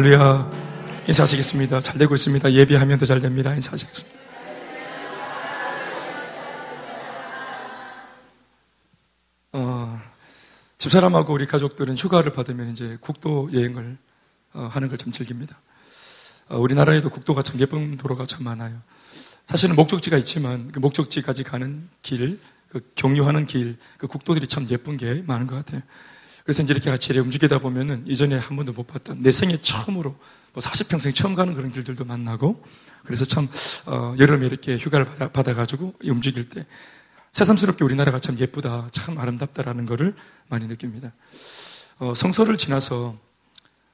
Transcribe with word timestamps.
할렐루야. 0.00 0.48
인사하시겠습니다. 1.08 1.80
잘 1.80 1.98
되고 1.98 2.14
있습니다. 2.14 2.52
예비하면 2.52 2.98
더 2.98 3.04
잘 3.04 3.18
됩니다. 3.18 3.52
인사하시겠습니다. 3.52 4.18
어, 9.52 10.00
집사람하고 10.76 11.32
우리 11.32 11.46
가족들은 11.46 11.96
휴가를 11.96 12.32
받으면 12.32 12.68
이제 12.70 12.98
국도 13.00 13.50
여행을 13.52 13.96
어, 14.54 14.68
하는 14.70 14.88
걸 14.88 14.96
참 14.98 15.12
즐깁니다. 15.12 15.58
어, 16.48 16.58
우리나라에도 16.58 17.10
국도가 17.10 17.42
참 17.42 17.60
예쁜 17.60 17.96
도로가 17.96 18.26
참 18.26 18.44
많아요. 18.44 18.80
사실은 19.46 19.76
목적지가 19.76 20.16
있지만 20.18 20.70
그 20.72 20.78
목적지까지 20.78 21.42
가는 21.42 21.88
길, 22.02 22.38
그 22.68 22.80
경유하는 22.94 23.46
길, 23.46 23.76
그 23.96 24.06
국도들이 24.06 24.46
참 24.46 24.66
예쁜 24.70 24.96
게 24.96 25.22
많은 25.26 25.46
것 25.46 25.56
같아요. 25.56 25.82
그래서 26.48 26.62
이제 26.62 26.72
이렇게 26.72 26.88
같이 26.88 27.12
움직이다 27.12 27.58
보면은 27.58 28.04
이전에 28.06 28.38
한 28.38 28.56
번도 28.56 28.72
못 28.72 28.86
봤던 28.86 29.20
내 29.20 29.30
생애 29.30 29.58
처음으로 29.58 30.12
뭐 30.54 30.62
40평생 30.62 31.14
처음 31.14 31.34
가는 31.34 31.52
그런 31.52 31.70
길들도 31.70 32.06
만나고 32.06 32.64
그래서 33.04 33.26
참 33.26 33.46
어, 33.84 34.14
여름에 34.18 34.46
이렇게 34.46 34.78
휴가를 34.78 35.04
받아, 35.30 35.52
가지고 35.52 35.92
움직일 36.02 36.48
때 36.48 36.64
새삼스럽게 37.32 37.84
우리나라가 37.84 38.18
참 38.18 38.38
예쁘다, 38.38 38.88
참 38.92 39.18
아름답다라는 39.18 39.84
것을 39.84 40.14
많이 40.48 40.66
느낍니다. 40.66 41.12
어, 41.98 42.14
성서를 42.14 42.56
지나서 42.56 43.14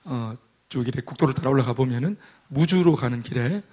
어, 0.05 0.35
쭉 0.69 0.87
이렇게 0.87 1.01
국도를 1.01 1.35
따라 1.35 1.51
올라가 1.51 1.73
보면은 1.73 2.17
무주로 2.47 2.95
가는 2.95 3.21
길에 3.21 3.65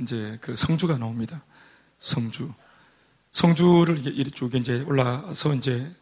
이제 0.00 0.38
그 0.40 0.56
성주가 0.56 0.96
나옵니다. 0.96 1.44
성주. 1.98 2.50
성주를 3.32 3.98
이렇게 4.06 4.30
쭉 4.30 4.54
이제 4.54 4.82
올라서 4.88 5.54
이제 5.56 5.82
어, 5.82 5.94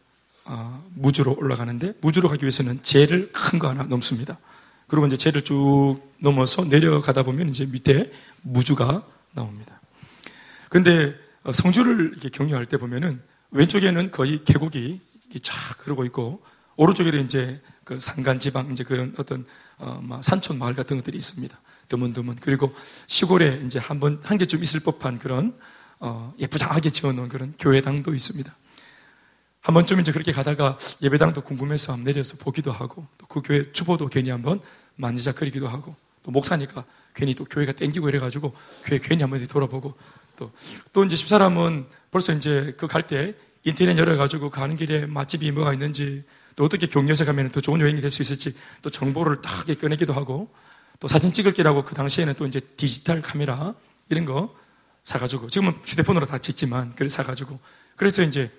무주로 0.95 1.35
올라가는데 1.37 1.93
무주로 2.01 2.29
가기 2.29 2.43
위해서는 2.43 2.81
제를 2.83 3.31
큰 3.31 3.59
거 3.59 3.69
하나 3.69 3.83
넘습니다. 3.83 4.37
그리고 4.87 5.07
이제 5.07 5.17
제를 5.17 5.41
쭉 5.43 5.99
넘어서 6.19 6.65
내려가다 6.65 7.23
보면 7.23 7.49
이제 7.49 7.65
밑에 7.65 8.11
무주가 8.41 9.05
나옵니다. 9.33 9.79
근데 10.69 11.15
어, 11.43 11.51
성주를 11.51 12.11
이렇게 12.13 12.29
경유할 12.29 12.65
때 12.65 12.77
보면은 12.77 13.21
왼쪽에는 13.51 14.11
거의 14.11 14.43
계곡이 14.43 15.01
쫙 15.41 15.55
흐르고 15.85 16.05
있고 16.05 16.43
오른쪽에는 16.75 17.25
이제 17.25 17.61
그 17.83 17.99
산간 17.99 18.39
지방 18.39 18.71
이제 18.71 18.83
그런 18.83 19.13
어떤 19.17 19.45
어, 19.77 20.19
산촌 20.21 20.57
마을 20.57 20.73
같은 20.75 20.97
것들이 20.97 21.17
있습니다. 21.17 21.57
드문드문 21.89 22.37
그리고 22.41 22.73
시골에 23.07 23.61
이제 23.65 23.79
한번 23.79 24.19
한 24.23 24.37
개쯤 24.37 24.63
있을 24.63 24.81
법한 24.81 25.19
그런 25.19 25.55
어, 25.99 26.33
예쁘장하게 26.39 26.89
지어놓은 26.89 27.29
그런 27.29 27.53
교회당도 27.59 28.13
있습니다. 28.13 28.53
한 29.63 29.73
번쯤 29.73 30.01
이제 30.01 30.11
그렇게 30.11 30.31
가다가 30.33 30.77
예배당도 31.01 31.41
궁금해서 31.41 31.95
내려서 31.97 32.37
보기도 32.37 32.71
하고 32.71 33.07
또 33.17 33.27
그 33.27 33.41
교회 33.41 33.71
주보도 33.71 34.07
괜히 34.09 34.29
한번 34.29 34.59
만지작거리기도 34.97 35.67
하고 35.67 35.95
또 36.21 36.31
목사니까 36.31 36.85
괜히 37.15 37.33
또 37.33 37.45
교회가 37.45 37.71
땡기고 37.71 38.09
이래가지고 38.09 38.53
교회 38.83 38.99
괜히 38.99 39.21
한번 39.23 39.43
돌아보고 39.45 39.95
또, 40.37 40.51
또 40.91 41.03
이제 41.03 41.15
집사람은 41.15 41.85
벌써 42.11 42.33
이제 42.33 42.75
그 42.77 42.87
갈 42.87 43.07
때 43.07 43.33
인터넷 43.63 43.97
열어가지고 43.97 44.49
가는 44.49 44.75
길에 44.75 45.05
맛집이 45.05 45.49
뭐가 45.51 45.71
있는지 45.73 46.23
또 46.57 46.65
어떻게 46.65 46.85
경려서 46.87 47.23
가면 47.25 47.51
더 47.51 47.61
좋은 47.61 47.79
여행이 47.79 48.01
될 48.01 48.11
수 48.11 48.21
있을지 48.21 48.53
또 48.81 48.89
정보를 48.89 49.41
딱 49.41 49.65
꺼내기도 49.79 50.11
하고 50.13 50.53
또 50.99 51.07
사진 51.07 51.31
찍을 51.31 51.53
기라고 51.53 51.83
그 51.85 51.95
당시에는 51.95 52.33
또 52.35 52.45
이제 52.45 52.59
디지털 52.59 53.21
카메라 53.21 53.73
이런 54.09 54.25
거 54.25 54.53
사가지고 55.03 55.49
지금은 55.49 55.73
휴대폰으로 55.85 56.25
다 56.25 56.37
찍지만 56.37 56.93
그래 56.95 57.07
사가지고 57.07 57.59
그래서 57.95 58.21
이제 58.23 58.51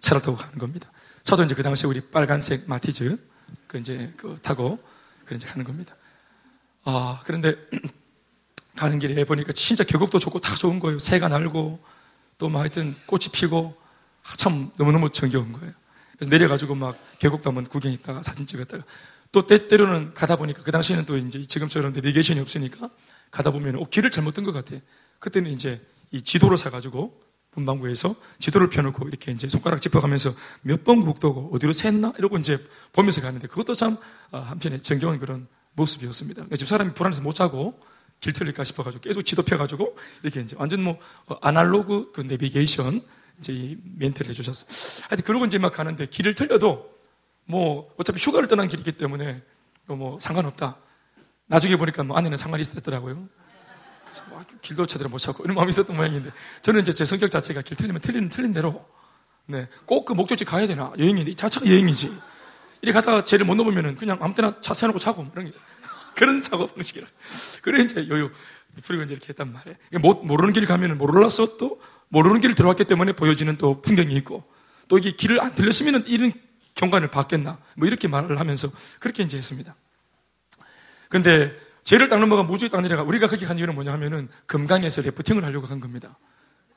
차를 0.00 0.22
타고 0.22 0.36
가는 0.36 0.58
겁니다. 0.58 0.90
저도 1.24 1.42
이제 1.44 1.54
그 1.54 1.62
당시에 1.62 1.88
우리 1.88 2.00
빨간색 2.00 2.68
마티즈 2.68 3.18
그 3.66 3.78
이제 3.78 4.12
그 4.16 4.36
타고 4.42 4.78
그 5.24 5.34
이제 5.34 5.46
가는 5.46 5.64
겁니다. 5.64 5.94
아 6.84 7.20
그런데 7.24 7.56
가는 8.76 8.98
길에 8.98 9.24
보니까 9.24 9.52
진짜 9.52 9.84
계곡도 9.84 10.18
좋고 10.18 10.40
다 10.40 10.54
좋은 10.54 10.78
거예요. 10.80 10.98
새가 10.98 11.28
날고 11.28 11.80
또 12.38 12.48
뭐 12.50 12.60
하여튼 12.60 12.94
꽃이 13.06 13.28
피고 13.32 13.74
아, 14.24 14.32
참 14.36 14.70
너무너무 14.76 15.08
정겨운 15.10 15.52
거예요. 15.52 15.72
그래서 16.16 16.30
내려가지고 16.30 16.74
막 16.74 16.96
계곡도 17.18 17.48
한번 17.48 17.64
구경했다가 17.66 18.22
사진 18.22 18.46
찍었다가 18.46 18.84
또 19.32 19.46
때 19.46 19.68
때로는 19.68 20.14
가다 20.14 20.36
보니까 20.36 20.62
그 20.62 20.70
당시에는 20.70 21.06
또 21.06 21.16
이제 21.16 21.44
지금처럼 21.46 21.92
내비게이션이 21.92 22.40
없으니까 22.40 22.90
가다 23.30 23.50
보면 23.50 23.76
어, 23.76 23.88
길을 23.88 24.10
잘못 24.10 24.34
든 24.34 24.44
것 24.44 24.52
같아. 24.52 24.76
그때는 25.18 25.50
이제 25.50 25.80
이 26.10 26.22
지도를 26.22 26.58
사가지고 26.58 27.20
문방구에서 27.56 28.14
지도를 28.38 28.68
펴놓고 28.68 29.08
이렇게 29.08 29.32
이제 29.32 29.48
손가락 29.48 29.80
짚어가면서 29.82 30.32
몇 30.62 30.84
번 30.84 31.00
국도고 31.04 31.50
어디로 31.54 31.72
샜나 31.72 32.16
이러고 32.18 32.38
이제 32.38 32.56
보면서 32.92 33.20
가는데 33.20 33.48
그것도 33.48 33.74
참 33.74 33.96
어, 34.30 34.38
한편에 34.38 34.78
정겨운 34.78 35.18
그런 35.18 35.48
모습이었습니다. 35.72 36.46
집 36.56 36.68
사람이 36.68 36.94
불안해서 36.94 37.22
못 37.22 37.34
자고 37.34 37.78
길 38.20 38.32
틀릴까 38.32 38.64
싶어가지고 38.64 39.02
계속 39.02 39.22
지도 39.22 39.42
펴가지고 39.42 39.96
이렇게 40.22 40.40
이제 40.40 40.54
완전 40.58 40.82
뭐 40.82 40.98
어, 41.26 41.36
아날로그 41.40 42.12
그 42.12 42.20
내비게이션 42.20 43.02
이제 43.38 43.52
이 43.52 43.76
멘트를 43.96 44.30
해주셨어. 44.30 45.02
하여튼 45.08 45.24
그러고 45.24 45.44
이제 45.44 45.58
막 45.58 45.72
가는데 45.72 46.06
길을 46.06 46.34
틀려도 46.34 46.94
뭐 47.46 47.92
어차피 47.96 48.18
휴가를 48.18 48.48
떠난 48.48 48.68
길이기 48.68 48.92
때문에 48.92 49.42
뭐 49.88 50.18
상관없다. 50.18 50.76
나중에 51.46 51.76
보니까 51.76 52.02
뭐 52.02 52.16
안에는 52.16 52.36
상관이 52.38 52.60
있었더라고요. 52.62 53.28
막 54.30 54.46
길도 54.62 54.86
제대로 54.86 55.10
못 55.10 55.18
찾고 55.18 55.44
이런 55.44 55.54
마음이 55.54 55.70
있었던 55.70 55.94
모양인데 55.96 56.30
저는 56.62 56.80
이제 56.80 56.92
제 56.92 57.04
성격 57.04 57.30
자체가 57.30 57.62
길 57.62 57.76
틀리면 57.76 58.00
틀리는 58.00 58.28
틀린 58.30 58.52
대로 58.52 58.86
네, 59.46 59.68
꼭 59.84 60.04
그 60.04 60.12
목적지 60.12 60.44
가야 60.44 60.66
되나? 60.66 60.92
여행인데 60.98 61.34
자체가 61.34 61.66
여행이지. 61.66 62.16
이렇게 62.82 62.92
가다가 62.92 63.24
쟤를 63.24 63.46
못 63.46 63.54
넘으면 63.54 63.96
그냥 63.96 64.18
아무 64.20 64.34
때나 64.34 64.60
차 64.60 64.74
세워놓고 64.74 64.98
자고 64.98 65.22
뭐 65.22 65.32
이런 65.34 65.50
게 65.50 65.56
그런 66.16 66.40
사고 66.40 66.66
방식이라. 66.66 67.06
그래 67.62 67.82
이제 67.84 68.08
요요 68.08 68.30
풀리고 68.82 69.04
이제 69.04 69.14
이렇게 69.14 69.28
했단 69.28 69.52
말이에요. 69.52 69.76
못, 70.00 70.24
모르는 70.24 70.52
길 70.52 70.66
가면 70.66 70.98
몰라서 70.98 71.56
또 71.58 71.80
모르는 72.08 72.40
길을 72.40 72.54
들어왔기 72.54 72.84
때문에 72.84 73.12
보여지는 73.12 73.56
또 73.56 73.80
풍경이 73.82 74.14
있고 74.16 74.44
또 74.88 74.98
이게 74.98 75.12
길을 75.12 75.40
안 75.40 75.54
들렸으면 75.54 76.04
이런 76.06 76.32
경관을 76.74 77.08
봤겠나? 77.08 77.58
뭐 77.76 77.86
이렇게 77.86 78.08
말을 78.08 78.38
하면서 78.38 78.68
그렇게 79.00 79.22
이제 79.22 79.36
했습니다. 79.38 79.74
근데 81.08 81.56
죄를 81.86 82.08
닦는 82.08 82.28
뭐가 82.28 82.42
무주에 82.42 82.68
닦는 82.68 82.90
이가 82.90 83.04
우리가 83.04 83.28
거기 83.28 83.46
간 83.46 83.56
이유는 83.58 83.76
뭐냐 83.76 83.92
하면은 83.92 84.28
금강에서 84.46 85.02
래프팅을 85.02 85.44
하려고 85.44 85.68
간 85.68 85.78
겁니다. 85.78 86.18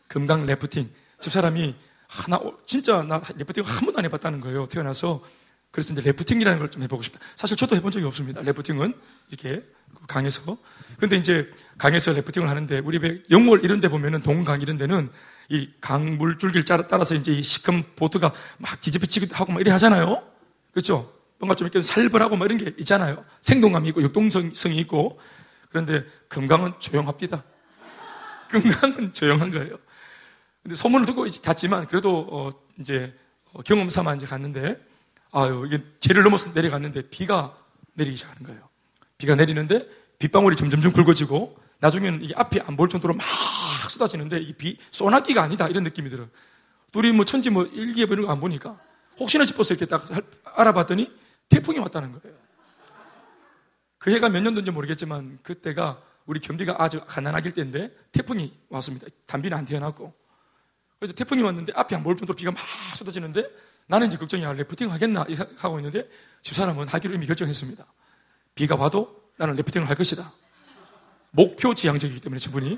금강 0.07 0.45
래프팅. 0.45 0.87
집사람이 1.19 1.75
하나, 2.07 2.39
진짜 2.67 3.01
나 3.01 3.19
래프팅 3.35 3.63
한 3.65 3.85
번도 3.85 3.97
안 3.97 4.05
해봤다는 4.05 4.39
거예요. 4.39 4.67
태어나서. 4.67 5.25
그래서 5.71 5.93
이제 5.93 6.01
래프팅이라는 6.03 6.59
걸 6.59 6.69
좀 6.69 6.83
해보고 6.83 7.01
싶다. 7.01 7.19
사실 7.35 7.57
저도 7.57 7.75
해본 7.75 7.91
적이 7.91 8.05
없습니다. 8.05 8.41
래프팅은 8.43 8.93
이렇게 9.29 9.63
강에서. 10.07 10.55
근데 10.99 11.15
이제 11.15 11.51
강에서 11.79 12.13
레프팅을 12.13 12.47
하는데 12.47 12.77
우리 12.85 13.23
영월 13.31 13.65
이런 13.65 13.81
데 13.81 13.89
보면은 13.89 14.21
동강 14.21 14.61
이런 14.61 14.77
데는 14.77 15.09
이 15.49 15.69
강물 15.81 16.37
줄기를 16.37 16.63
따라서 16.87 17.15
이제 17.15 17.31
이 17.31 17.41
시커먼 17.41 17.83
보트가 17.95 18.31
막 18.59 18.79
뒤집어치기도 18.79 19.35
하고 19.35 19.53
막 19.53 19.59
이래 19.59 19.71
하잖아요. 19.71 20.21
그렇죠? 20.71 21.11
뭔가 21.39 21.55
좀 21.55 21.67
이렇게 21.67 21.81
살벌하고 21.81 22.37
뭐 22.37 22.45
이런 22.45 22.57
게 22.57 22.73
있잖아요. 22.79 23.23
생동감이 23.41 23.89
있고 23.89 24.03
역동성이 24.03 24.77
있고. 24.81 25.19
그런데 25.69 26.05
금강은 26.27 26.73
조용합니다. 26.79 27.43
금강은 28.49 29.13
조용한 29.13 29.51
거예요. 29.51 29.77
근데 30.61 30.75
소문을 30.75 31.05
듣고 31.05 31.25
갔지만 31.43 31.87
그래도 31.87 32.27
어 32.29 32.49
이제 32.79 33.17
어, 33.53 33.61
경험 33.61 33.89
삼아 33.89 34.15
이제 34.15 34.25
갔는데 34.25 34.79
아유 35.31 35.63
이게 35.65 35.81
죄를 35.99 36.23
넘어서 36.23 36.51
내려갔는데 36.53 37.09
비가 37.09 37.55
내리기 37.93 38.17
시작하는 38.17 38.45
거예요. 38.45 38.67
비가 39.17 39.35
내리는데 39.35 39.87
빗방울이 40.17 40.55
점점점 40.57 40.91
굵어지고 40.91 41.57
나중에는 41.79 42.23
이게 42.23 42.33
앞이 42.35 42.59
안 42.61 42.75
보일 42.75 42.89
정도로 42.89 43.13
막 43.13 43.25
쏟아지는데 43.89 44.39
이게 44.39 44.53
비 44.53 44.77
소나기가 44.91 45.41
아니다 45.41 45.67
이런 45.67 45.83
느낌이 45.83 46.09
들어요. 46.09 46.27
둘이 46.91 47.13
뭐 47.13 47.23
천지 47.23 47.49
뭐 47.49 47.63
일기예 47.65 48.05
보이는 48.05 48.25
거안 48.25 48.39
보니까 48.39 48.77
혹시나 49.19 49.45
싶어서 49.45 49.73
이렇게 49.73 49.85
딱 49.85 50.03
알아봤더니 50.43 51.11
태풍이 51.49 51.79
왔다는 51.79 52.11
거예요. 52.19 52.37
그 53.97 54.11
해가 54.11 54.29
몇 54.29 54.41
년도인지 54.41 54.71
모르겠지만 54.71 55.39
그때가 55.43 56.01
우리 56.25 56.39
경비가 56.39 56.75
아주 56.77 57.01
가난하길 57.05 57.53
때인데 57.53 57.93
태풍이 58.11 58.53
왔습니다. 58.69 59.07
담비는 59.25 59.57
안 59.57 59.65
태어났고. 59.65 60.13
그래서 60.99 61.13
태풍이 61.13 61.41
왔는데 61.41 61.73
앞이 61.75 61.95
안 61.95 62.03
보일 62.03 62.17
정도로 62.17 62.35
비가 62.35 62.51
막 62.51 62.61
쏟아지는데 62.95 63.49
나는 63.87 64.07
이제 64.07 64.17
걱정이 64.17 64.43
야 64.43 64.53
레프팅 64.53 64.91
하겠나 64.91 65.25
하고 65.57 65.79
있는데 65.79 66.07
집사람은 66.43 66.87
하기로 66.87 67.15
이미 67.15 67.25
결정했습니다. 67.25 67.83
비가 68.53 68.75
와도 68.75 69.31
나는 69.37 69.55
레프팅을 69.55 69.89
할 69.89 69.95
것이다. 69.95 70.31
목표 71.31 71.73
지향적이기 71.73 72.21
때문에 72.21 72.39
저분이 72.39 72.77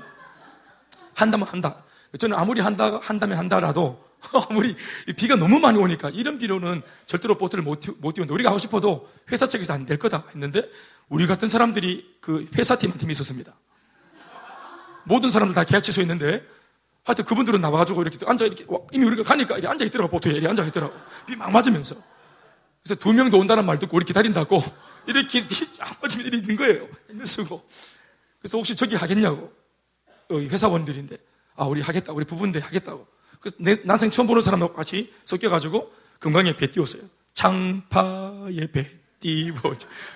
한다면 1.14 1.46
한다. 1.46 1.84
저는 2.18 2.36
아무리 2.36 2.60
한다 2.60 2.98
한다면 3.02 3.38
한다라도 3.38 4.02
아무리 4.48 4.74
비가 5.16 5.36
너무 5.36 5.58
많이 5.60 5.78
오니까 5.78 6.10
이런 6.10 6.38
비로는 6.38 6.82
절대로 7.06 7.36
보트를 7.36 7.62
못, 7.64 7.80
못 7.98 8.14
띄우는데 8.14 8.32
우리가 8.34 8.50
하고 8.50 8.58
싶어도 8.58 9.10
회사 9.30 9.46
측에서 9.48 9.72
안 9.74 9.86
될 9.86 9.98
거다 9.98 10.24
했는데 10.34 10.68
우리 11.08 11.26
같은 11.26 11.48
사람들이 11.48 12.16
그 12.20 12.48
회사 12.56 12.76
팀 12.76 12.90
한 12.90 12.98
팀이 12.98 13.12
있었습니다. 13.12 13.54
모든 15.04 15.30
사람들 15.30 15.54
다 15.54 15.64
계약 15.64 15.82
취소했는데 15.82 16.46
하여튼 17.04 17.24
그분들은 17.24 17.60
나와가지고 17.60 18.02
이렇게 18.02 18.18
앉아 18.24 18.44
이렇게 18.46 18.64
이미 18.92 19.04
우리가 19.06 19.24
가니까 19.24 19.54
이렇게 19.56 19.66
앉아 19.68 19.84
있더라고 19.86 20.10
보트에 20.10 20.32
이렇게 20.32 20.48
앉아 20.48 20.64
있더라고 20.66 20.94
비 21.26 21.34
막 21.34 21.50
맞으면서 21.50 21.96
그래서 22.82 22.94
두 23.00 23.12
명도 23.12 23.38
온다는 23.38 23.64
말 23.66 23.78
듣고 23.78 23.96
우리 23.96 24.04
기다린다고 24.04 24.62
이렇게 25.08 25.44
아버지들이 25.80 26.30
들 26.30 26.38
있는 26.40 26.56
거예요. 26.56 26.88
힘을 27.10 27.26
쓰고. 27.26 27.62
그래서 28.40 28.58
혹시 28.58 28.74
저기 28.76 28.94
하겠냐고. 28.96 29.52
회사원들인데. 30.30 31.16
아, 31.56 31.64
우리 31.64 31.80
하겠다. 31.80 32.12
우리 32.12 32.24
부부인데 32.24 32.60
하겠다고. 32.60 33.06
그래서 33.42 33.56
내, 33.58 33.76
난생 33.84 34.10
처음 34.10 34.28
보는 34.28 34.40
사람하고 34.40 34.72
같이 34.72 35.12
섞여가지고 35.24 35.92
금강에 36.20 36.56
배 36.56 36.70
띄웠어요. 36.70 37.02
장파에 37.34 38.70
배 38.72 38.88
띄워. 39.18 39.56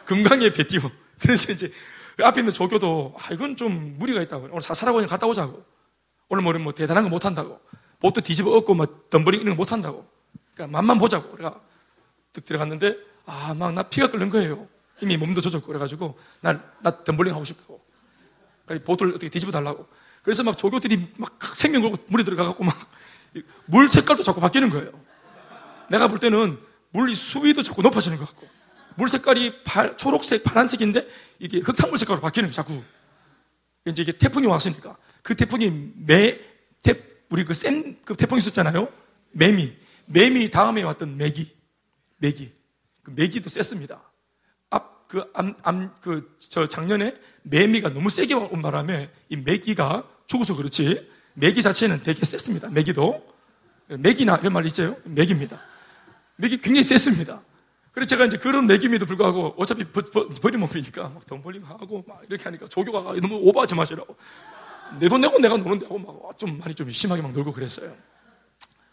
금강에 0.07 0.53
배 0.53 0.67
띄워. 0.67 0.91
그래서 1.19 1.53
이제 1.53 1.71
그 2.17 2.25
앞에 2.25 2.41
있는 2.41 2.53
조교도 2.53 3.17
아, 3.19 3.35
이건 3.35 3.57
좀 3.57 3.97
무리가 3.99 4.23
있다고. 4.23 4.47
오늘 4.51 4.63
사사라고니 4.63 5.09
갔다 5.09 5.27
오자고. 5.27 5.63
오늘 6.29 6.45
뭐, 6.45 6.53
뭐 6.55 6.73
대단한 6.73 7.03
거 7.03 7.11
못한다고. 7.11 7.61
보트 8.01 8.23
뒤집어 8.23 8.57
엎고 8.57 8.75
뭐 8.75 8.87
덤버링 9.11 9.41
이런 9.41 9.57
거 9.57 9.61
못한다고. 9.63 10.07
그러니까 10.55 10.79
맛만 10.79 10.99
보자고. 10.99 11.31
그래가 11.33 11.61
득 12.33 12.45
들어갔는데 12.45 12.97
아, 13.27 13.55
막 13.55 13.73
나 13.75 13.83
피가 13.83 14.11
끓는 14.11 14.31
거예요. 14.31 14.69
이미 15.03 15.17
몸도 15.17 15.41
젖었고 15.41 15.67
그래가지고 15.67 16.17
나, 16.41 16.63
나 16.81 17.05
덤블링 17.05 17.35
하고 17.35 17.45
싶다고. 17.45 17.85
그러니까 18.65 18.87
보트를 18.87 19.11
어떻게 19.13 19.29
뒤집어 19.29 19.51
달라고. 19.51 19.87
그래서 20.23 20.43
막 20.45 20.57
조교들이 20.57 21.15
막 21.19 21.39
생명 21.55 21.83
걸고 21.83 21.99
물에 22.09 22.25
들어가갖고 22.25 22.63
막 22.65 22.77
물 23.67 23.89
색깔도 23.89 24.23
자꾸 24.23 24.41
바뀌는 24.41 24.71
거예요. 24.71 24.91
내가 25.91 26.09
볼 26.09 26.19
때는 26.19 26.59
물 26.91 27.15
수위도 27.15 27.63
자꾸 27.63 27.83
높아지는 27.83 28.19
것 28.19 28.27
같고 28.29 28.49
물 28.97 29.09
색깔이 29.09 29.63
발, 29.65 29.97
초록색, 29.97 30.43
파란색인데 30.45 31.07
이게 31.39 31.59
흙탕물 31.59 31.99
색깔로 31.99 32.21
바뀌는 32.21 32.49
거예요. 32.49 32.53
자꾸. 32.53 32.83
이제 33.87 34.03
이게 34.03 34.13
태풍이 34.13 34.47
왔으니까 34.47 34.97
그 35.23 35.35
태풍이 35.35 35.93
매, 35.97 36.39
태, 36.83 37.01
우리 37.29 37.45
그 37.45 37.55
센, 37.55 37.97
그 38.05 38.15
태풍이 38.15 38.39
있었잖아요. 38.39 38.89
매미. 39.33 39.77
매미 40.07 40.51
다음에 40.51 40.83
왔던 40.83 41.17
매기. 41.17 41.55
매기. 42.19 42.53
그 43.03 43.13
매기도 43.15 43.51
셌습니다. 43.51 44.01
앞, 44.71 45.09
그, 45.09 45.31
암, 45.35 45.55
암, 45.63 45.95
그, 46.01 46.37
저 46.39 46.67
작년에 46.67 47.15
매미가 47.43 47.93
너무 47.93 48.09
세게 48.09 48.35
온 48.35 48.63
바람에 48.63 49.11
이 49.29 49.37
매기가 49.37 50.09
죽어서 50.27 50.57
그렇지. 50.57 51.16
매기 51.39 51.61
자체는 51.63 52.03
되게 52.03 52.25
셌습니다. 52.25 52.69
매기도. 52.69 53.25
매기나 53.89 54.37
이런 54.37 54.53
말 54.53 54.67
있죠? 54.67 54.97
매기입니다. 55.05 55.61
매기 56.37 56.61
굉장히 56.61 56.83
셌습니다. 56.83 57.41
그래서 57.93 58.09
제가 58.09 58.25
이제 58.25 58.37
그런 58.37 58.67
매김에도 58.67 59.07
불구하고 59.07 59.55
어차피 59.59 59.85
버, 59.85 60.03
버, 60.03 60.29
버리먹으니까 60.29 61.09
막 61.11 61.25
덤벌링 61.27 61.63
하고 61.65 62.05
막 62.07 62.23
이렇게 62.29 62.45
하니까 62.45 62.67
조교가 62.67 63.15
너무 63.21 63.37
오버하지 63.37 63.75
마시라고. 63.75 64.17
내 65.01 65.09
돈 65.09 65.21
내고 65.21 65.39
내가 65.39 65.57
노는데 65.57 65.87
하고 65.87 65.99
막 65.99 66.39
좀 66.39 66.59
많이 66.59 66.75
좀 66.75 66.91
심하게 66.91 67.23
막 67.23 67.33
놀고 67.33 67.53
그랬어요. 67.53 67.93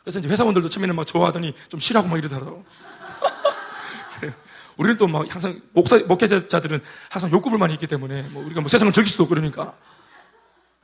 그래서 0.03 0.19
이제 0.19 0.29
회사원들도 0.29 0.69
처음에는 0.69 0.95
막 0.95 1.05
좋아하더니 1.07 1.53
좀 1.69 1.79
싫어하고 1.79 2.09
막 2.09 2.17
이러더라고. 2.17 2.63
우리는 4.77 4.97
또 4.97 5.07
막 5.07 5.31
항상 5.33 5.59
목사, 5.73 5.97
목회자들은 5.99 6.81
항상 7.09 7.31
욕구불만이 7.31 7.73
있기 7.73 7.87
때문에 7.87 8.23
뭐 8.29 8.43
우리가 8.45 8.61
뭐 8.61 8.67
세상을 8.69 8.91
즐길 8.93 9.11
수도 9.11 9.27
그러니까 9.27 9.75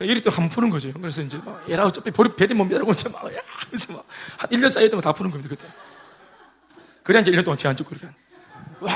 이리 0.00 0.20
또한번 0.22 0.48
푸는 0.48 0.70
거죠. 0.70 0.92
그래서 0.94 1.22
이제 1.22 1.38
막 1.44 1.68
얘라 1.68 1.86
어차피 1.86 2.10
배리 2.36 2.54
몸이라고 2.54 2.92
이제 2.92 3.08
막, 3.10 3.24
야! 3.34 3.40
그래서 3.66 3.92
막 3.92 4.04
한 4.38 4.50
1년 4.50 4.70
쌓여 4.70 4.88
되면 4.88 5.02
다 5.02 5.12
푸는 5.12 5.30
겁니다, 5.30 5.54
그때. 5.54 5.70
그래 7.02 7.20
이제 7.20 7.30
1년 7.30 7.44
동안 7.44 7.58
제안 7.58 7.76
찍고 7.76 7.90
그렇게 7.90 8.06
와, 8.80 8.94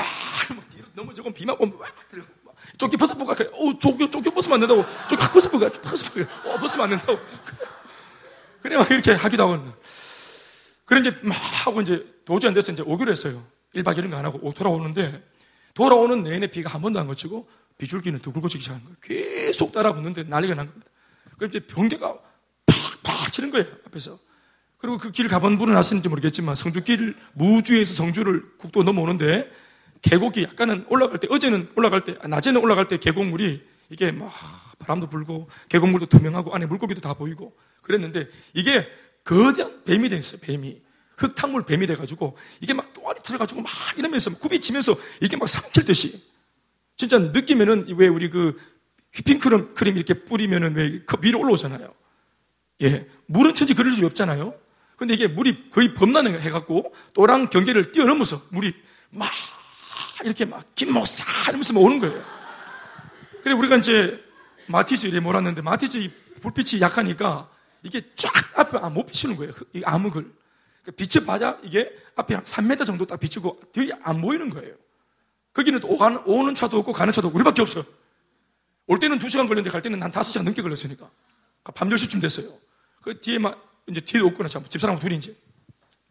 뭐 0.55 0.63
뒤로 0.69 0.87
넘어지고 0.93 1.31
비 1.33 1.45
맞고 1.45 1.77
와, 1.77 1.87
들고 2.09 2.27
조끼 2.77 2.97
벗어보가 2.97 3.33
어, 3.33 3.79
조끼 3.79 4.09
조끼 4.09 4.29
벗으면 4.29 4.55
안 4.55 4.67
된다고. 4.67 4.85
조끼 5.07 5.21
확 5.21 5.31
벗어보가. 5.33 5.69
벗어보가. 5.69 6.49
어, 6.49 6.57
벗으면 6.57 6.83
안 6.85 6.97
된다고. 6.97 7.19
그래 8.61 8.77
막 8.77 8.89
이렇게 8.89 9.11
하기도 9.11 9.43
하고. 9.47 9.73
그래 10.85 11.01
이제 11.01 11.15
막 11.21 11.35
하고 11.35 11.81
이제 11.81 12.05
도저히 12.25 12.49
안 12.49 12.53
돼서 12.53 12.71
이제 12.71 12.81
오기로 12.85 13.11
했어요. 13.11 13.43
1박 13.75 13.95
2일은 13.97 14.13
안 14.13 14.25
하고 14.25 14.51
돌아오는데 14.53 15.23
돌아오는 15.73 16.23
내내 16.23 16.47
비가 16.47 16.69
한 16.71 16.81
번도 16.81 16.99
안 16.99 17.07
그치고 17.07 17.47
비줄기는 17.77 18.19
더 18.19 18.31
굵어지기 18.31 18.63
시작한 18.63 18.83
거예요. 18.83 18.97
계속 19.01 19.71
따라 19.71 19.93
붙는데 19.93 20.23
난리가 20.23 20.55
난 20.55 20.67
겁니다. 20.67 20.84
그럼 21.37 21.49
이제 21.49 21.59
병대가 21.59 22.13
팍 22.65 23.03
팍 23.03 23.33
치는 23.33 23.51
거예요. 23.51 23.65
앞에서. 23.87 24.17
그리고 24.77 24.97
그 24.97 25.11
길 25.11 25.27
가본 25.27 25.57
분은 25.57 25.75
아시는지 25.75 26.09
모르겠지만 26.09 26.55
성주길 26.55 27.15
무주에서 27.33 27.93
성주를 27.95 28.57
국도 28.57 28.83
넘어오는데 28.83 29.49
계곡이 30.01 30.43
약간은 30.43 30.85
올라갈 30.89 31.17
때 31.17 31.27
어제는 31.31 31.69
올라갈 31.75 32.03
때 32.03 32.15
낮에는 32.27 32.61
올라갈 32.61 32.87
때 32.87 32.97
계곡물이 32.97 33.63
이게 33.89 34.11
막 34.11 34.31
바람도 34.79 35.07
불고 35.09 35.47
계곡물도 35.69 36.07
투명하고 36.07 36.53
안에 36.53 36.65
물고기도 36.67 37.01
다 37.01 37.13
보이고 37.13 37.55
그랬는데 37.81 38.27
이게 38.53 38.87
거대한 39.23 39.83
뱀이 39.85 40.09
됐어요. 40.09 40.41
뱀이 40.41 40.81
흙탕물 41.17 41.65
뱀이 41.65 41.87
돼가지고 41.87 42.37
이게 42.61 42.73
막 42.73 42.93
또아리 42.93 43.21
들어가지고 43.23 43.61
막 43.61 43.71
이러면서 43.97 44.37
굽이치면서 44.37 44.95
이게 45.21 45.37
막 45.37 45.47
삼킬 45.47 45.85
듯이 45.85 46.21
진짜 46.97 47.17
느끼면은 47.17 47.87
왜 47.97 48.07
우리 48.07 48.29
그 48.29 48.59
휘핑크림 49.15 49.73
크림 49.73 49.95
이렇게 49.97 50.13
뿌리면은 50.13 50.75
왜그 50.75 51.17
위로 51.21 51.39
올라오잖아요. 51.39 51.93
예, 52.81 53.07
물은 53.27 53.55
천지 53.55 53.73
그럴 53.73 53.93
일이 53.93 54.05
없잖아요. 54.05 54.53
근데 54.97 55.13
이게 55.13 55.27
물이 55.27 55.71
거의 55.71 55.93
범람해 55.93 56.39
해갖고 56.39 56.93
또랑 57.13 57.49
경계를 57.49 57.91
뛰어넘어서 57.91 58.41
물이 58.49 58.73
막 59.11 59.29
이렇게 60.23 60.45
막 60.45 60.63
김목사 60.75 61.23
이러면서 61.49 61.73
막 61.73 61.81
오는 61.81 61.99
거예요. 61.99 62.23
그래 63.43 63.53
우리가 63.53 63.77
이제 63.77 64.23
마티즈 64.67 65.07
이래 65.07 65.19
몰았는데 65.19 65.61
마티즈 65.61 66.09
불빛이 66.41 66.81
약하니까 66.81 67.49
이게 67.83 68.01
쫙 68.15 68.59
앞에 68.59 68.77
아, 68.79 68.89
못 68.89 69.05
비치는 69.05 69.35
거예요. 69.35 69.53
이 69.73 69.81
암흑을. 69.83 70.11
그러니까 70.11 70.91
빛을 70.97 71.25
받아 71.25 71.57
이게 71.63 71.91
앞에 72.15 72.35
한 72.35 72.43
3m 72.43 72.85
정도 72.85 73.05
딱 73.05 73.19
비치고 73.19 73.61
들이 73.71 73.91
안 74.03 74.21
보이는 74.21 74.49
거예요. 74.49 74.73
거기는 75.53 75.79
또 75.79 75.97
오는 76.25 76.55
차도 76.55 76.79
없고 76.79 76.93
가는 76.93 77.13
차도 77.13 77.29
우리밖에 77.29 77.61
없어요. 77.61 77.83
올 78.87 78.99
때는 78.99 79.19
2시간 79.19 79.47
걸렸는데 79.47 79.69
갈 79.69 79.81
때는 79.81 80.01
한 80.01 80.11
5시간 80.11 80.43
넘게 80.43 80.61
걸렸으니까. 80.61 81.09
밤 81.73 81.89
10시쯤 81.89 82.21
됐어요. 82.21 82.47
그 83.01 83.19
뒤에 83.19 83.39
막 83.39 83.61
이제 83.87 84.01
뒤에 84.01 84.21
없구나. 84.21 84.47
집사람하고 84.49 85.01
둘이 85.03 85.17
이제. 85.17 85.35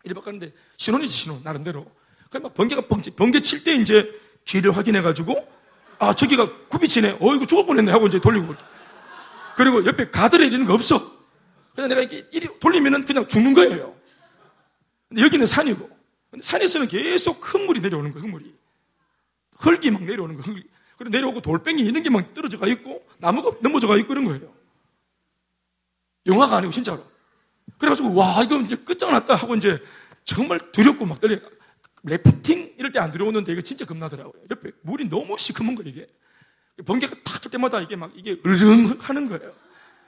이리 0.05 0.15
바꿨는데 0.15 0.53
신혼이지, 0.77 1.13
신혼. 1.13 1.43
나름대로. 1.43 1.91
그막 2.31 2.55
번개가 2.55 2.83
번개, 2.83 3.11
번개 3.15 3.41
칠 3.41 3.63
때 3.65 3.75
이제 3.77 4.11
길을 4.45 4.77
확인해가지고 4.77 5.53
아, 5.99 6.15
저기가 6.15 6.69
굽이치네. 6.69 7.19
어, 7.21 7.35
이거 7.35 7.47
죽을 7.47 7.67
뻔했네. 7.67 7.93
하고 7.93 8.07
이제 8.09 8.19
돌리고. 8.21 8.55
그리고 9.57 9.87
옆에 9.87 10.11
가드레일 10.11 10.53
이런 10.53 10.67
거 10.67 10.75
없어. 10.75 11.01
그냥 11.75 11.89
내가 11.89 12.01
이렇게 12.03 12.27
이리 12.33 12.49
돌리면은 12.59 13.05
그냥 13.05 13.27
죽는 13.29 13.55
거예요. 13.55 13.95
근데 15.09 15.23
여기는 15.23 15.47
산이고. 15.47 15.89
근데 16.31 16.45
산에서는 16.45 16.89
계속 16.89 17.41
흙물이 17.41 17.81
내려오는 17.81 18.13
거예요, 18.13 18.27
흙물이. 18.27 18.53
흙이 19.59 19.91
막 19.93 20.03
내려오는 20.03 20.37
거예요. 20.37 20.53
흙이. 20.57 20.65
그리고 21.05 21.11
내려오고 21.11 21.43
돌뱅이 21.43 21.83
이런 21.83 22.03
게막 22.03 22.33
떨어져 22.33 22.59
가 22.59 22.67
있고, 22.67 23.07
나무가 23.19 23.51
넘어져 23.61 23.87
가 23.87 23.97
있고 23.99 24.09
그런 24.09 24.25
거예요. 24.25 24.53
영화가 26.27 26.57
아니고 26.57 26.73
진짜로. 26.73 27.05
그래가지고, 27.79 28.15
와, 28.15 28.43
이거 28.43 28.59
이제 28.61 28.77
끝장났다 28.77 29.35
하고 29.35 29.55
이제 29.55 29.79
정말 30.25 30.59
두렵고 30.73 31.05
막 31.05 31.21
떨려. 31.21 31.39
래프팅 32.05 32.75
이럴 32.79 32.93
때 32.93 32.99
안 32.99 33.11
들어오는데 33.11 33.53
이거 33.53 33.61
진짜 33.61 33.85
겁나더라고요. 33.85 34.43
옆에 34.51 34.73
물이 34.83 35.09
너무 35.09 35.37
시커먼 35.39 35.75
거예요, 35.75 35.91
이게. 35.91 36.07
번개가 36.85 37.17
탁칠 37.25 37.51
때마다 37.51 37.81
이게 37.81 37.97
막 37.97 38.13
이게 38.15 38.39
으르릉 38.45 38.97
하는 39.01 39.29
거예요. 39.29 39.53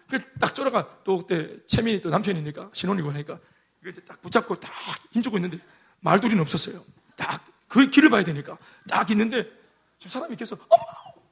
그딱 0.09 0.55
쫄아가 0.55 0.99
또 1.05 1.19
그때 1.19 1.57
채민이 1.67 2.01
또 2.01 2.11
남편이니까 2.11 2.71
신혼이고 2.73 3.11
하니까 3.11 3.39
이거 3.81 3.91
이제 3.91 4.01
딱 4.03 4.21
붙잡고 4.21 4.57
딱 4.57 4.73
힘주고 5.13 5.39
있는데 5.39 5.59
말돌이는 6.01 6.41
없었어요. 6.41 6.83
딱 7.17 7.57
그 7.69 7.91
길을 7.91 8.11
봐야 8.11 8.25
되니까 8.25 8.59
딱 8.89 9.11
있는데 9.11 9.51
지금 9.99 10.13
사람이 10.13 10.37
계속 10.37 10.61
어머 10.69 10.83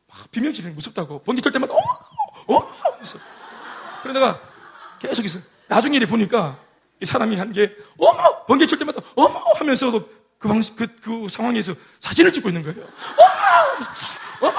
막 0.08 0.30
비명 0.30 0.52
지르는 0.52 0.74
무섭다고 0.74 1.22
번개 1.22 1.40
칠 1.42 1.52
때마다 1.52 1.74
어머 1.74 1.82
어머. 2.46 2.72
그래 4.02 4.12
내가 4.14 4.40
계속 4.98 5.24
있어. 5.24 5.38
나중에 5.68 5.98
보니까 6.06 6.58
이 7.00 7.04
사람이 7.04 7.36
한 7.36 7.52
게 7.52 7.74
어머 7.98 8.44
번개 8.46 8.66
칠 8.66 8.78
때마다 8.78 9.00
어머 9.16 9.38
하면서도 9.56 10.08
그 10.38 10.48
방식 10.48 10.76
그, 10.76 10.86
그 11.00 11.28
상황에서 11.28 11.74
사진을 12.00 12.32
찍고 12.32 12.48
있는 12.48 12.62
거예요. 12.62 12.86
어머 14.40 14.48
어머 14.48 14.54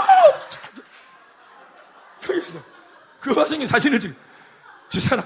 거기서 2.22 2.60
그 3.20 3.36
와중에 3.36 3.66
사진을 3.66 4.00
찍. 4.00 4.16
저 4.88 5.00
사람. 5.00 5.26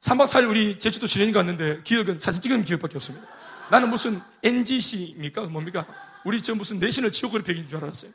3박 0.00 0.24
4일 0.24 0.48
우리 0.48 0.78
제주도 0.78 1.06
진행이 1.06 1.32
갔는데 1.32 1.82
기억은 1.82 2.20
사진 2.20 2.40
찍은 2.40 2.64
기억밖에 2.64 2.96
없습니다. 2.96 3.26
나는 3.70 3.90
무슨 3.90 4.20
NGC입니까? 4.42 5.42
뭡니까? 5.42 5.86
우리 6.24 6.40
저 6.42 6.54
무슨 6.54 6.78
내신을 6.78 7.12
지오그래픽인 7.12 7.68
줄 7.68 7.82
알았어요. 7.82 8.12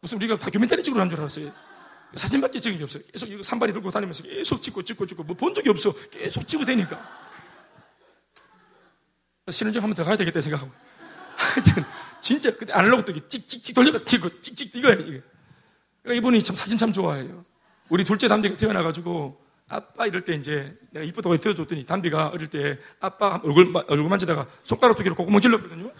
무슨 0.00 0.16
우리가 0.18 0.38
다큐멘터리 0.38 0.82
찍으러 0.82 1.00
한줄 1.02 1.20
알았어요. 1.20 1.52
사진밖에 2.14 2.58
찍은 2.60 2.78
게 2.78 2.84
없어요. 2.84 3.02
계속 3.12 3.28
이거 3.28 3.42
산발이 3.42 3.72
들고 3.72 3.90
다니면서 3.90 4.22
계속 4.22 4.62
찍고 4.62 4.82
찍고 4.82 5.06
찍고 5.06 5.24
뭐 5.24 5.36
본 5.36 5.54
적이 5.54 5.70
없어. 5.70 5.92
계속 6.10 6.46
되니까. 6.64 7.28
신혼여행 9.50 9.82
한번 9.82 9.94
더 9.94 10.04
가야 10.04 10.16
되겠다 10.16 10.40
생각하고. 10.40 10.70
하여튼 11.36 11.84
진짜 12.20 12.50
그때 12.56 12.72
아날로그 12.72 13.04
또 13.04 13.28
찍찍찍 13.28 13.74
돌려가 13.74 14.04
찍고 14.04 14.40
찍찍 14.40 14.74
이거예요. 14.74 15.00
이게. 15.00 15.22
그러니까 16.02 16.18
이분이 16.18 16.42
참 16.42 16.56
사진 16.56 16.78
참 16.78 16.92
좋아해요. 16.92 17.44
우리 17.88 18.04
둘째 18.04 18.28
담비가 18.28 18.56
태어나가지고 18.56 19.42
아빠 19.68 20.06
이럴 20.06 20.22
때 20.22 20.34
이제 20.34 20.76
내가 20.90 21.04
이쁘다고 21.04 21.36
들어줬더니 21.36 21.84
담비가 21.84 22.28
어릴 22.28 22.48
때 22.48 22.78
아빠 23.00 23.40
얼굴, 23.44 23.72
얼굴 23.88 24.08
만지다가 24.08 24.46
손가락 24.62 24.96
두 24.96 25.02
개로 25.02 25.14
콧구멍 25.14 25.40
질렀거든요. 25.40 25.92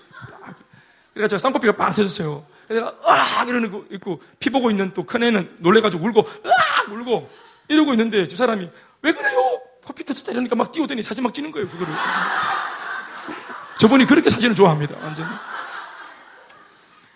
그래서 1.15 1.29
제가 1.29 1.38
쌍꺼풀이가 1.38 1.77
빵 1.77 1.93
터졌어요. 1.93 2.45
내가 2.69 2.93
으악 3.07 3.49
이러는 3.49 3.71
거 3.71 3.85
있고 3.91 4.21
피 4.38 4.50
보고 4.50 4.71
있는 4.71 4.93
또 4.93 5.05
큰 5.05 5.23
애는 5.23 5.57
놀래가지고 5.59 6.05
울고 6.05 6.21
으악 6.21 6.93
울고 6.93 7.29
이러고 7.69 7.93
있는데 7.93 8.29
저 8.29 8.37
사람이 8.37 8.69
왜 9.03 9.12
그래요? 9.12 9.61
커피 9.85 10.05
터졌다 10.05 10.33
이러니까 10.33 10.55
막 10.55 10.71
뛰어더니 10.71 11.03
사진 11.03 11.25
막 11.25 11.33
찍는 11.33 11.50
거예요 11.50 11.69
그거를. 11.71 11.93
저분이 13.79 14.07
그렇게 14.07 14.29
사진을 14.29 14.55
좋아합니다 14.55 14.95
완전히. 15.03 15.29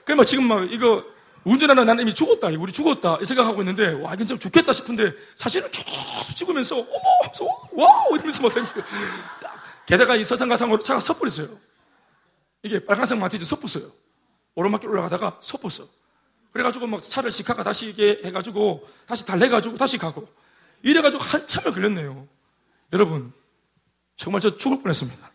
그래 0.04 0.14
막 0.16 0.26
지금 0.26 0.48
막 0.48 0.70
이거 0.72 1.04
운전하는 1.44 1.84
나는 1.84 2.02
이미 2.02 2.14
죽었다 2.14 2.48
우리 2.48 2.72
죽었다 2.72 3.18
이 3.20 3.24
생각하고 3.24 3.60
있는데 3.62 3.92
와 4.00 4.14
이건 4.14 4.26
좀 4.26 4.38
죽겠다 4.38 4.72
싶은데 4.72 5.12
사진을 5.36 5.70
계속 5.70 6.34
찍으면서 6.36 6.76
어머 6.76 6.88
하면서 7.22 7.44
와우 7.72 8.14
이러면서 8.14 8.42
막 8.42 8.52
게다가 9.86 10.16
이 10.16 10.24
서상가상으로 10.24 10.78
차가 10.78 11.00
섣불었어요. 11.00 11.48
이게 12.62 12.84
빨간색 12.84 13.18
마티즈 13.18 13.44
섣불었어요. 13.44 13.90
오르막길 14.54 14.88
올라가다가 14.88 15.38
섰었어. 15.40 15.88
그래가지고 16.52 16.86
막 16.86 17.00
차를 17.00 17.32
시카가 17.32 17.64
다시 17.64 17.88
이게 17.88 18.20
해가지고 18.24 18.86
다시 19.06 19.26
달래가지고 19.26 19.76
다시 19.78 19.98
가고 19.98 20.28
이래가지고 20.82 21.22
한참을 21.22 21.72
걸렸네요. 21.72 22.28
여러분 22.92 23.32
정말 24.16 24.40
저 24.40 24.56
죽을 24.56 24.82
뻔했습니다. 24.82 25.32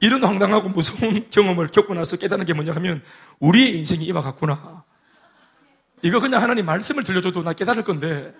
이런 0.00 0.24
황당하고 0.24 0.68
무서운 0.70 1.28
경험을 1.30 1.68
겪고 1.68 1.94
나서 1.94 2.16
깨닫는 2.16 2.46
게 2.46 2.54
뭐냐 2.54 2.72
하면 2.72 3.02
우리의 3.38 3.76
인생이 3.78 4.04
이와 4.06 4.22
같구나. 4.22 4.84
이거 6.02 6.20
그냥 6.20 6.42
하나님 6.42 6.66
말씀을 6.66 7.04
들려줘도 7.04 7.42
나 7.42 7.52
깨달을 7.52 7.84
건데 7.84 8.34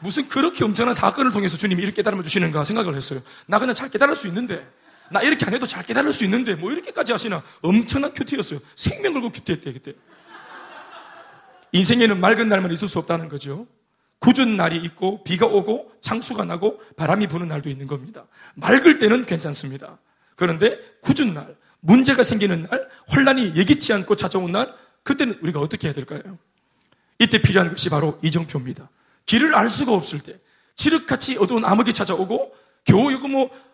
무슨 0.00 0.28
그렇게 0.28 0.64
엄청난 0.64 0.94
사건을 0.94 1.32
통해서 1.32 1.56
주님이 1.56 1.82
이렇게 1.82 1.96
깨달음을 1.96 2.24
주시는가 2.24 2.64
생각을 2.64 2.94
했어요. 2.94 3.20
나 3.46 3.58
그냥 3.58 3.74
잘 3.74 3.88
깨달을 3.90 4.16
수 4.16 4.26
있는데 4.28 4.66
나 5.10 5.20
이렇게 5.22 5.44
안 5.46 5.54
해도 5.54 5.66
잘 5.66 5.84
깨달을 5.84 6.12
수 6.12 6.24
있는데 6.24 6.54
뭐 6.54 6.70
이렇게까지 6.70 7.12
하시나 7.12 7.42
엄청난 7.62 8.12
큐티였어요. 8.12 8.60
생명 8.76 9.14
걸고 9.14 9.30
큐티했대 9.30 9.72
그때. 9.72 9.94
인생에는 11.72 12.20
맑은 12.20 12.48
날만 12.48 12.72
있을 12.72 12.88
수 12.88 12.98
없다는 12.98 13.28
거죠. 13.28 13.66
굳은 14.20 14.56
날이 14.56 14.76
있고 14.78 15.22
비가 15.22 15.46
오고 15.46 15.92
창수가 16.00 16.44
나고 16.44 16.80
바람이 16.96 17.28
부는 17.28 17.48
날도 17.48 17.68
있는 17.68 17.86
겁니다. 17.86 18.26
맑을 18.54 18.98
때는 18.98 19.26
괜찮습니다. 19.26 19.98
그런데 20.34 20.78
굳은 21.02 21.34
날, 21.34 21.56
문제가 21.80 22.22
생기는 22.22 22.62
날, 22.62 22.88
혼란이 23.14 23.52
예기치 23.54 23.92
않고 23.92 24.16
찾아온 24.16 24.52
날, 24.52 24.74
그때는 25.02 25.38
우리가 25.42 25.60
어떻게 25.60 25.88
해야 25.88 25.94
될까요? 25.94 26.38
이때 27.18 27.40
필요한 27.40 27.70
것이 27.70 27.90
바로 27.90 28.18
이정표입니다. 28.22 28.88
길을 29.26 29.54
알 29.54 29.70
수가 29.70 29.92
없을 29.92 30.20
때, 30.20 30.38
지륵같이 30.76 31.38
어두운 31.38 31.64
암흑이 31.64 31.92
찾아오고, 31.92 32.54
겨우 32.84 33.12
이거 33.12 33.28
뭐 33.28 33.44
어? 33.46 33.67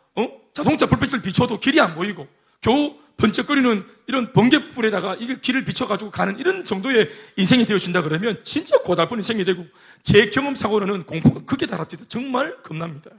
자동차 0.55 0.87
불빛을 0.87 1.21
비춰도 1.23 1.59
길이 1.61 1.81
안 1.81 1.95
보이고 1.95 2.27
겨우 2.61 2.97
번쩍거리는 3.17 3.85
이런 4.07 4.33
번개불에다가 4.33 5.17
이게 5.21 5.39
길을 5.39 5.65
비춰가지고 5.65 6.11
가는 6.11 6.39
이런 6.39 6.65
정도의 6.65 7.09
인생이 7.37 7.65
되어진다 7.65 8.03
그러면 8.03 8.41
진짜 8.45 8.79
고달픈 8.79 9.19
인생이 9.19 9.45
되고 9.45 9.65
제 10.03 10.31
경험상으로는 10.31 11.05
공포가 11.05 11.45
크게 11.45 11.67
달합니다. 11.67 12.05
정말 12.09 12.61
겁납니다. 12.63 13.11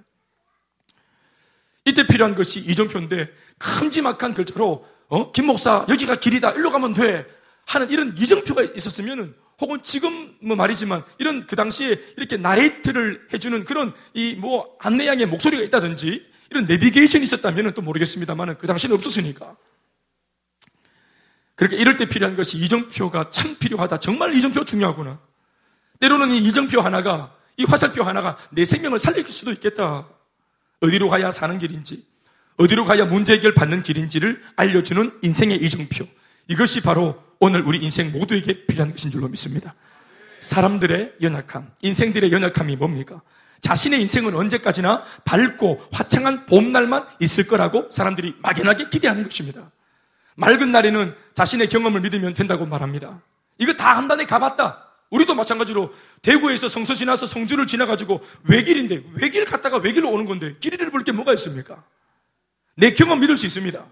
이때 1.86 2.08
필요한 2.08 2.36
것이 2.36 2.60
이정표인데 2.60 3.32
큼지막한 3.60 4.34
글자로 4.34 4.86
어? 5.08 5.32
김 5.32 5.46
목사 5.46 5.86
여기가 5.88 6.16
길이다 6.16 6.52
일로 6.54 6.72
가면 6.72 6.94
돼 6.94 7.26
하는 7.68 7.90
이런 7.90 8.16
이정표가 8.18 8.64
있었으면 8.64 9.36
혹은 9.62 9.80
지금 9.84 10.36
뭐 10.42 10.56
말이지만 10.58 11.04
이런 11.20 11.46
그 11.46 11.56
당시에 11.56 11.98
이렇게 12.18 12.38
나레이트를 12.38 13.28
해주는 13.34 13.64
그런 13.66 13.94
이 14.14 14.36
뭐 14.36 14.76
안내양의 14.80 15.28
목소리가 15.28 15.64
있다든지 15.64 16.35
이런 16.52 16.66
내비게이션이 16.66 17.24
있었다면 17.24 17.74
또 17.74 17.82
모르겠습니다만 17.82 18.58
그 18.58 18.68
당시는 18.68 18.96
없었으니까. 18.96 19.56
그러니까 21.56 21.82
이럴 21.82 21.98
때 21.98 22.08
필요한 22.08 22.36
것이 22.36 22.58
이정표가 22.58 23.30
참 23.30 23.56
필요하다. 23.58 24.00
정말 24.00 24.36
이정표 24.36 24.66
중요하구나. 24.66 25.20
때로는 26.00 26.32
이 26.32 26.40
이정표 26.40 26.82
하나가, 26.82 27.34
이 27.58 27.64
화살표 27.64 28.04
하나가 28.04 28.38
내 28.52 28.66
생명을 28.66 29.00
살릴 29.00 29.28
수도 29.30 29.52
있겠다. 29.52 30.08
어디로 30.82 31.10
가야 31.10 31.32
사는 31.32 31.58
길인지, 31.58 32.06
어디로 32.58 32.86
가야 32.86 33.06
문제 33.06 33.34
해결 33.34 33.54
받는 33.54 33.84
길인지를 33.84 34.44
알려주는 34.58 35.20
인생의 35.22 35.58
이정표. 35.64 36.06
이것이 36.50 36.82
바로 36.82 37.24
오늘 37.40 37.62
우리 37.62 37.80
인생 37.80 38.12
모두에게 38.12 38.66
필요한 38.66 38.92
것인 38.92 39.12
줄로 39.12 39.28
믿습니다. 39.30 39.74
사람들의 40.40 41.16
연약함, 41.22 41.72
인생들의 41.82 42.32
연약함이 42.32 42.76
뭡니까? 42.76 43.22
자신의 43.66 44.00
인생은 44.02 44.36
언제까지나 44.36 45.04
밝고 45.24 45.88
화창한 45.92 46.46
봄날만 46.46 47.04
있을 47.20 47.48
거라고 47.48 47.90
사람들이 47.90 48.36
막연하게 48.44 48.90
기대하는 48.90 49.24
것입니다. 49.24 49.72
맑은 50.36 50.72
날에는 50.72 51.16
자신의 51.34 51.70
경험을 51.70 52.02
믿으면 52.02 52.36
된다고 52.36 52.68
말합니다. 52.68 53.24
이거 53.58 53.74
다 53.74 53.98
한 53.98 54.08
단에 54.08 54.26
가봤다. 54.26 54.88
우리도 55.10 55.34
마찬가지로 55.34 55.92
대구에서 56.22 56.68
성서 56.68 56.94
지나서 56.94 57.26
성주를 57.26 57.66
지나가지고 57.66 58.22
외길인데 58.44 59.04
외길 59.14 59.46
갔다가 59.46 59.78
외길로 59.78 60.12
오는 60.12 60.26
건데 60.26 60.56
길이를 60.60 60.92
볼게 60.92 61.12
뭐가 61.12 61.34
있습니까? 61.34 61.84
내 62.76 62.92
경험 62.94 63.20
믿을 63.20 63.36
수 63.36 63.48
있습니다. 63.48 63.84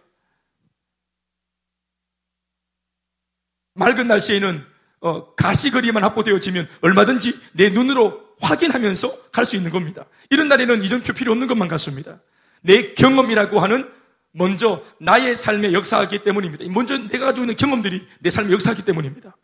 맑은 3.73 4.07
날씨에는 4.07 4.63
어, 4.99 5.33
가시거리만 5.33 6.03
확보되어지면 6.03 6.69
얼마든지 6.81 7.39
내 7.53 7.69
눈으로 7.71 8.22
확인하면서 8.43 9.29
갈 9.31 9.45
수 9.45 9.55
있는 9.55 9.71
겁니다. 9.71 10.05
이런 10.29 10.47
날에는 10.47 10.83
이전표 10.83 11.13
필요 11.13 11.31
없는 11.31 11.47
것만 11.47 11.67
같습니다. 11.67 12.19
내 12.61 12.93
경험이라고 12.93 13.59
하는 13.59 13.89
먼저 14.31 14.83
나의 14.99 15.35
삶에 15.35 15.73
역사하기 15.73 16.23
때문입니다. 16.23 16.65
먼저 16.69 16.97
내가 16.97 17.25
가지고 17.27 17.43
있는 17.45 17.55
경험들이 17.55 18.07
내 18.19 18.29
삶에 18.29 18.51
역사하기 18.51 18.83
때문입니다. 18.83 19.35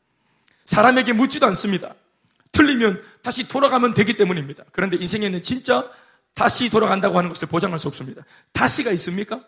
사람에게 0.65 1.13
묻지도 1.13 1.45
않습니다. 1.47 1.93
틀리면 2.51 3.01
다시 3.21 3.47
돌아가면 3.47 3.93
되기 3.93 4.15
때문입니다. 4.17 4.63
그런데 4.71 4.97
인생에는 4.97 5.41
진짜 5.41 5.89
다시 6.33 6.69
돌아간다고 6.69 7.17
하는 7.17 7.29
것을 7.29 7.47
보장할 7.47 7.77
수 7.79 7.87
없습니다. 7.87 8.23
다시가 8.53 8.91
있습니까? 8.91 9.41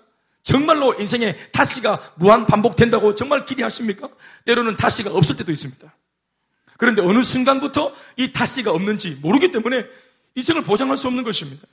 정말로 0.43 0.93
인생에 1.00 1.36
다시가 1.51 2.00
무한 2.15 2.46
반복된다고 2.46 3.15
정말 3.15 3.46
기대하십니까? 3.46 4.10
때로는 4.46 4.75
다시가 4.77 5.12
없을 5.12 5.38
때도 5.38 5.51
있습니다. 5.51 5.93
그런데 6.81 7.03
어느 7.03 7.21
순간부터 7.21 7.93
이 8.17 8.33
다시가 8.33 8.71
없는지 8.71 9.19
모르기 9.21 9.51
때문에 9.51 9.85
인생을 10.33 10.63
보장할 10.63 10.97
수 10.97 11.05
없는 11.05 11.23
것입니다. 11.23 11.67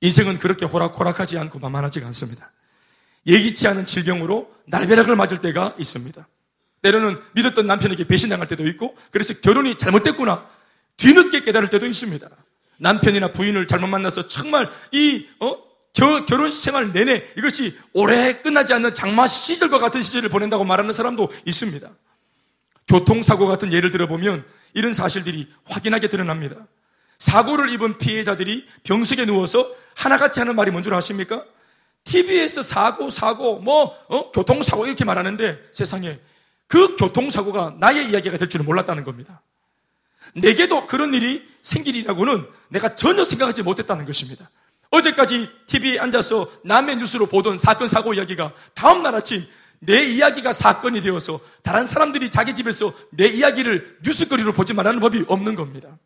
인생은 0.00 0.38
그렇게 0.38 0.64
호락호락하지 0.64 1.36
않고 1.36 1.58
만만하지가 1.58 2.06
않습니다. 2.06 2.50
예기치 3.26 3.68
않은 3.68 3.84
질병으로 3.84 4.50
날벼락을 4.64 5.14
맞을 5.14 5.42
때가 5.42 5.74
있습니다. 5.78 6.26
때로는 6.80 7.20
믿었던 7.34 7.66
남편에게 7.66 8.06
배신당할 8.06 8.48
때도 8.48 8.66
있고 8.68 8.96
그래서 9.10 9.34
결혼이 9.34 9.76
잘못됐구나 9.76 10.48
뒤늦게 10.96 11.42
깨달을 11.42 11.68
때도 11.68 11.84
있습니다. 11.84 12.26
남편이나 12.78 13.32
부인을 13.32 13.66
잘못 13.66 13.88
만나서 13.88 14.26
정말 14.26 14.70
이 14.90 15.28
어? 15.40 15.58
겨, 15.92 16.24
결혼 16.24 16.50
생활 16.50 16.94
내내 16.94 17.26
이것이 17.36 17.78
오래 17.92 18.40
끝나지 18.40 18.72
않는 18.72 18.94
장마 18.94 19.26
시절과 19.26 19.80
같은 19.80 20.00
시절을 20.02 20.30
보낸다고 20.30 20.64
말하는 20.64 20.94
사람도 20.94 21.30
있습니다. 21.44 21.90
교통사고 22.88 23.46
같은 23.46 23.72
예를 23.72 23.90
들어보면 23.90 24.44
이런 24.74 24.92
사실들이 24.92 25.48
확인하게 25.64 26.08
드러납니다. 26.08 26.56
사고를 27.18 27.70
입은 27.70 27.98
피해자들이 27.98 28.66
병석에 28.84 29.26
누워서 29.26 29.68
하나같이 29.94 30.40
하는 30.40 30.56
말이 30.56 30.70
뭔 30.70 30.82
줄 30.82 30.94
아십니까? 30.94 31.44
TV에서 32.04 32.62
사고, 32.62 33.10
사고, 33.10 33.58
뭐, 33.60 33.96
어? 34.08 34.32
교통사고 34.32 34.86
이렇게 34.86 35.04
말하는데 35.04 35.68
세상에 35.70 36.18
그 36.66 36.96
교통사고가 36.96 37.76
나의 37.78 38.10
이야기가 38.10 38.38
될 38.38 38.48
줄은 38.48 38.66
몰랐다는 38.66 39.04
겁니다. 39.04 39.40
내게도 40.34 40.86
그런 40.86 41.14
일이 41.14 41.46
생길이라고는 41.60 42.46
내가 42.68 42.94
전혀 42.94 43.24
생각하지 43.24 43.62
못했다는 43.62 44.04
것입니다. 44.04 44.48
어제까지 44.90 45.48
TV에 45.66 45.98
앉아서 46.00 46.50
남의 46.64 46.96
뉴스로 46.96 47.26
보던 47.26 47.56
사건, 47.58 47.88
사고 47.88 48.14
이야기가 48.14 48.52
다음날 48.74 49.14
아침 49.14 49.42
내 49.84 50.04
이야기가 50.04 50.52
사건이 50.52 51.00
되어서 51.00 51.40
다른 51.62 51.86
사람들이 51.86 52.30
자기 52.30 52.54
집에서 52.54 52.92
내 53.10 53.26
이야기를 53.26 53.98
뉴스거리로 54.04 54.52
보지 54.52 54.74
말라는 54.74 55.00
법이 55.00 55.24
없는 55.26 55.56
겁니다. 55.56 55.98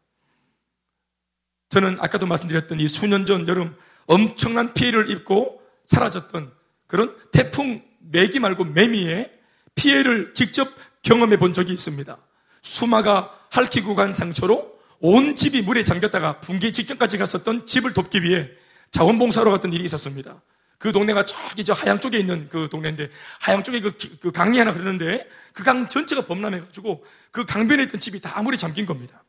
저는 1.69 1.99
아까도 2.01 2.27
말씀드렸던 2.27 2.81
이 2.81 2.89
수년 2.89 3.27
전 3.27 3.47
여름 3.47 3.77
엄청난 4.07 4.73
피해를 4.73 5.11
입고 5.11 5.61
사라졌던 5.85 6.53
그런 6.87 7.15
태풍 7.33 7.83
매기 8.01 8.41
말고 8.41 8.65
매미의 8.65 9.31
피해를 9.75 10.33
직접 10.33 10.67
경험해 11.03 11.39
본 11.39 11.53
적이 11.53 11.75
있습니다. 11.75 12.17
수마가 12.63 13.39
핥히고 13.51 13.95
간 13.95 14.15
상처로 14.15 14.75
온 15.01 15.37
집이 15.37 15.63
물에 15.63 15.85
잠겼다가 15.85 16.41
붕괴 16.41 16.73
직전까지 16.73 17.19
갔었던 17.19 17.67
집을 17.67 17.93
돕기 17.93 18.23
위해 18.23 18.49
자원봉사로 18.91 19.51
갔던 19.51 19.75
일이 19.75 19.85
있었습니다. 19.85 20.41
그 20.79 20.93
동네가 20.93 21.25
저기 21.25 21.65
저 21.65 21.73
하양 21.73 22.01
쪽에 22.01 22.19
있는 22.19 22.49
그 22.49 22.69
동네인데 22.71 23.09
하양 23.41 23.63
쪽에 23.63 23.81
그, 23.81 23.97
그 24.21 24.31
강이 24.31 24.59
하나 24.59 24.71
흐르는데 24.73 25.27
그 25.53 25.65
강 25.65 25.89
전체가 25.89 26.27
범람해가지고 26.27 27.05
그 27.31 27.45
강변에 27.47 27.85
있던 27.85 27.99
집이 27.99 28.21
다 28.21 28.43
물에 28.43 28.57
잠긴 28.57 28.85
겁니다. 28.85 29.25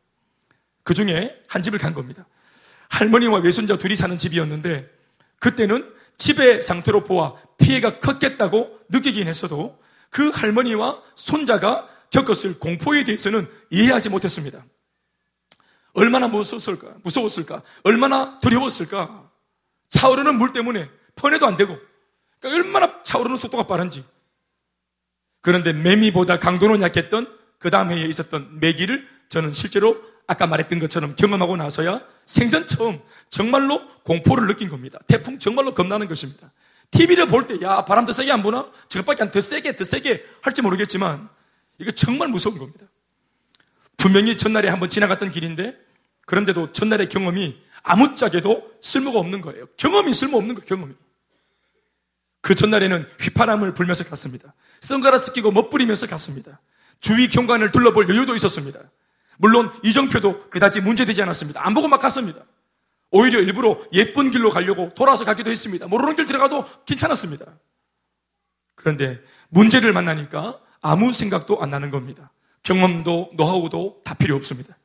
그 0.84 0.94
중에 0.94 1.42
한 1.48 1.63
집을 1.63 1.80
간 1.80 1.94
겁니다. 1.94 2.27
할머니와 2.89 3.39
외손자 3.39 3.77
둘이 3.77 3.96
사는 3.96 4.18
집이었는데 4.18 4.89
그때는 5.39 5.94
집의 6.18 6.62
상태로 6.62 7.04
보아 7.06 7.36
피해가 7.58 8.00
컸겠다고 8.00 8.80
느끼긴 8.89 9.27
했어도 9.27 9.80
그 10.10 10.30
할머니와 10.30 11.01
손자가 11.16 11.88
겪었을 12.12 12.60
공포에 12.60 13.04
대해서는 13.04 13.48
이해하지 13.70 14.10
못했습니다. 14.10 14.63
얼마나 15.94 16.27
무서웠을까? 16.27 16.96
무서웠을까? 17.04 17.62
얼마나 17.84 18.39
두려웠을까? 18.39 19.30
차오르는 19.89 20.38
물 20.38 20.54
때문에 20.54 20.89
퍼내도 21.17 21.45
안 21.45 21.57
되고 21.57 21.77
그러니까 22.39 22.65
얼마나 22.65 23.03
차오르는 23.03 23.36
속도가 23.36 23.67
빠른지 23.67 24.05
그런데 25.41 25.74
매미보다 25.74 26.39
강도는 26.39 26.81
약했던 26.81 27.38
그 27.59 27.69
다음 27.69 27.91
해에 27.91 28.05
있었던 28.05 28.59
매기를 28.59 29.07
저는 29.29 29.51
실제로 29.51 30.01
아까 30.27 30.45
말했던 30.45 30.79
것처럼 30.79 31.15
경험하고 31.15 31.55
나서야 31.57 32.01
생전 32.25 32.65
처음 32.65 33.00
정말로 33.29 33.81
공포를 34.03 34.47
느낀 34.47 34.69
겁니다. 34.69 35.00
태풍 35.07 35.39
정말로 35.39 35.74
겁나는 35.74 36.07
것입니다. 36.07 36.51
TV를 36.91 37.27
볼 37.27 37.47
때, 37.47 37.59
야, 37.62 37.83
바람 37.83 38.05
더 38.05 38.13
세게 38.13 38.31
안 38.31 38.41
부나? 38.41 38.69
저것밖에 38.88 39.24
안 39.24 39.31
더 39.31 39.41
세게, 39.41 39.75
더 39.75 39.83
세게 39.83 40.25
할지 40.41 40.62
모르겠지만, 40.62 41.27
이거 41.79 41.91
정말 41.91 42.29
무서운 42.29 42.57
겁니다. 42.57 42.86
분명히 43.97 44.38
전날에 44.38 44.69
한번 44.69 44.89
지나갔던 44.89 45.31
길인데, 45.31 45.77
그런데도 46.25 46.71
전날의 46.71 47.09
경험이 47.09 47.62
아무짝에도 47.83 48.71
쓸모가 48.81 49.19
없는 49.19 49.41
거예요. 49.41 49.65
경험이 49.75 50.13
쓸모없는 50.13 50.55
거예요, 50.55 50.65
경험이. 50.65 50.93
그 52.48 52.56
전날에는 52.56 53.06
휘파람을 53.20 53.74
불면서 53.74 54.06
갔습니다. 54.06 54.54
선글라스 54.80 55.34
끼고 55.34 55.51
멋부리면서 55.51 56.08
갔습니다. 56.08 56.62
주위 57.01 57.27
경관을 57.27 57.74
둘러볼 57.74 58.08
여유도 58.08 58.38
있었습니다. 58.38 58.80
물론 59.36 59.70
이정표도 59.84 60.50
그다지 60.50 60.80
문제되지 60.80 61.22
않았습니다. 61.24 61.68
안 61.68 61.74
보고 61.74 61.89
막 61.89 62.00
갔습니다. 62.00 62.39
오히려 63.12 63.42
일부러 63.42 63.77
예쁜 63.92 64.32
길로 64.32 64.50
가려고 64.50 64.94
돌아서 64.96 65.25
가기도 65.25 65.51
했습니다. 65.51 65.88
모르는 65.88 66.16
길 66.16 66.25
들어가도 66.25 66.66
괜찮았습니다. 66.86 67.46
그런데 68.75 69.20
문제를 69.50 69.92
만나니까 69.92 70.58
아무 70.80 71.12
생각도 71.12 71.62
안 71.62 71.70
나는 71.70 71.92
겁니다. 71.92 72.32
경험도 72.63 73.32
노하우도 73.34 74.04
다 74.06 74.13
필요 74.13 74.38
없습니다. 74.38 74.77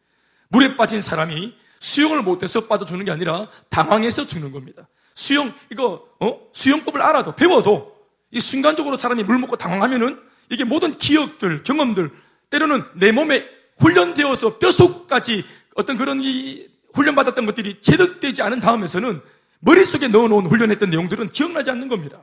물에 0.49 0.76
빠진 0.76 1.00
사람이 1.00 1.57
수영을 1.78 2.23
못해서 2.23 2.66
빠져주는 2.66 3.04
게 3.04 3.12
아니라 3.12 3.47
당황해서 3.69 4.26
죽는 4.26 4.50
겁니다. 4.50 4.88
수영, 5.14 5.52
이거, 5.71 6.07
어? 6.21 6.40
수영법을 6.52 7.02
알아도, 7.02 7.35
배워도, 7.35 7.92
이 8.31 8.40
순간적으로 8.40 8.97
사람이 8.97 9.25
물 9.25 9.38
먹고 9.38 9.57
당황하면은 9.57 10.21
이게 10.50 10.64
모든 10.64 10.97
기억들, 10.99 11.62
경험들, 11.62 12.11
때로는 12.50 12.85
내 12.95 13.12
몸에 13.12 13.47
훈련되어서 13.78 14.59
뼛속까지 14.59 15.45
어떤 15.75 15.97
그런 15.97 16.21
이 16.21 16.66
훈련받았던 16.95 17.47
것들이 17.47 17.81
제득되지 17.81 18.42
않은 18.42 18.61
다음에서는 18.61 19.21
머릿속에 19.61 20.09
넣어놓은 20.09 20.47
훈련했던 20.47 20.90
내용들은 20.90 21.31
기억나지 21.31 21.71
않는 21.71 21.88
겁니다. 21.88 22.21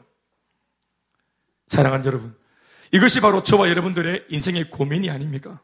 사랑하는 1.67 2.05
여러분, 2.05 2.36
이것이 2.91 3.22
바로 3.22 3.43
저와 3.43 3.69
여러분들의 3.69 4.25
인생의 4.29 4.69
고민이 4.69 5.10
아닙니까? 5.10 5.60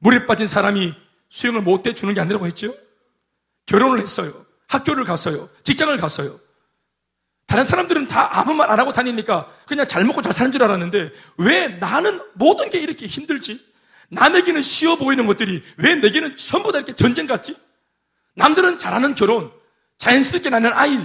물에 0.00 0.26
빠진 0.26 0.46
사람이 0.46 0.94
수영을 1.28 1.62
못 1.62 1.86
해 1.86 1.94
주는 1.94 2.12
게 2.14 2.20
아니라고 2.20 2.46
했죠? 2.46 2.74
결혼을 3.66 4.00
했어요. 4.00 4.32
학교를 4.68 5.04
갔어요. 5.04 5.48
직장을 5.64 5.96
갔어요. 5.98 6.38
다른 7.46 7.64
사람들은 7.64 8.08
다 8.08 8.38
아무 8.38 8.54
말 8.54 8.70
안 8.70 8.80
하고 8.80 8.92
다니니까 8.92 9.48
그냥 9.66 9.86
잘 9.86 10.04
먹고 10.04 10.20
잘 10.22 10.32
사는 10.32 10.50
줄 10.50 10.62
알았는데 10.62 11.12
왜 11.38 11.68
나는 11.68 12.20
모든 12.34 12.70
게 12.70 12.78
이렇게 12.78 13.06
힘들지? 13.06 13.64
남에게는 14.08 14.62
쉬워 14.62 14.96
보이는 14.96 15.26
것들이 15.26 15.62
왜 15.78 15.94
내게는 15.96 16.36
전부 16.36 16.72
다 16.72 16.78
이렇게 16.78 16.92
전쟁 16.92 17.26
같지? 17.26 17.56
남들은 18.34 18.78
잘하는 18.78 19.14
결혼, 19.14 19.50
자연스럽게 19.98 20.50
나는 20.50 20.72
아이, 20.74 20.98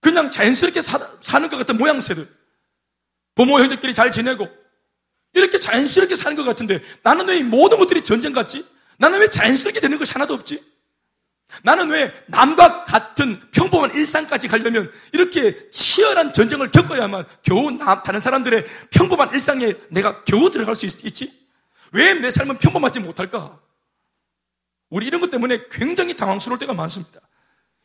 그냥 0.00 0.30
자연스럽게 0.30 0.80
사, 0.80 0.98
사는 1.20 1.48
것 1.48 1.56
같은 1.56 1.76
모양새들, 1.76 2.28
부모 3.34 3.58
형제끼리 3.58 3.92
잘 3.94 4.12
지내고, 4.12 4.48
이렇게 5.34 5.58
자연스럽게 5.58 6.14
사는 6.14 6.36
것 6.36 6.44
같은데 6.44 6.80
나는 7.02 7.28
왜이 7.28 7.42
모든 7.42 7.78
것들이 7.78 8.02
전쟁 8.02 8.32
같지? 8.32 8.64
나는 8.98 9.20
왜 9.20 9.28
자연스럽게 9.28 9.80
되는 9.80 9.98
것이 9.98 10.12
하나도 10.12 10.34
없지? 10.34 10.62
나는 11.62 11.90
왜 11.90 12.12
남과 12.26 12.84
같은 12.84 13.40
평범한 13.50 13.94
일상까지 13.94 14.48
가려면 14.48 14.90
이렇게 15.12 15.70
치열한 15.70 16.32
전쟁을 16.32 16.70
겪어야만 16.70 17.24
겨우 17.42 17.70
남, 17.70 18.02
다른 18.02 18.20
사람들의 18.20 18.66
평범한 18.90 19.32
일상에 19.32 19.74
내가 19.90 20.24
겨우 20.24 20.50
들어갈 20.50 20.74
수 20.74 20.86
있, 20.86 21.04
있지? 21.06 21.32
왜 21.92 22.14
내 22.14 22.30
삶은 22.30 22.58
평범하지 22.58 23.00
못할까? 23.00 23.58
우리 24.90 25.06
이런 25.06 25.20
것 25.20 25.30
때문에 25.30 25.68
굉장히 25.70 26.16
당황스러울 26.16 26.58
때가 26.58 26.74
많습니다. 26.74 27.20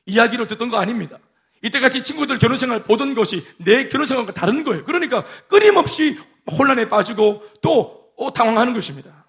이야기를 0.06 0.47
듣던 0.47 0.69
거 0.69 0.78
아닙니다. 0.78 1.17
이때같이 1.62 2.04
친구들 2.04 2.38
결혼생활 2.38 2.84
보던 2.84 3.15
것이 3.15 3.41
내 3.58 3.88
결혼생활과 3.88 4.34
다른 4.34 4.63
거예요. 4.63 4.84
그러니까 4.84 5.23
끊임없이 5.47 6.19
혼란에 6.52 6.89
빠지고 6.89 7.43
또 7.62 8.12
어, 8.17 8.34
당황하는 8.34 8.73
것입니다. 8.73 9.26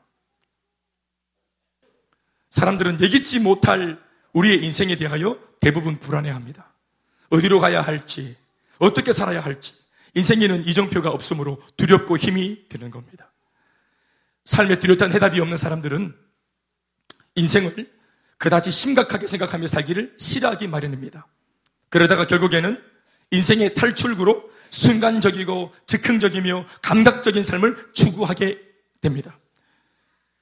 사람들은 2.50 3.00
예기치 3.00 3.40
못할 3.40 3.98
우리의 4.34 4.64
인생에 4.64 4.96
대하여 4.96 5.38
대부분 5.60 5.98
불안해합니다. 5.98 6.72
어디로 7.30 7.60
가야 7.60 7.80
할지, 7.80 8.36
어떻게 8.78 9.12
살아야 9.12 9.40
할지, 9.40 9.74
인생에는 10.14 10.66
이정표가 10.66 11.10
없으므로 11.10 11.60
두렵고 11.76 12.16
힘이 12.16 12.68
드는 12.68 12.90
겁니다. 12.90 13.32
삶에 14.44 14.78
뚜렷한 14.78 15.12
해답이 15.12 15.40
없는 15.40 15.56
사람들은 15.56 16.14
인생을 17.36 17.90
그다지 18.36 18.70
심각하게 18.70 19.26
생각하며 19.26 19.66
살기를 19.66 20.14
싫어하기 20.18 20.68
마련입니다. 20.68 21.26
그러다가 21.88 22.26
결국에는 22.26 22.82
인생의 23.30 23.74
탈출구로 23.74 24.50
순간적이고 24.70 25.74
즉흥적이며 25.86 26.66
감각적인 26.82 27.42
삶을 27.42 27.92
추구하게 27.94 28.60
됩니다. 29.00 29.38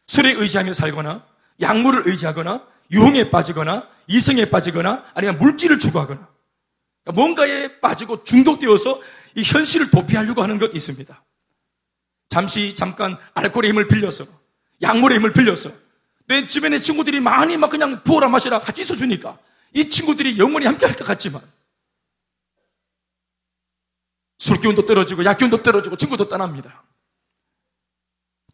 술에 0.06 0.32
의지하며 0.32 0.72
살거나 0.72 1.26
약물을 1.60 2.08
의지하거나 2.08 2.66
유흥에 2.92 3.30
빠지거나 3.30 3.88
이성에 4.06 4.50
빠지거나 4.50 5.04
아니면 5.14 5.38
물질을 5.38 5.78
추구하거나 5.78 6.28
그러니까 7.04 7.20
뭔가에 7.22 7.80
빠지고 7.80 8.22
중독되어서 8.24 9.00
이 9.34 9.42
현실을 9.42 9.90
도피하려고 9.90 10.42
하는 10.42 10.58
것 10.58 10.74
있습니다. 10.74 11.24
잠시 12.28 12.74
잠깐 12.74 13.18
알코올의 13.34 13.70
힘을 13.70 13.88
빌려서 13.88 14.24
약물의 14.82 15.18
힘을 15.18 15.32
빌려서 15.32 15.70
내 16.26 16.46
주변의 16.46 16.80
친구들이 16.80 17.20
많이 17.20 17.56
막 17.56 17.70
그냥 17.70 18.02
부어라 18.04 18.28
마시라 18.28 18.60
같이 18.60 18.82
있어주니까 18.82 19.38
이 19.74 19.88
친구들이 19.88 20.38
영원히 20.38 20.66
함께 20.66 20.86
할 20.86 20.94
것 20.96 21.04
같지만 21.04 21.40
술 24.38 24.60
기운도 24.60 24.86
떨어지고 24.86 25.24
약 25.24 25.38
기운도 25.38 25.62
떨어지고 25.62 25.96
친구도 25.96 26.28
떠납니다. 26.28 26.82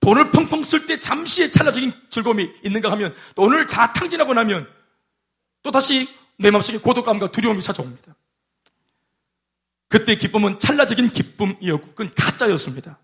돈을 0.01 0.31
펑펑 0.31 0.63
쓸 0.63 0.87
때 0.87 0.99
잠시의 0.99 1.51
찰나적인 1.51 1.93
즐거움이 2.09 2.51
있는가 2.65 2.91
하면 2.93 3.15
돈을 3.35 3.67
다 3.67 3.93
탕진하고 3.93 4.35
나면 4.35 4.69
또 5.63 5.71
다시 5.71 6.09
내 6.37 6.51
마음속에 6.51 6.79
고독감과 6.79 7.33
두려움이 7.33 7.61
찾아옵니다. 7.63 8.15
그때 9.89 10.17
기쁨은 10.17 10.59
찰나적인 10.61 11.11
기쁨이었고 11.11 11.89
그건 11.89 12.11
가짜였습니다. 12.15 12.99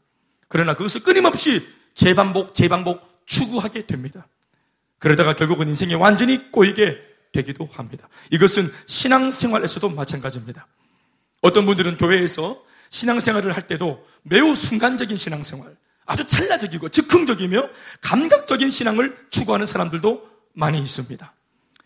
그러나 0.48 0.74
그것을 0.74 1.02
끊임없이 1.02 1.66
재반복, 1.94 2.54
재반복 2.54 3.24
추구하게 3.26 3.86
됩니다. 3.86 4.26
그러다가 4.98 5.34
결국은 5.34 5.68
인생이 5.68 5.94
완전히 5.94 6.50
꼬이게 6.50 6.98
되기도 7.32 7.68
합니다. 7.72 8.08
이것은 8.30 8.70
신앙생활에서도 8.86 9.90
마찬가지입니다. 9.90 10.66
어떤 11.40 11.66
분들은 11.66 11.96
교회에서 11.96 12.62
신앙생활을 12.90 13.54
할 13.56 13.66
때도 13.66 14.06
매우 14.22 14.54
순간적인 14.54 15.16
신앙생활, 15.16 15.76
아주 16.06 16.26
찰나적이고 16.26 16.88
즉흥적이며 16.90 17.68
감각적인 18.02 18.70
신앙을 18.70 19.26
추구하는 19.30 19.66
사람들도 19.66 20.28
많이 20.52 20.78
있습니다. 20.80 21.32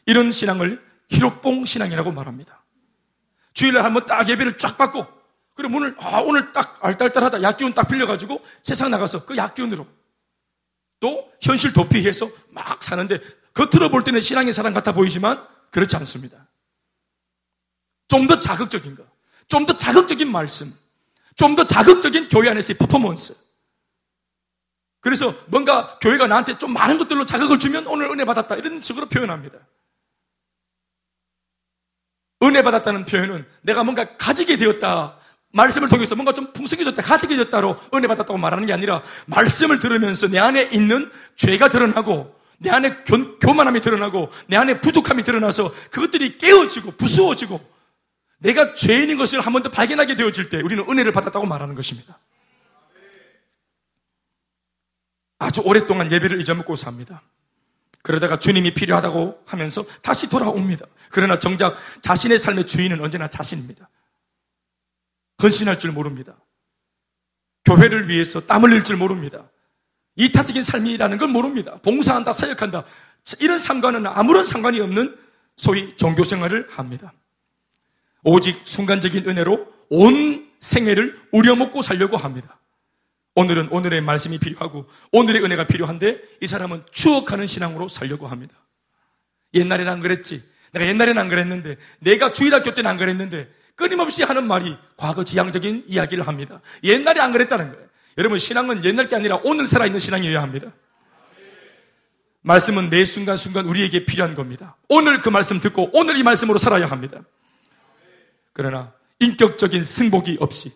이런 0.06 0.30
신앙을 0.32 0.82
희록봉 1.10 1.64
신앙이라고 1.64 2.12
말합니다. 2.12 2.62
주일날 3.54 3.84
한번 3.84 4.06
딱 4.06 4.28
예배를 4.28 4.58
쫙 4.58 4.76
받고, 4.76 5.06
그리고 5.54 5.76
오늘, 5.76 5.94
아, 5.98 6.20
오늘 6.20 6.52
딱 6.52 6.78
알딸딸하다. 6.84 7.42
약기운 7.42 7.74
딱 7.74 7.88
빌려가지고 7.88 8.44
세상 8.62 8.90
나가서 8.90 9.24
그 9.24 9.36
약기운으로 9.36 9.86
또 11.00 11.30
현실 11.40 11.72
도피해서 11.72 12.28
막 12.50 12.82
사는데 12.82 13.20
겉으로 13.54 13.88
볼 13.90 14.04
때는 14.04 14.20
신앙의 14.20 14.52
사람 14.52 14.72
같아 14.74 14.92
보이지만 14.92 15.44
그렇지 15.70 15.96
않습니다. 15.96 16.46
좀 18.08 18.26
더 18.26 18.38
자극적인 18.38 18.94
거, 18.96 19.04
좀 19.48 19.66
더 19.66 19.76
자극적인 19.76 20.30
말씀, 20.30 20.72
좀 21.36 21.56
더 21.56 21.66
자극적인 21.66 22.28
교회 22.28 22.48
안에서의 22.50 22.76
퍼포먼스. 22.78 23.47
그래서 25.00 25.34
뭔가 25.46 25.98
교회가 26.00 26.26
나한테 26.26 26.58
좀 26.58 26.72
많은 26.72 26.98
것들로 26.98 27.24
자극을 27.24 27.58
주면 27.58 27.86
오늘 27.86 28.06
은혜 28.10 28.24
받았다. 28.24 28.56
이런 28.56 28.80
식으로 28.80 29.06
표현합니다. 29.06 29.58
은혜 32.42 32.62
받았다는 32.62 33.04
표현은 33.04 33.44
내가 33.62 33.82
뭔가 33.84 34.16
가지게 34.16 34.56
되었다. 34.56 35.16
말씀을 35.52 35.88
통해서 35.88 36.14
뭔가 36.14 36.32
좀 36.32 36.52
풍성해졌다, 36.52 37.02
가지게졌다로 37.02 37.76
은혜 37.94 38.06
받았다고 38.06 38.36
말하는 38.38 38.66
게 38.66 38.72
아니라 38.72 39.02
말씀을 39.26 39.80
들으면서 39.80 40.28
내 40.28 40.38
안에 40.38 40.68
있는 40.72 41.10
죄가 41.36 41.68
드러나고 41.68 42.36
내 42.58 42.70
안에 42.70 43.02
교, 43.04 43.38
교만함이 43.38 43.80
드러나고 43.80 44.30
내 44.46 44.56
안에 44.56 44.80
부족함이 44.80 45.22
드러나서 45.24 45.72
그것들이 45.90 46.38
깨어지고 46.38 46.92
부수어지고 46.92 47.60
내가 48.40 48.74
죄인인 48.74 49.16
것을 49.16 49.40
한 49.40 49.52
번 49.52 49.62
더 49.62 49.70
발견하게 49.70 50.14
되어질 50.16 50.50
때 50.50 50.60
우리는 50.60 50.84
은혜를 50.88 51.12
받았다고 51.12 51.46
말하는 51.46 51.74
것입니다. 51.74 52.18
아주 55.38 55.62
오랫동안 55.64 56.10
예배를 56.10 56.40
잊어먹고 56.40 56.76
삽니다. 56.76 57.22
그러다가 58.02 58.38
주님이 58.38 58.74
필요하다고 58.74 59.42
하면서 59.46 59.84
다시 60.02 60.28
돌아옵니다. 60.28 60.86
그러나 61.10 61.38
정작 61.38 61.76
자신의 62.00 62.38
삶의 62.38 62.66
주인은 62.66 63.00
언제나 63.00 63.28
자신입니다. 63.28 63.88
헌신할 65.42 65.78
줄 65.78 65.92
모릅니다. 65.92 66.36
교회를 67.64 68.08
위해서 68.08 68.40
땀 68.40 68.62
흘릴 68.62 68.82
줄 68.82 68.96
모릅니다. 68.96 69.50
이타적인 70.16 70.62
삶이라는 70.62 71.18
걸 71.18 71.28
모릅니다. 71.28 71.78
봉사한다, 71.82 72.32
사역한다. 72.32 72.84
이런 73.40 73.58
삶과는 73.58 74.06
아무런 74.06 74.44
상관이 74.44 74.80
없는 74.80 75.16
소위 75.56 75.94
종교 75.96 76.24
생활을 76.24 76.66
합니다. 76.70 77.12
오직 78.24 78.60
순간적인 78.64 79.28
은혜로 79.28 79.72
온 79.90 80.48
생애를 80.60 81.20
우려먹고 81.32 81.82
살려고 81.82 82.16
합니다. 82.16 82.58
오늘은 83.38 83.68
오늘의 83.70 84.00
말씀이 84.00 84.36
필요하고 84.38 84.88
오늘의 85.12 85.44
은혜가 85.44 85.68
필요한데 85.68 86.20
이 86.40 86.46
사람은 86.48 86.82
추억하는 86.90 87.46
신앙으로 87.46 87.86
살려고 87.86 88.26
합니다. 88.26 88.52
옛날에는 89.54 89.92
안 89.92 90.00
그랬지. 90.00 90.42
내가 90.72 90.84
옛날에는 90.88 91.22
안 91.22 91.28
그랬는데 91.28 91.76
내가 92.00 92.32
주일학교 92.32 92.74
때는 92.74 92.90
안 92.90 92.96
그랬는데 92.96 93.48
끊임없이 93.76 94.24
하는 94.24 94.44
말이 94.48 94.76
과거 94.96 95.22
지향적인 95.22 95.84
이야기를 95.86 96.26
합니다. 96.26 96.60
옛날에 96.82 97.20
안 97.20 97.30
그랬다는 97.30 97.70
거예요. 97.70 97.86
여러분 98.18 98.38
신앙은 98.38 98.84
옛날 98.84 99.06
게 99.06 99.14
아니라 99.14 99.38
오늘 99.44 99.68
살아있는 99.68 100.00
신앙이어야 100.00 100.42
합니다. 100.42 100.72
말씀은 102.40 102.90
매 102.90 103.04
순간순간 103.04 103.66
우리에게 103.66 104.04
필요한 104.04 104.34
겁니다. 104.34 104.76
오늘 104.88 105.20
그 105.20 105.28
말씀 105.28 105.60
듣고 105.60 105.90
오늘 105.92 106.16
이 106.16 106.24
말씀으로 106.24 106.58
살아야 106.58 106.86
합니다. 106.86 107.20
그러나 108.52 108.92
인격적인 109.20 109.84
승복이 109.84 110.38
없이 110.40 110.72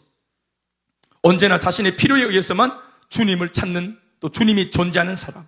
언제나 1.22 1.58
자신의 1.58 1.96
필요에 1.96 2.22
의해서만 2.22 2.72
주님을 3.08 3.50
찾는 3.50 3.98
또 4.20 4.30
주님이 4.30 4.70
존재하는 4.70 5.14
사람. 5.14 5.46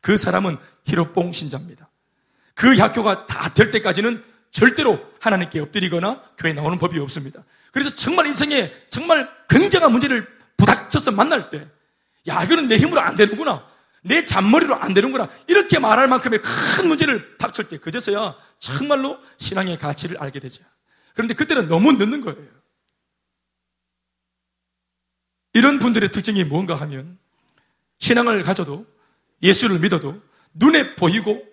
그 0.00 0.16
사람은 0.16 0.56
히로뽕 0.84 1.32
신자입니다. 1.32 1.88
그 2.54 2.76
학교가 2.76 3.26
다 3.26 3.48
될 3.54 3.70
때까지는 3.70 4.22
절대로 4.50 5.00
하나님께 5.20 5.60
엎드리거나 5.60 6.22
교회 6.38 6.52
나오는 6.52 6.78
법이 6.78 6.98
없습니다. 7.00 7.42
그래서 7.72 7.90
정말 7.90 8.26
인생에 8.26 8.72
정말 8.88 9.28
굉장한 9.48 9.92
문제를 9.92 10.26
부닥쳐서 10.56 11.12
만날 11.12 11.50
때, 11.50 11.66
야, 12.28 12.42
이거는 12.44 12.68
내 12.68 12.76
힘으로 12.76 13.00
안 13.00 13.16
되는구나. 13.16 13.64
내 14.02 14.24
잔머리로 14.24 14.76
안 14.76 14.94
되는구나. 14.94 15.28
이렇게 15.48 15.78
말할 15.78 16.08
만큼의 16.08 16.40
큰 16.40 16.88
문제를 16.88 17.36
닥칠 17.38 17.68
때, 17.68 17.78
그제서야 17.78 18.36
정말로 18.58 19.18
신앙의 19.38 19.78
가치를 19.78 20.18
알게 20.18 20.40
되죠. 20.40 20.64
그런데 21.14 21.34
그때는 21.34 21.68
너무 21.68 21.92
늦는 21.92 22.20
거예요. 22.22 22.38
이런 25.58 25.80
분들의 25.80 26.12
특징이 26.12 26.44
뭔가 26.44 26.76
하면, 26.76 27.18
신앙을 27.98 28.44
가져도, 28.44 28.86
예수를 29.42 29.80
믿어도, 29.80 30.22
눈에 30.54 30.94
보이고, 30.94 31.44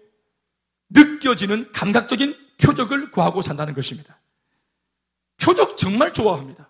느껴지는 0.91 1.71
감각적인 1.71 2.37
표적을 2.61 3.09
구하고 3.09 3.41
산다는 3.41 3.73
것입니다. 3.73 4.19
표적 5.41 5.75
정말 5.75 6.13
좋아합니다. 6.13 6.69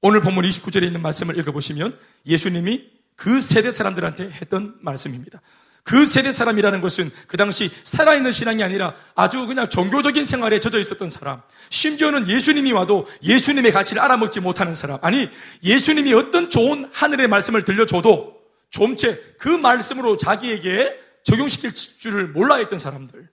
오늘 0.00 0.20
본문 0.20 0.44
29절에 0.44 0.84
있는 0.84 1.02
말씀을 1.02 1.36
읽어보시면 1.38 1.98
예수님이 2.24 2.88
그 3.16 3.40
세대 3.40 3.72
사람들한테 3.72 4.30
했던 4.30 4.78
말씀입니다. 4.80 5.40
그 5.84 6.04
세대 6.04 6.30
사람이라는 6.30 6.80
것은 6.80 7.10
그 7.26 7.36
당시 7.36 7.68
살아있는 7.82 8.30
신앙이 8.30 8.62
아니라 8.62 8.94
아주 9.14 9.46
그냥 9.46 9.68
종교적인 9.68 10.24
생활에 10.24 10.60
젖어 10.60 10.78
있었던 10.78 11.10
사람. 11.10 11.42
심지어는 11.70 12.28
예수님이 12.28 12.72
와도 12.72 13.08
예수님의 13.22 13.72
가치를 13.72 14.00
알아먹지 14.00 14.40
못하는 14.40 14.74
사람. 14.74 14.98
아니, 15.02 15.28
예수님이 15.64 16.14
어떤 16.14 16.50
좋은 16.50 16.88
하늘의 16.92 17.28
말씀을 17.28 17.64
들려줘도 17.64 18.40
좀채 18.70 19.36
그 19.38 19.48
말씀으로 19.48 20.16
자기에게 20.16 21.00
적용시킬 21.24 21.72
줄을 21.74 22.28
몰라 22.28 22.56
했던 22.56 22.78
사람들. 22.78 23.28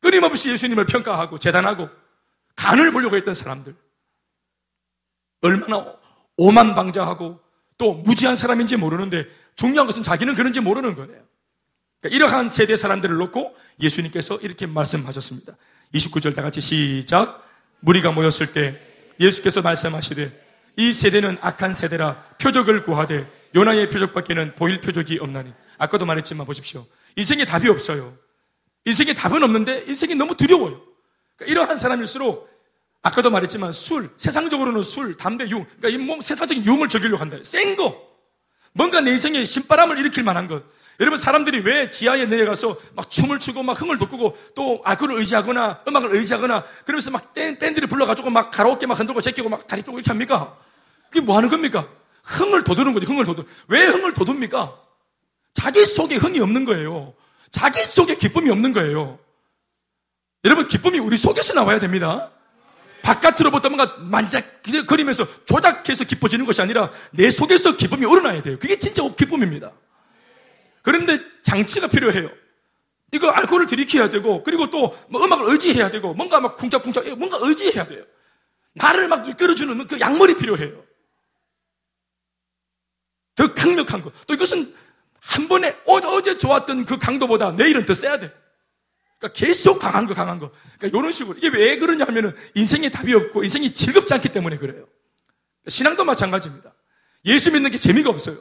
끊임없이 0.00 0.50
예수님을 0.50 0.86
평가하고 0.86 1.38
재단하고 1.38 1.88
간을 2.56 2.92
보려고 2.92 3.16
했던 3.16 3.34
사람들. 3.34 3.74
얼마나 5.42 5.94
오만방자하고 6.36 7.40
또 7.78 7.94
무지한 7.94 8.36
사람인지 8.36 8.76
모르는데 8.76 9.26
중요한 9.56 9.86
것은 9.86 10.02
자기는 10.02 10.34
그런지 10.34 10.60
모르는 10.60 10.94
거예요. 10.94 11.29
그러니까 12.00 12.16
이러한 12.16 12.48
세대 12.48 12.76
사람들을 12.76 13.16
놓고 13.16 13.54
예수님께서 13.80 14.36
이렇게 14.38 14.66
말씀하셨습니다. 14.66 15.56
29절 15.94 16.34
다 16.34 16.42
같이 16.42 16.60
시작. 16.60 17.46
무리가 17.80 18.12
모였을 18.12 18.52
때 18.52 18.80
예수께서 19.18 19.62
말씀하시되 19.62 20.46
이 20.76 20.92
세대는 20.92 21.38
악한 21.40 21.74
세대라 21.74 22.22
표적을 22.40 22.84
구하되 22.84 23.30
요나의 23.54 23.90
표적밖에는 23.90 24.54
보일 24.54 24.80
표적이 24.80 25.18
없나니 25.20 25.52
아까도 25.78 26.06
말했지만 26.06 26.46
보십시오. 26.46 26.86
인생에 27.16 27.44
답이 27.44 27.68
없어요. 27.68 28.16
인생에 28.84 29.12
답은 29.14 29.42
없는데 29.42 29.84
인생이 29.88 30.14
너무 30.14 30.36
두려워요. 30.36 30.80
그러니까 31.36 31.52
이러한 31.52 31.76
사람일수록 31.76 32.48
아까도 33.02 33.30
말했지만 33.30 33.72
술, 33.72 34.10
세상적으로는 34.16 34.82
술, 34.82 35.16
담배, 35.16 35.44
유, 35.44 35.64
그러니까 35.64 35.88
이 35.88 35.96
몸 35.96 36.20
세상적인 36.20 36.64
유흥을 36.64 36.88
즐기려고 36.88 37.20
한다. 37.20 37.38
센 37.42 37.76
거. 37.76 38.08
뭔가 38.72 39.00
내 39.00 39.10
인생에 39.10 39.42
신바람을 39.42 39.98
일으킬 39.98 40.22
만한 40.22 40.46
것. 40.48 40.62
여러분 41.00 41.16
사람들이 41.16 41.60
왜 41.60 41.88
지하에 41.88 42.26
내려가서 42.26 42.76
막 42.94 43.10
춤을 43.10 43.40
추고 43.40 43.62
막 43.62 43.80
흥을 43.80 43.96
돋구고 43.96 44.36
또 44.54 44.82
알코올을 44.84 45.18
의지하거나 45.18 45.80
음악을 45.88 46.14
의지하거나 46.14 46.62
그러면서 46.84 47.10
막 47.10 47.32
밴드를 47.32 47.88
불러가지고 47.88 48.28
막 48.28 48.50
가라오케 48.50 48.86
막 48.86 48.98
흔들고 48.98 49.22
제끼고 49.22 49.48
막 49.48 49.66
다리 49.66 49.82
떠고 49.82 49.98
이렇게 49.98 50.10
합니까? 50.10 50.56
그게 51.08 51.24
뭐 51.24 51.36
하는 51.36 51.48
겁니까? 51.48 51.88
흥을 52.22 52.64
돋우는 52.64 52.92
거지, 52.92 53.06
흥을 53.06 53.24
돋우. 53.24 53.44
왜 53.68 53.86
흥을 53.86 54.12
돋웁니까? 54.12 54.78
자기 55.54 55.84
속에 55.84 56.16
흥이 56.16 56.38
없는 56.40 56.66
거예요. 56.66 57.14
자기 57.50 57.80
속에 57.80 58.16
기쁨이 58.16 58.50
없는 58.50 58.72
거예요. 58.74 59.18
여러분, 60.44 60.68
기쁨이 60.68 60.98
우리 60.98 61.16
속에서 61.16 61.54
나와야 61.54 61.80
됩니다. 61.80 62.30
바깥으로부터 63.02 63.70
뭔가 63.70 63.96
만작거리면서 63.98 65.26
조작해서 65.46 66.04
기뻐지는 66.04 66.44
것이 66.44 66.60
아니라 66.60 66.90
내 67.12 67.30
속에서 67.30 67.76
기쁨이 67.76 68.04
우러나야 68.04 68.42
돼요. 68.42 68.58
그게 68.58 68.78
진짜 68.78 69.02
기쁨입니다. 69.16 69.72
그런데 70.82 71.18
장치가 71.42 71.86
필요해요. 71.88 72.30
이거 73.12 73.28
알코올을 73.30 73.66
들이켜야 73.66 74.08
되고, 74.08 74.42
그리고 74.42 74.70
또 74.70 74.94
뭐 75.08 75.24
음악을 75.24 75.50
의지해야 75.50 75.90
되고, 75.90 76.14
뭔가 76.14 76.40
막 76.40 76.56
쿵짝쿵짝, 76.56 77.04
뭔가 77.18 77.38
의지해야 77.40 77.84
돼요. 77.86 78.04
나를 78.74 79.08
막 79.08 79.28
이끌어주는 79.28 79.86
그 79.86 79.98
약물이 79.98 80.36
필요해요. 80.36 80.84
더 83.34 83.52
강력한 83.54 84.02
거. 84.02 84.12
또 84.26 84.34
이것은 84.34 84.72
한 85.18 85.48
번에 85.48 85.76
어제 85.86 86.36
좋았던 86.38 86.84
그 86.84 86.98
강도보다 86.98 87.52
내일은 87.52 87.84
더 87.84 87.94
세야 87.94 88.18
돼. 88.18 88.32
그러니까 89.18 89.38
계속 89.38 89.78
강한 89.78 90.06
거, 90.06 90.14
강한 90.14 90.38
거. 90.38 90.50
그러니까 90.78 90.98
이런 90.98 91.12
식으로. 91.12 91.36
이게 91.38 91.48
왜 91.48 91.76
그러냐 91.78 92.04
하면은 92.06 92.34
인생에 92.54 92.90
답이 92.90 93.12
없고 93.14 93.42
인생이 93.44 93.72
즐겁지 93.74 94.14
않기 94.14 94.30
때문에 94.30 94.56
그래요. 94.56 94.86
신앙도 95.68 96.04
마찬가지입니다. 96.04 96.72
예수 97.26 97.52
믿는 97.52 97.70
게 97.70 97.76
재미가 97.76 98.08
없어요. 98.08 98.36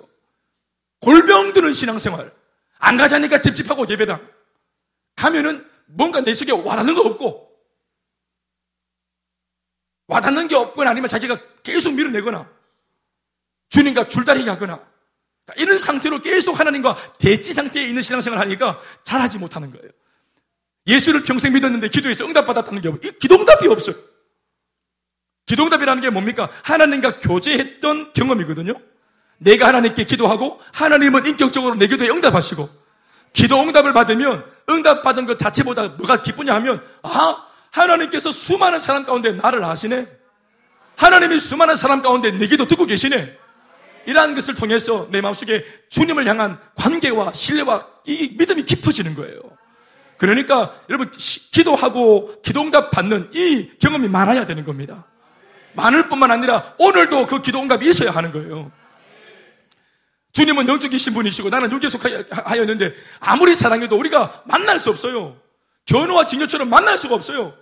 골병 0.99 1.53
드는 1.53 1.73
신앙생활. 1.73 2.31
안 2.79 2.97
가자니까 2.97 3.41
찝찝하고 3.41 3.88
예배당. 3.89 4.25
가면은 5.15 5.65
뭔가 5.85 6.21
내 6.21 6.33
속에 6.33 6.51
와닿는 6.51 6.93
거 6.93 7.01
없고, 7.01 7.49
와닿는 10.07 10.47
게 10.47 10.55
없거나 10.55 10.91
아니면 10.91 11.07
자기가 11.09 11.39
계속 11.63 11.93
밀어내거나, 11.93 12.49
주님과 13.69 14.07
줄다리기 14.07 14.47
하거나, 14.49 14.77
그러니까 15.45 15.63
이런 15.63 15.79
상태로 15.79 16.21
계속 16.21 16.59
하나님과 16.59 17.17
대치 17.17 17.53
상태에 17.53 17.83
있는 17.83 18.01
신앙생활을 18.01 18.43
하니까 18.45 18.79
잘하지 19.03 19.39
못하는 19.39 19.71
거예요. 19.71 19.89
예수를 20.88 21.23
평생 21.23 21.53
믿었는데 21.53 21.89
기도해서 21.89 22.25
응답받았다는 22.25 22.81
게 22.81 22.88
없어요. 22.88 23.12
기도응답이 23.19 23.67
없어요. 23.67 23.95
기도응답이라는 25.45 26.01
게 26.01 26.09
뭡니까? 26.09 26.49
하나님과 26.63 27.19
교제했던 27.19 28.13
경험이거든요. 28.13 28.73
내가 29.39 29.67
하나님께 29.67 30.04
기도하고 30.04 30.60
하나님은 30.73 31.25
인격적으로 31.25 31.75
내 31.75 31.88
기도에 31.88 32.10
응답하시고 32.10 32.69
기도 33.34 33.60
응답을 33.62 33.93
받으면 33.93 34.43
응답받은 34.69 35.25
것 35.25 35.39
자체보다 35.39 35.88
뭐가 35.89 36.21
기쁘냐 36.21 36.54
하면 36.56 36.82
아 37.04 37.43
하나님께서 37.71 38.32
수많은 38.32 38.80
사람 38.80 39.06
가운데 39.06 39.32
나를 39.32 39.63
아시네. 39.63 40.08
하나님이 40.95 41.39
수많은 41.39 41.75
사람 41.75 42.02
가운데 42.02 42.32
내 42.32 42.47
기도 42.47 42.67
듣고 42.67 42.86
계시네. 42.86 43.38
이러한 44.06 44.36
것을 44.36 44.56
통해서 44.56 45.08
내 45.12 45.21
마음속에 45.21 45.63
주님을 45.89 46.28
향한 46.28 46.60
관계와 46.75 47.32
신뢰와 47.34 47.86
이 48.06 48.36
믿음이 48.38 48.63
깊어지는 48.63 49.15
거예요. 49.15 49.39
그러니까 50.17 50.73
여러분 50.89 51.10
기도하고 51.12 52.41
기도응답 52.41 52.91
받는 52.91 53.30
이 53.34 53.69
경험이 53.80 54.10
많아야 54.10 54.45
되는 54.45 54.65
겁니다. 54.65 55.06
많을 55.73 56.10
뿐만 56.10 56.32
아니라 56.32 56.73
오늘도 56.78 57.28
그 57.28 57.41
기도응답이 57.41 57.88
있어야 57.88 58.12
하는 58.12 58.32
거예요. 58.32 58.71
주님은 60.39 60.69
영적이신 60.69 61.13
분이시고 61.15 61.49
나는 61.49 61.69
육에 61.69 61.89
속하였는데 61.89 62.93
아무리 63.19 63.54
사랑해도 63.54 63.97
우리가 63.97 64.43
만날 64.45 64.80
수 64.80 64.89
없어요. 64.89 65.36
견우와 65.86 66.28
직녀처럼 66.28 66.69
만날 66.69 66.97
수가 66.97 67.15
없어요. 67.15 67.54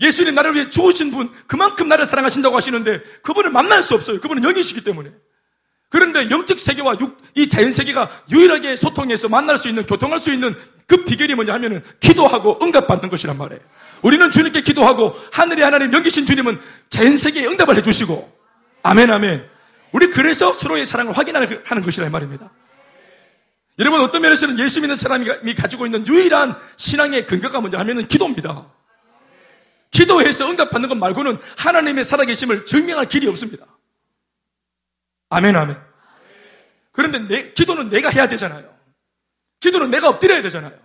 예수님 0.00 0.34
나를 0.34 0.54
위해 0.54 0.70
죽으신 0.70 1.10
분, 1.10 1.30
그만큼 1.46 1.88
나를 1.88 2.06
사랑하신다고 2.06 2.56
하시는데 2.56 3.02
그분을 3.22 3.50
만날 3.50 3.82
수 3.82 3.94
없어요. 3.94 4.20
그분은 4.20 4.42
영이시기 4.42 4.84
때문에. 4.84 5.10
그런데 5.90 6.30
영적 6.30 6.58
세계와 6.58 6.96
육, 7.00 7.18
이 7.34 7.48
자연 7.48 7.72
세계가 7.72 8.10
유일하게 8.30 8.76
소통해서 8.76 9.28
만날 9.28 9.58
수 9.58 9.68
있는, 9.68 9.84
교통할 9.84 10.18
수 10.18 10.32
있는 10.32 10.56
그 10.86 11.04
비결이 11.04 11.34
뭐냐 11.34 11.52
하면은 11.54 11.82
기도하고 12.00 12.58
응답받는 12.62 13.10
것이란 13.10 13.36
말이에요. 13.36 13.60
우리는 14.02 14.30
주님께 14.30 14.62
기도하고 14.62 15.14
하늘의 15.32 15.64
하나님 15.64 15.92
영기신 15.92 16.24
주님은 16.24 16.58
자연 16.88 17.16
세계에 17.16 17.46
응답을 17.46 17.76
해주시고 17.76 18.32
아멘 18.82 19.10
아멘. 19.10 19.55
우리 19.96 20.10
그래서 20.10 20.52
서로의 20.52 20.84
사랑을 20.84 21.16
확인하는 21.16 21.82
것이란 21.82 22.12
말입니다. 22.12 22.50
여러분 23.78 24.02
어떤 24.02 24.20
면에서는 24.20 24.58
예수 24.58 24.82
믿는 24.82 24.94
사람이 24.94 25.54
가지고 25.54 25.86
있는 25.86 26.06
유일한 26.06 26.54
신앙의 26.76 27.24
근거가 27.24 27.60
뭔지 27.60 27.78
하면은 27.78 28.06
기도입니다. 28.06 28.70
기도해서 29.90 30.50
응답받는 30.50 30.90
것 30.90 30.98
말고는 30.98 31.38
하나님의 31.56 32.04
살아계심을 32.04 32.66
증명할 32.66 33.08
길이 33.08 33.26
없습니다. 33.26 33.64
아멘, 35.30 35.56
아멘. 35.56 35.78
그런데 36.92 37.18
내, 37.20 37.52
기도는 37.54 37.88
내가 37.88 38.10
해야 38.10 38.28
되잖아요. 38.28 38.68
기도는 39.60 39.90
내가 39.90 40.10
엎드려야 40.10 40.42
되잖아요. 40.42 40.78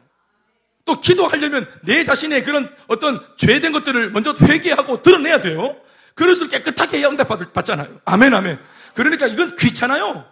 또 0.86 1.02
기도하려면 1.02 1.70
내 1.82 2.06
자신의 2.06 2.46
그런 2.46 2.74
어떤 2.88 3.20
죄된 3.36 3.74
것들을 3.74 4.12
먼저 4.12 4.34
회개하고 4.42 5.04
드러내야 5.04 5.42
돼요. 5.42 5.76
그릇을 6.16 6.48
깨끗하게 6.48 7.00
해야 7.00 7.10
응답받잖아요. 7.10 8.00
아멘, 8.06 8.34
아멘. 8.34 8.58
그러니까 8.94 9.28
이건 9.28 9.56
귀찮아요. 9.56 10.30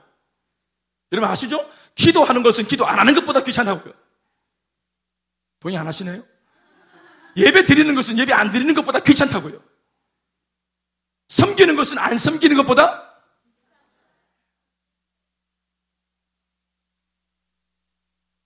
여러분 1.12 1.30
아시죠? 1.30 1.70
기도하는 1.96 2.44
것은 2.44 2.66
기도 2.66 2.86
안 2.86 3.00
하는 3.00 3.14
것보다 3.16 3.44
귀찮다고요. 3.44 3.94
동의 5.60 5.78
안 5.78 5.88
하시네요? 5.88 6.24
예배 7.36 7.66
드리는 7.66 7.94
것은 7.96 8.18
예배 8.18 8.34
안 8.34 8.52
드리는 8.52 8.74
것보다 8.74 9.00
귀찮다고요. 9.00 9.62
섬기는 11.28 11.76
것은 11.76 11.98
안 11.98 12.18
섬기는 12.18 12.58
것보다 12.58 13.10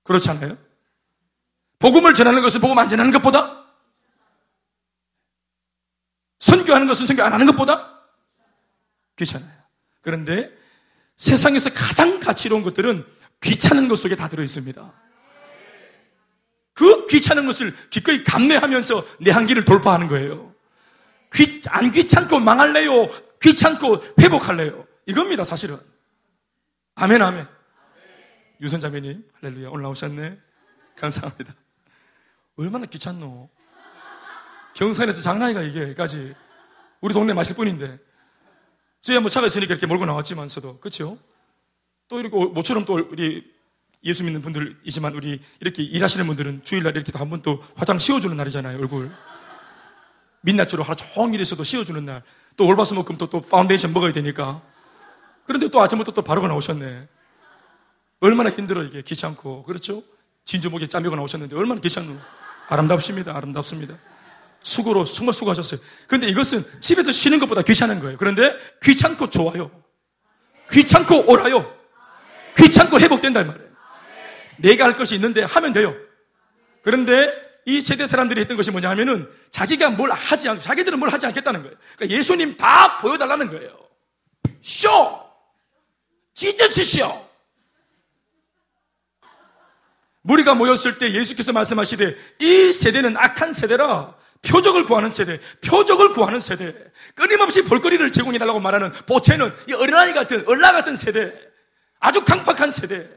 그렇지 0.03 0.29
않아요? 0.31 0.57
복음을 1.79 2.13
전하는 2.13 2.41
것은 2.41 2.61
복음 2.61 2.77
안 2.77 2.89
전하는 2.89 3.11
것보다 3.11 3.63
선교하는 6.39 6.87
것은 6.87 7.07
선교 7.07 7.23
안 7.23 7.31
하는 7.31 7.45
것보다 7.45 8.03
귀찮아요. 9.15 9.62
그런데 10.03 10.55
세상에서 11.15 11.71
가장 11.71 12.19
가치로운 12.19 12.61
것들은 12.61 13.03
귀찮은 13.41 13.87
것 13.87 13.95
속에 13.95 14.15
다 14.15 14.27
들어 14.29 14.43
있습니다. 14.43 14.93
그 16.73 17.07
귀찮은 17.07 17.45
것을 17.45 17.73
기꺼이 17.89 18.23
감내하면서 18.23 19.05
내 19.21 19.31
한계를 19.31 19.65
돌파하는 19.65 20.07
거예요. 20.07 20.53
귀, 21.33 21.61
안 21.69 21.91
귀찮고 21.91 22.39
망할래요? 22.39 23.09
귀찮고 23.41 24.03
회복할래요? 24.21 24.85
이겁니다, 25.07 25.43
사실은. 25.43 25.77
아멘, 26.95 27.21
아멘. 27.21 27.47
유선자매님, 28.61 29.23
할렐루야, 29.41 29.69
올라오셨네. 29.69 30.37
감사합니다. 30.95 31.55
얼마나 32.55 32.85
귀찮노? 32.85 33.49
경산에서 34.75 35.21
장난이가 35.21 35.61
이게 35.61 35.93
까지. 35.93 36.35
우리 37.01 37.13
동네 37.13 37.33
마실 37.33 37.55
뿐인데. 37.55 37.99
저희야 39.03 39.19
뭐 39.19 39.29
차가 39.29 39.45
있으니까 39.47 39.73
이렇게 39.73 39.85
몰고 39.85 40.05
나왔지만서도. 40.05 40.79
그쵸? 40.79 41.17
또 42.07 42.19
이렇게 42.19 42.35
모처럼 42.35 42.85
또 42.85 42.93
우리 43.11 43.43
예수 44.03 44.23
믿는 44.23 44.41
분들이지만 44.41 45.13
우리 45.13 45.41
이렇게 45.59 45.83
일하시는 45.83 46.25
분들은 46.25 46.63
주일날 46.63 46.95
이렇게 46.95 47.11
한번 47.17 47.41
또 47.41 47.63
화장 47.75 47.99
씌워주는 47.99 48.35
날이잖아요, 48.35 48.77
얼굴. 48.79 49.11
민낯으로 50.41 50.83
하루 50.83 50.95
종일 50.95 51.41
있어도 51.41 51.63
씌워주는 51.63 52.05
날. 52.05 52.23
또 52.57 52.65
올바스목금 52.67 53.17
또, 53.17 53.29
또 53.29 53.41
파운데이션 53.41 53.93
먹어야 53.93 54.11
되니까. 54.13 54.61
그런데 55.45 55.69
또 55.69 55.81
아침부터 55.81 56.11
또 56.11 56.21
바로가 56.21 56.47
나오셨네. 56.47 57.07
얼마나 58.19 58.49
힘들어, 58.49 58.83
이게. 58.83 59.01
귀찮고. 59.01 59.63
그렇죠? 59.63 60.03
진주 60.45 60.69
목에 60.69 60.87
짜매고 60.87 61.15
나오셨는데 61.15 61.55
얼마나 61.55 61.79
귀찮노. 61.81 62.17
아름답습니다. 62.67 63.35
아름답습니다. 63.35 63.97
수고로 64.63 65.03
정말 65.03 65.33
수고하셨어요. 65.33 65.79
그런데 66.07 66.27
이것은 66.27 66.63
집에서 66.79 67.11
쉬는 67.11 67.39
것보다 67.39 67.61
귀찮은 67.61 67.99
거예요. 67.99 68.17
그런데 68.17 68.55
귀찮고 68.81 69.29
좋아요. 69.29 69.69
귀찮고 70.71 71.29
옳아요. 71.29 71.77
귀찮고 72.57 72.99
회복된다 72.99 73.41
이 73.41 73.45
말이에요. 73.45 73.69
내가 74.57 74.85
할 74.85 74.95
것이 74.95 75.15
있는데 75.15 75.43
하면 75.43 75.73
돼요. 75.73 75.95
그런데 76.81 77.31
이 77.65 77.79
세대 77.81 78.07
사람들이 78.07 78.41
했던 78.41 78.57
것이 78.57 78.71
뭐냐 78.71 78.89
하면은 78.91 79.29
자기가 79.51 79.91
뭘 79.91 80.11
하지 80.11 80.49
않고 80.49 80.61
자기들은 80.61 80.99
뭘 80.99 81.09
하지 81.11 81.25
않겠다는 81.27 81.61
거예요. 81.61 81.75
그러니까 81.95 82.17
예수님 82.17 82.57
다 82.57 82.97
보여달라는 82.99 83.49
거예요. 83.49 83.77
쇼! 84.61 84.89
찢어지 86.33 86.83
쇼! 86.83 87.33
무리가 90.21 90.55
모였을 90.55 90.97
때 90.97 91.13
예수께서 91.13 91.51
말씀하시되 91.51 92.15
이 92.39 92.71
세대는 92.71 93.17
악한 93.17 93.51
세대라 93.53 94.15
표적을 94.47 94.85
구하는 94.85 95.09
세대, 95.09 95.39
표적을 95.65 96.11
구하는 96.11 96.39
세대, 96.39 96.75
끊임없이 97.15 97.63
볼거리를 97.63 98.11
제공해달라고 98.11 98.59
말하는 98.59 98.91
보채는 99.07 99.51
이 99.69 99.73
어린아이 99.73 100.13
같은, 100.13 100.43
얼라 100.47 100.71
같은 100.73 100.95
세대, 100.95 101.33
아주 101.99 102.23
강팍한 102.25 102.71
세대. 102.71 103.09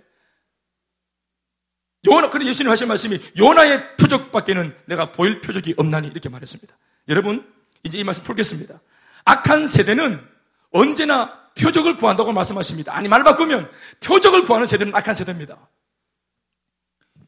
요나, 2.06 2.30
그래 2.30 2.46
예수님 2.46 2.70
하신 2.70 2.86
말씀이 2.86 3.20
요나의 3.36 3.96
표적밖에는 3.96 4.76
내가 4.86 5.10
보일 5.10 5.40
표적이 5.40 5.74
없나니 5.76 6.08
이렇게 6.08 6.28
말했습니다. 6.28 6.72
여러분, 7.08 7.52
이제 7.82 7.98
이 7.98 8.04
말씀 8.04 8.22
풀겠습니다. 8.22 8.80
악한 9.24 9.66
세대는 9.66 10.24
언제나 10.70 11.50
표적을 11.58 11.96
구한다고 11.96 12.32
말씀하십니다. 12.32 12.94
아니, 12.94 13.08
말 13.08 13.24
바꾸면 13.24 13.68
표적을 14.04 14.44
구하는 14.44 14.66
세대는 14.66 14.94
악한 14.94 15.14
세대입니다. 15.14 15.58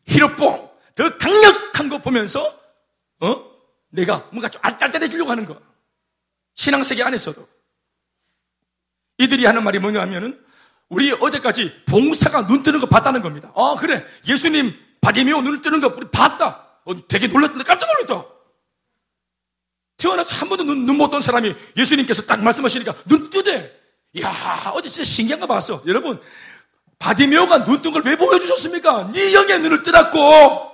히로뽕, 0.06 0.70
더 0.94 1.18
강력한 1.18 1.88
거 1.88 1.98
보면서, 1.98 2.40
어? 3.20 3.47
내가 3.90 4.18
뭔가 4.30 4.48
좀 4.48 4.60
알딸딸해지려고 4.64 5.30
하는 5.30 5.46
거. 5.46 5.60
신앙세계 6.54 7.02
안에서도. 7.02 7.46
이들이 9.18 9.44
하는 9.46 9.64
말이 9.64 9.78
뭐냐 9.78 10.00
하면은, 10.02 10.44
우리 10.88 11.12
어제까지 11.12 11.84
봉사가 11.86 12.46
눈 12.46 12.62
뜨는 12.62 12.80
거 12.80 12.86
봤다는 12.86 13.20
겁니다. 13.22 13.52
아, 13.56 13.76
그래. 13.78 14.04
예수님 14.26 14.72
바디메오 15.00 15.42
눈을 15.42 15.62
뜨는 15.62 15.80
거 15.80 15.88
우리 15.88 16.10
봤다. 16.10 16.66
어, 16.84 17.06
되게 17.08 17.26
놀랐는데 17.26 17.64
깜짝 17.64 17.86
놀랐다. 17.86 18.26
태어나서 19.98 20.34
한 20.36 20.48
번도 20.48 20.64
눈, 20.64 20.86
눈못 20.86 21.10
뜬 21.10 21.20
사람이 21.20 21.54
예수님께서 21.76 22.22
딱 22.22 22.42
말씀하시니까 22.42 22.94
눈 23.06 23.28
뜨대. 23.30 23.74
이야, 24.14 24.32
어제 24.74 24.88
진짜 24.88 25.04
신기한 25.04 25.40
거 25.40 25.46
봤어. 25.46 25.82
여러분, 25.86 26.20
바디메오가 26.98 27.64
눈 27.64 27.82
뜬 27.82 27.92
걸 27.92 28.02
왜 28.06 28.16
보여주셨습니까? 28.16 29.12
네 29.12 29.34
영의 29.34 29.60
눈을 29.60 29.82
뜨랐고, 29.82 30.67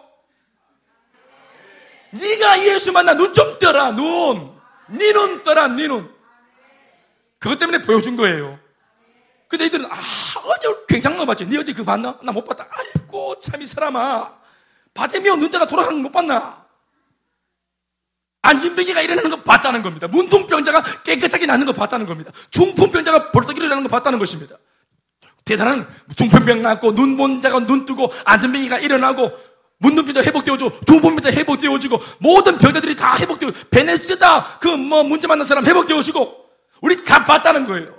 네가 2.18 2.64
예수 2.66 2.92
만나 2.92 3.14
눈 3.14 3.32
좀 3.32 3.58
떠라, 3.58 3.90
눈. 3.92 4.52
네 4.88 5.12
눈 5.12 5.42
떠라, 5.44 5.68
네 5.68 5.88
눈. 5.88 6.12
그것 7.38 7.58
때문에 7.58 7.82
보여준 7.82 8.16
거예요. 8.16 8.58
근데 9.48 9.66
이들은, 9.66 9.86
아, 9.86 9.96
어제 10.44 10.68
굉장한 10.88 11.18
거 11.18 11.26
봤지? 11.26 11.44
네 11.46 11.58
어제 11.58 11.72
그거 11.72 11.84
봤나? 11.84 12.18
나 12.22 12.32
못 12.32 12.44
봤다. 12.44 12.66
아이고, 12.70 13.38
참 13.40 13.60
이 13.62 13.66
사람아. 13.66 14.32
바데미오 14.94 15.36
눈자가 15.36 15.66
돌아가는 15.66 15.96
거 16.02 16.02
못 16.08 16.12
봤나? 16.12 16.64
안진병이가 18.42 19.00
일어나는 19.00 19.30
거 19.30 19.42
봤다는 19.42 19.82
겁니다. 19.82 20.06
문둥병자가 20.06 21.02
깨끗하게 21.02 21.46
나는 21.46 21.64
거 21.66 21.72
봤다는 21.72 22.04
겁니다. 22.06 22.30
중풍병자가 22.50 23.32
벌떡 23.32 23.56
일어나는 23.56 23.82
거 23.84 23.88
봤다는 23.88 24.18
것입니다. 24.18 24.54
대단한 25.46 25.88
중풍병 26.14 26.60
낫고 26.62 26.92
눈먼 26.92 27.40
자가 27.40 27.60
눈 27.60 27.86
뜨고 27.86 28.12
안진병이가 28.26 28.78
일어나고 28.80 29.32
문둥병자 29.78 30.22
회복되어지고 30.22 30.80
중풍병자 30.86 31.30
회복되어지고 31.32 32.00
모든 32.20 32.58
병자들이 32.58 32.96
다 32.96 33.16
회복되어 33.18 33.52
베네스다 33.70 34.58
그 34.58 34.68
뭐 34.76 35.02
문제 35.02 35.26
만난 35.26 35.44
사람 35.44 35.64
회복되어지고 35.66 36.44
우리 36.82 37.04
다 37.04 37.24
봤다는 37.24 37.66
거예요. 37.66 37.98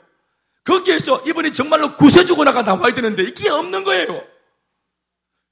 거기에서 0.63 1.21
이분이 1.27 1.53
정말로 1.53 1.95
구세주거나가 1.95 2.63
나와야 2.63 2.93
되는데 2.93 3.23
이게 3.23 3.49
없는 3.49 3.83
거예요. 3.83 4.23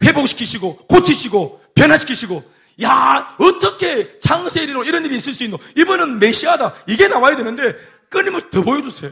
회복시키시고 0.04 0.88
고치시고 0.88 1.64
변화시키시고 1.76 2.44
야 2.84 3.36
어떻게 3.40 4.20
창세일로 4.20 4.84
이런 4.86 5.06
일이 5.06 5.16
있을 5.16 5.34
수 5.34 5.44
있노? 5.44 5.58
이분은 5.78 6.20
메시아다. 6.20 6.74
이게 6.88 7.08
나와야 7.08 7.36
되는데 7.36 7.76
끊임없이 8.10 8.50
더 8.50 8.64
보여주세요. 8.64 9.12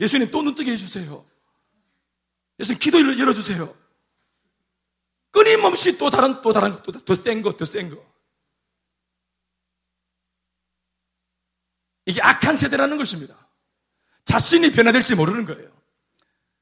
예수님 0.00 0.30
또 0.30 0.42
눈뜨게 0.42 0.70
해주세요. 0.72 1.24
예수님 2.60 2.78
기도 2.78 3.00
열어주세요. 3.18 3.74
끊임없이 5.36 5.98
또 5.98 6.08
다른 6.08 6.40
또 6.40 6.52
다른 6.54 6.72
또 6.82 6.92
더 6.92 7.14
센 7.14 7.42
거, 7.42 7.52
더 7.52 7.66
센 7.66 7.90
거. 7.90 8.02
이게 12.06 12.22
악한 12.22 12.56
세대라는 12.56 12.96
것입니다. 12.96 13.34
자신이 14.24 14.72
변화될지 14.72 15.14
모르는 15.14 15.44
거예요. 15.44 15.68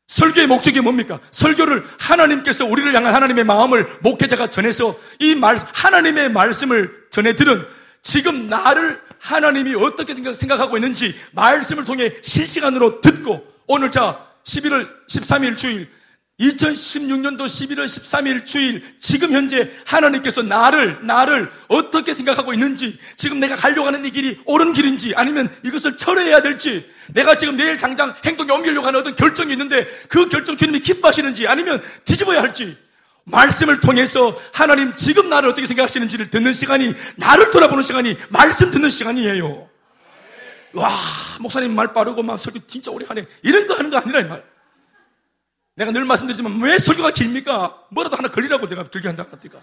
설교의 0.08 0.48
목적이 0.48 0.80
뭡니까? 0.80 1.20
설교를 1.30 1.86
하나님께서 2.00 2.66
우리를 2.66 2.94
향한 2.94 3.14
하나님의 3.14 3.44
마음을 3.44 3.86
목회자가 4.02 4.50
전해서 4.50 4.98
이 5.20 5.34
말, 5.34 5.56
하나님의 5.56 6.32
말씀을 6.32 7.06
전해 7.10 7.34
들은 7.36 7.64
지금 8.02 8.48
나를 8.48 9.00
하나님이 9.20 9.76
어떻게 9.76 10.14
생각하고 10.14 10.76
있는지 10.76 11.14
말씀을 11.32 11.84
통해 11.84 12.12
실시간으로 12.22 13.00
듣고 13.00 13.46
오늘 13.66 13.90
자 13.90 14.34
11월 14.44 14.88
13일 15.06 15.56
주일 15.56 15.88
2016년도 16.40 17.42
11월 17.44 17.84
13일 17.84 18.44
주일 18.44 18.82
지금 18.98 19.30
현재 19.32 19.70
하나님께서 19.86 20.42
나를 20.42 20.98
나를 21.06 21.50
어떻게 21.68 22.12
생각하고 22.12 22.52
있는지 22.52 22.98
지금 23.16 23.38
내가 23.38 23.54
가려고 23.54 23.86
하는 23.86 24.04
이 24.04 24.10
길이 24.10 24.40
옳은 24.44 24.72
길인지 24.72 25.14
아니면 25.14 25.48
이것을 25.62 25.96
철회해야 25.96 26.42
될지 26.42 26.90
내가 27.12 27.36
지금 27.36 27.56
내일 27.56 27.76
당장 27.76 28.14
행동에 28.24 28.50
옮기려고 28.50 28.86
하는 28.86 28.98
어떤 28.98 29.14
결정이 29.14 29.52
있는데 29.52 29.86
그 30.08 30.28
결정 30.28 30.56
주님이 30.56 30.80
기뻐하시는지 30.80 31.46
아니면 31.46 31.80
뒤집어야 32.04 32.42
할지 32.42 32.76
말씀을 33.24 33.80
통해서 33.80 34.36
하나님 34.52 34.92
지금 34.94 35.28
나를 35.28 35.48
어떻게 35.48 35.66
생각하시는지를 35.66 36.30
듣는 36.30 36.52
시간이 36.52 36.92
나를 37.16 37.52
돌아보는 37.52 37.84
시간이 37.84 38.16
말씀 38.30 38.72
듣는 38.72 38.90
시간이에요 38.90 39.68
와 40.72 40.90
목사님 41.38 41.74
말 41.76 41.92
빠르고 41.92 42.24
막 42.24 42.36
설교 42.38 42.66
진짜 42.66 42.90
오래 42.90 43.06
하네 43.06 43.24
이런 43.44 43.68
거 43.68 43.74
하는 43.74 43.90
거 43.90 43.98
아니라 43.98 44.20
이 44.20 44.24
말. 44.24 44.53
내가 45.76 45.90
늘 45.90 46.04
말씀드리지만 46.04 46.60
왜 46.60 46.78
설교가 46.78 47.10
길입니까? 47.10 47.86
뭐라도 47.90 48.16
하나 48.16 48.28
걸리라고 48.28 48.68
내가 48.68 48.84
길게 48.88 49.08
한다 49.08 49.24
그럽니까? 49.24 49.60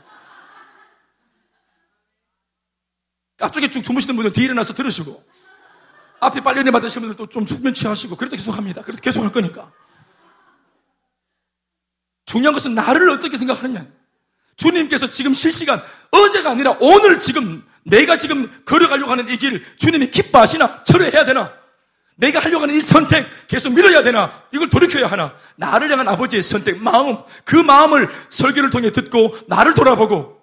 앞쪽에 3.39 3.71
쭉 3.71 3.81
주무시는 3.83 4.15
분들 4.15 4.33
뒤에 4.33 4.45
일어나서 4.45 4.73
들으시고 4.73 5.23
앞에 6.19 6.41
빨리 6.41 6.59
은혜 6.59 6.69
받으시는 6.69 7.07
분들도 7.07 7.29
좀 7.31 7.45
숙면 7.47 7.73
취하시고 7.73 8.15
그래도 8.17 8.35
계속 8.35 8.55
합니다. 8.55 8.81
그래도 8.83 9.01
계속 9.01 9.23
할 9.23 9.31
거니까. 9.31 9.71
중요한 12.25 12.53
것은 12.53 12.75
나를 12.75 13.09
어떻게 13.09 13.35
생각하느냐. 13.37 13.87
주님께서 14.57 15.07
지금 15.09 15.33
실시간 15.33 15.81
어제가 16.11 16.51
아니라 16.51 16.77
오늘 16.79 17.17
지금 17.19 17.65
내가 17.83 18.17
지금 18.17 18.63
걸어가려고 18.65 19.11
하는 19.11 19.27
이 19.29 19.37
길 19.37 19.63
주님이 19.77 20.11
기뻐하시나 20.11 20.83
철회해야 20.83 21.25
되나 21.25 21.51
내가 22.15 22.39
하려고 22.39 22.63
하는 22.63 22.75
이 22.75 22.81
선택 22.81 23.25
계속 23.47 23.73
밀어야 23.73 24.03
되나? 24.03 24.31
이걸 24.51 24.69
돌이켜야 24.69 25.07
하나? 25.07 25.33
나를 25.55 25.91
향한 25.91 26.07
아버지의 26.07 26.41
선택, 26.41 26.81
마음, 26.81 27.17
그 27.45 27.55
마음을 27.55 28.09
설교를 28.29 28.69
통해 28.69 28.91
듣고 28.91 29.35
나를 29.47 29.73
돌아보고 29.73 30.39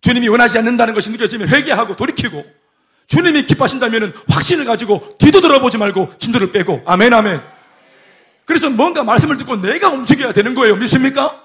주님이 0.00 0.28
원하지 0.28 0.58
않는다는 0.58 0.94
것이 0.94 1.10
느껴지면 1.10 1.48
회개하고 1.48 1.96
돌이키고 1.96 2.44
주님이 3.06 3.46
기뻐하신다면 3.46 4.12
확신을 4.28 4.64
가지고 4.64 5.16
뒤도 5.18 5.40
돌아보지 5.40 5.78
말고 5.78 6.14
진도를 6.18 6.52
빼고 6.52 6.82
아멘 6.86 7.14
아멘. 7.14 7.40
그래서 8.44 8.70
뭔가 8.70 9.02
말씀을 9.04 9.36
듣고 9.38 9.60
내가 9.60 9.90
움직여야 9.90 10.32
되는 10.32 10.54
거예요. 10.54 10.76
믿습니까? 10.76 11.42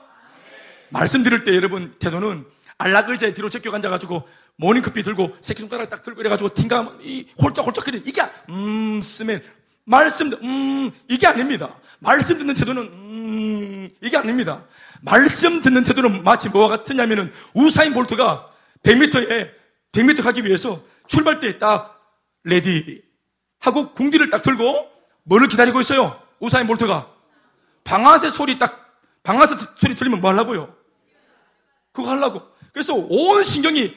말씀 0.90 1.24
드릴 1.24 1.44
때 1.44 1.56
여러분 1.56 1.94
태도는 2.00 2.46
안락 2.78 3.10
의자에 3.10 3.34
뒤로 3.34 3.50
제껴 3.50 3.72
앉아가지고 3.74 4.28
모닝커피 4.62 5.02
들고 5.02 5.36
새끼 5.42 5.62
손가락 5.62 5.90
딱 5.90 6.04
들고 6.04 6.22
이래가지고 6.22 6.54
팅가 6.54 6.98
이 7.02 7.26
홀짝홀짝거리는 7.42 8.06
이게 8.08 8.22
음 8.50 9.02
쓰면 9.02 9.42
말씀 9.86 10.32
음 10.44 10.92
이게 11.10 11.26
아닙니다. 11.26 11.76
말씀 12.00 12.38
듣는 12.38 12.54
태도는 12.54 12.84
음 12.84 13.90
이게 14.02 14.18
아닙니다. 14.18 14.64
말씀 15.02 15.62
듣는 15.64 15.84
태도는 15.84 16.24
마치 16.24 16.50
뭐와 16.50 16.68
같으냐면은 16.70 17.34
우사인 17.56 17.94
볼트가 17.94 18.52
100m에 18.84 19.50
100m 19.94 20.24
가기 20.24 20.46
위해서 20.46 20.80
출발 21.08 21.40
때 21.40 21.58
딱 21.58 22.00
ready 22.44 23.02
하고 23.60 23.92
궁디를 23.94 24.30
딱 24.30 24.44
들고 24.44 24.90
뭐를 25.24 25.48
기다리고 25.48 25.82
있어요? 25.82 26.22
우사인 26.40 26.68
볼트가 26.68 27.08
방아쇠 27.84 28.30
소리 28.30 28.60
딱 28.60 28.96
방아쇠 29.24 29.56
소리 29.76 29.96
들리면 29.96 30.22
뭐 30.22 30.30
하려고요? 30.30 30.72
그거 31.92 32.12
하려고. 32.12 32.44
그래서 32.74 32.94
온 32.96 33.44
신경이 33.44 33.94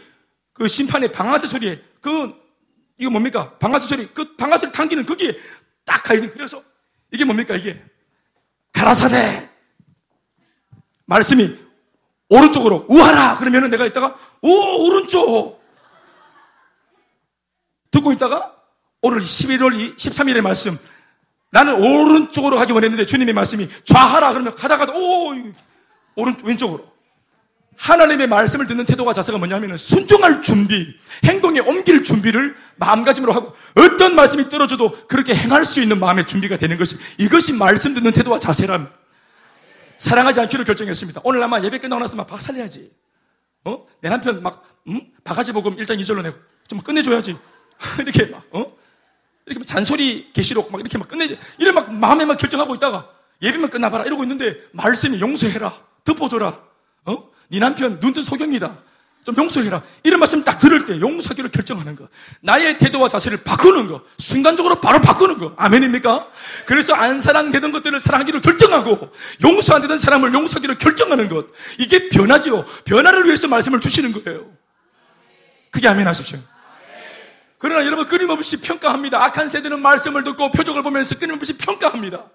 그 0.55 0.69
심판의 0.69 1.13
방아쇠 1.13 1.47
소리에 1.49 1.83
그 2.01 2.33
이거 2.97 3.11
뭡니까? 3.11 3.59
방아쇠 3.59 3.87
소리 3.87 4.07
그 4.07 4.37
방아쇠를 4.37 4.73
당기는 4.73 5.05
거기에 5.05 5.37
딱 5.85 6.03
가있는 6.03 6.33
그래서 6.33 6.63
이게 7.13 7.25
뭡니까 7.25 7.55
이게? 7.57 7.83
가라사대! 8.73 9.51
말씀이 11.07 11.57
오른쪽으로 12.29 12.87
우하라! 12.89 13.37
그러면은 13.37 13.71
내가 13.71 13.85
있다가 13.87 14.17
오 14.41 14.87
오른쪽! 14.87 15.63
듣고 17.91 18.13
있다가 18.13 18.55
오늘 19.03 19.21
11월 19.21 19.97
13일의 19.97 20.41
말씀. 20.41 20.73
나는 21.51 21.75
오른쪽으로 21.75 22.57
가기 22.57 22.73
원했는데 22.73 23.07
주님의 23.07 23.35
말씀이 23.35 23.69
좌하라! 23.85 24.33
그러면 24.33 24.55
가다가도 24.57 24.93
오 24.95 25.35
오른 26.17 26.37
왼쪽으로 26.45 26.94
하나님의 27.77 28.29
말씀을 28.29 28.67
듣는 28.67 28.85
태도가 28.85 29.13
자세가 29.13 29.39
뭐냐면 29.39 29.77
순종할 29.77 30.43
준비, 30.43 30.97
행동에 31.25 31.61
옮길 31.61 32.05
준비를 32.05 32.55
마음가짐으로 32.77 33.33
하고 33.33 33.55
어떤 33.75 34.15
말씀이 34.15 34.49
떨어져도 34.49 35.07
그렇게 35.07 35.35
행할 35.35 35.65
수 35.65 35.81
있는 35.81 35.99
마음의 35.99 36.27
준비가 36.27 36.57
되는 36.57 36.77
것이 36.79 36.97
이것이 37.19 37.53
말씀 37.55 37.95
듣는 37.95 38.13
태도와 38.13 38.39
자세랍니다. 38.39 38.95
사랑하지 39.99 40.41
않기로 40.41 40.65
결정했습니다. 40.65 41.21
오늘 41.25 41.43
아마 41.43 41.63
예배 41.63 41.79
끝나고 41.79 42.01
나서 42.01 42.17
막 42.17 42.27
박살내야지. 42.27 42.91
어? 43.65 43.87
내 44.01 44.09
남편 44.09 44.43
막, 44.43 44.63
음? 44.89 45.01
바가지 45.23 45.53
복음 45.53 45.77
1장 45.77 45.99
2절로 46.01 46.23
내고 46.23 46.37
좀 46.69 46.81
끝내줘야지. 46.81 47.37
이렇게 48.01 48.27
막, 48.27 48.45
어? 48.53 48.77
이렇게 49.47 49.59
막 49.59 49.67
잔소리 49.67 50.33
계시록 50.33 50.71
막 50.71 50.81
이렇게 50.81 50.99
막 50.99 51.09
끝내지. 51.09 51.39
이래 51.59 51.73
막 51.73 51.93
마음에 51.93 52.25
막 52.25 52.37
결정하고 52.37 52.75
있다가 52.75 53.11
예배만 53.43 53.71
끝나봐라 53.71 54.05
이러고 54.05 54.23
있는데 54.25 54.57
말씀이 54.73 55.21
용서해라. 55.21 55.75
덮어줘라. 56.05 56.61
어? 57.07 57.34
네 57.51 57.59
남편 57.59 57.99
눈뜬 58.01 58.23
소경이다. 58.23 58.77
좀 59.25 59.35
용서해라. 59.39 59.83
이런 60.03 60.21
말씀 60.21 60.45
딱 60.45 60.59
들을 60.61 60.85
때 60.85 61.01
용서하기로 61.01 61.49
결정하는 61.49 61.97
거. 61.97 62.09
나의 62.43 62.77
태도와 62.77 63.09
자세를 63.09 63.39
바꾸는 63.43 63.89
거. 63.89 64.03
순간적으로 64.19 64.81
바로 64.81 65.01
바꾸는 65.01 65.39
거. 65.39 65.55
아멘입니까? 65.57 66.29
그래서 66.67 66.95
안 66.95 67.23
사랑되던 67.23 67.73
것들을 67.73 67.99
사랑하기로 67.99 68.43
결정하고 68.43 69.11
용서 69.43 69.75
안 69.75 69.83
되던 69.83 69.99
사람을 69.99 70.35
용서하기로 70.35 70.77
결정하는 70.77 71.31
것. 71.31 71.47
이게 71.79 72.11
변화죠. 72.11 72.67
변화를 72.85 73.25
위해서 73.25 73.49
말씀을 73.49 73.81
주시는 73.81 74.13
거예요. 74.13 74.47
그게 75.71 75.89
아멘 75.89 76.07
하십시오. 76.07 76.39
그러나 77.57 77.87
여러분 77.87 78.07
끊임없이 78.07 78.61
평가합니다. 78.61 79.25
악한 79.25 79.49
세대는 79.49 79.81
말씀을 79.81 80.23
듣고 80.23 80.51
표적을 80.51 80.83
보면서 80.83 81.19
끊임없이 81.19 81.57
평가합니다. 81.57 82.27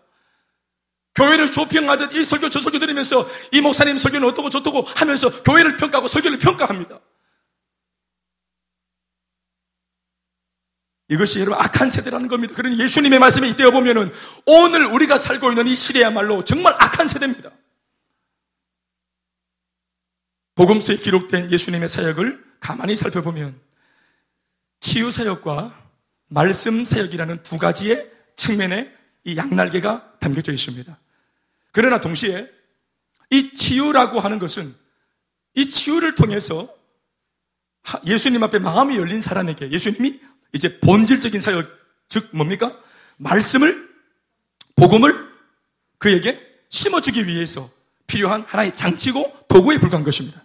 교회를 1.19 1.51
조평하듯 1.51 2.13
이 2.13 2.23
설교 2.23 2.49
저 2.49 2.61
설교 2.61 2.79
들으면서 2.79 3.27
이 3.51 3.59
목사님 3.59 3.97
설교는 3.97 4.25
어떻고 4.29 4.49
저떻고 4.49 4.83
하면서 4.83 5.43
교회를 5.43 5.75
평가하고 5.75 6.07
설교를 6.07 6.39
평가합니다. 6.39 7.01
이것이 11.09 11.39
여러분 11.39 11.59
악한 11.59 11.89
세대라는 11.89 12.29
겁니다. 12.29 12.53
그러니 12.53 12.79
예수님의 12.79 13.19
말씀에 13.19 13.49
이때어 13.49 13.71
보면은 13.71 14.11
오늘 14.45 14.85
우리가 14.85 15.17
살고 15.17 15.49
있는 15.49 15.67
이 15.67 15.75
시대야말로 15.75 16.45
정말 16.45 16.73
악한 16.79 17.07
세대입니다. 17.07 17.51
복음서에 20.55 20.97
기록된 20.97 21.51
예수님의 21.51 21.89
사역을 21.89 22.45
가만히 22.59 22.95
살펴보면 22.95 23.59
치유 24.79 25.11
사역과 25.11 25.73
말씀 26.29 26.85
사역이라는 26.85 27.43
두 27.43 27.57
가지의 27.57 28.09
측면에 28.35 28.93
이 29.25 29.35
양날개가 29.35 30.19
담겨져 30.19 30.53
있습니다. 30.53 30.97
그러나 31.79 32.01
동시에 32.01 32.45
이 33.29 33.53
치유라고 33.53 34.19
하는 34.19 34.37
것은 34.37 34.75
이 35.55 35.69
치유를 35.69 36.13
통해서 36.15 36.67
예수님 38.05 38.43
앞에 38.43 38.59
마음이 38.59 38.97
열린 38.97 39.21
사람에게 39.21 39.71
예수님이 39.71 40.19
이제 40.51 40.77
본질적인 40.81 41.39
사역, 41.39 41.65
즉 42.09 42.27
뭡니까? 42.33 42.77
말씀을, 43.15 43.89
복음을 44.75 45.15
그에게 45.99 46.37
심어주기 46.67 47.27
위해서 47.27 47.69
필요한 48.07 48.41
하나의 48.41 48.75
장치고 48.75 49.45
도구에 49.47 49.77
불과한 49.77 50.03
것입니다. 50.03 50.43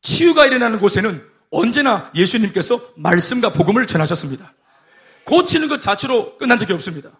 치유가 0.00 0.46
일어나는 0.46 0.78
곳에는 0.78 1.28
언제나 1.50 2.12
예수님께서 2.14 2.80
말씀과 2.98 3.52
복음을 3.52 3.84
전하셨습니다. 3.88 4.54
고치는 5.24 5.66
것 5.66 5.82
자체로 5.82 6.38
끝난 6.38 6.56
적이 6.56 6.74
없습니다. 6.74 7.10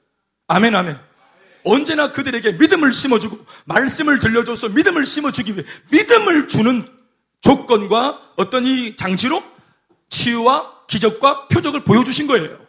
아멘, 0.47 0.77
아멘. 0.77 1.14
언제나 1.65 2.13
그들에게 2.13 2.53
믿음을 2.53 2.93
심어주고 2.93 3.45
말씀을 3.65 4.21
들려줘서 4.21 4.69
믿음을 4.71 5.05
심어주기 5.07 5.53
위해 5.53 5.65
믿음을 5.91 6.49
주는 6.49 6.87
조건과 7.41 8.33
어떤 8.37 8.67
이 8.67 8.97
장치로 8.97 9.43
치유와 10.09 10.87
기적과 10.87 11.49
표적을 11.49 11.85
보여주신 11.85 12.27
거예요. 12.27 12.65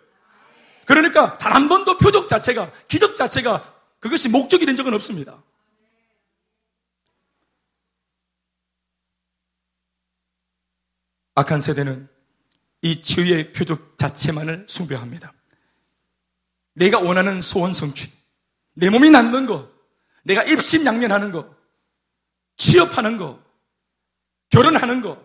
그러니까 0.85 1.37
단 1.37 1.53
한 1.53 1.69
번도 1.69 1.97
표적 1.97 2.27
자체가, 2.27 2.71
기적 2.87 3.15
자체가 3.15 3.73
그것이 3.99 4.29
목적이 4.29 4.65
된 4.65 4.75
적은 4.75 4.93
없습니다. 4.93 5.41
악한 11.35 11.61
세대는 11.61 12.07
이 12.81 13.01
치유의 13.01 13.53
표적 13.53 13.97
자체만을 13.97 14.65
숭배합니다. 14.69 15.33
내가 16.73 16.99
원하는 16.99 17.41
소원 17.41 17.73
성취, 17.73 18.11
내 18.75 18.89
몸이 18.89 19.09
낫는 19.09 19.45
거, 19.45 19.69
내가 20.23 20.43
입심양면하는 20.43 21.31
거, 21.31 21.53
취업하는 22.57 23.17
거, 23.17 23.41
결혼하는 24.49 25.01
거, 25.01 25.23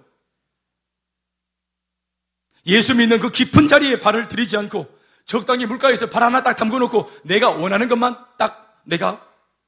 예수 2.67 2.95
믿는 2.95 3.19
그 3.19 3.31
깊은 3.31 3.69
자리에 3.69 4.01
발을 4.01 4.29
들이지 4.29 4.57
않고 4.57 4.99
적당히 5.25 5.67
물가에서 5.67 6.11
발 6.11 6.23
하나 6.23 6.43
딱 6.43 6.55
담궈 6.55 6.79
놓고 6.79 7.11
내가 7.25 7.51
원하는 7.51 7.89
것만 7.89 8.17
딱 8.37 8.83
내가 8.85 9.27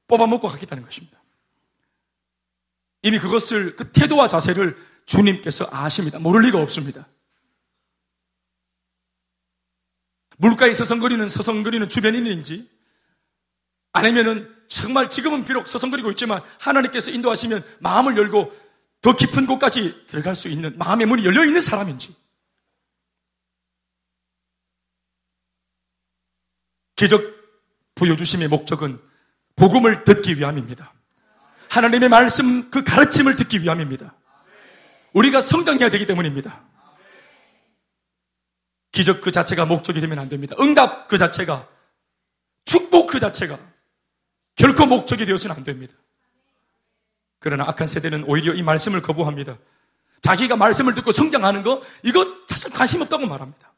뽑아먹고 0.09 0.49
가겠다는 0.49 0.83
것입니다. 0.83 1.21
이미 3.03 3.19
그것을 3.19 3.77
그 3.77 3.91
태도와 3.91 4.29
자세를 4.29 4.77
주님께서 5.07 5.69
아십니다. 5.71 6.19
모를 6.19 6.43
리가 6.43 6.61
없습니다. 6.61 7.07
물가에 10.39 10.73
서성거리는 10.73 11.29
서성거리는 11.29 11.89
주변인인지 11.89 12.69
아니면은 13.93 14.51
정말 14.69 15.11
지금은 15.11 15.45
비록 15.45 15.67
서성거리고 15.69 16.11
있지만 16.13 16.41
하나님께서 16.59 17.11
인도하시면 17.11 17.63
마음을 17.81 18.17
열고 18.17 18.53
더 19.03 19.15
깊은 19.15 19.47
곳까지 19.47 20.07
들어갈 20.07 20.35
수 20.35 20.49
있는 20.49 20.77
마음의 20.79 21.07
문이 21.07 21.25
열려 21.25 21.45
있는 21.45 21.61
사람인지 21.61 22.17
기적 26.97 27.21
보여주심의 27.97 28.49
목적은 28.49 28.99
복음을 29.57 30.05
듣기 30.05 30.39
위함입니다. 30.39 30.93
하나님의 31.69 32.09
말씀 32.09 32.71
그 32.71 32.83
가르침을 32.85 33.37
듣기 33.37 33.63
위함입니다. 33.63 34.15
우리가 35.13 35.41
성장해야 35.41 35.91
되기 35.91 36.07
때문입니다. 36.07 36.65
기적 38.93 39.21
그 39.21 39.33
자체가 39.33 39.67
목적이 39.67 40.01
되면 40.01 40.19
안 40.19 40.29
됩니다. 40.29 40.55
응답 40.61 41.09
그 41.09 41.19
자체가 41.19 41.67
축복 42.65 43.09
그 43.09 43.21
자체가 43.21 43.59
결코 44.55 44.87
목적이 44.87 45.27
되어서는 45.27 45.57
안 45.57 45.65
됩니다. 45.65 45.95
그러나 47.39 47.65
악한 47.65 47.87
세대는 47.87 48.25
오히려 48.25 48.55
이 48.55 48.63
말씀을 48.63 49.03
거부합니다. 49.03 49.59
자기가 50.21 50.57
말씀을 50.57 50.95
듣고 50.95 51.11
성장하는 51.11 51.63
거, 51.63 51.83
이거 52.05 52.25
사실 52.47 52.71
관심 52.71 53.03
없다고 53.03 53.27
말합니다. 53.27 53.73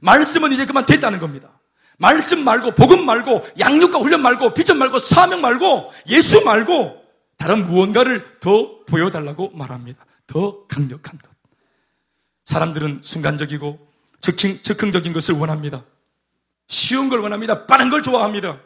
말씀은 0.00 0.52
이제 0.52 0.64
그만 0.64 0.86
됐다는 0.86 1.20
겁니다. 1.20 1.50
말씀 1.98 2.42
말고, 2.42 2.74
복음 2.74 3.04
말고, 3.04 3.44
양육과 3.60 3.98
훈련 3.98 4.22
말고, 4.22 4.54
비전 4.54 4.78
말고, 4.78 4.98
사명 4.98 5.40
말고, 5.40 5.92
예수 6.08 6.42
말고, 6.42 7.00
다른 7.36 7.66
무언가를 7.66 8.40
더 8.40 8.84
보여달라고 8.86 9.50
말합니다. 9.50 10.04
더 10.26 10.66
강력한 10.66 11.18
것. 11.18 11.30
사람들은 12.44 13.00
순간적이고, 13.02 13.88
즉흥, 14.20 14.92
적인 14.92 15.12
것을 15.12 15.34
원합니다. 15.34 15.84
쉬운 16.66 17.08
걸 17.08 17.20
원합니다. 17.20 17.66
빠른 17.66 17.90
걸 17.90 18.02
좋아합니다. 18.02 18.58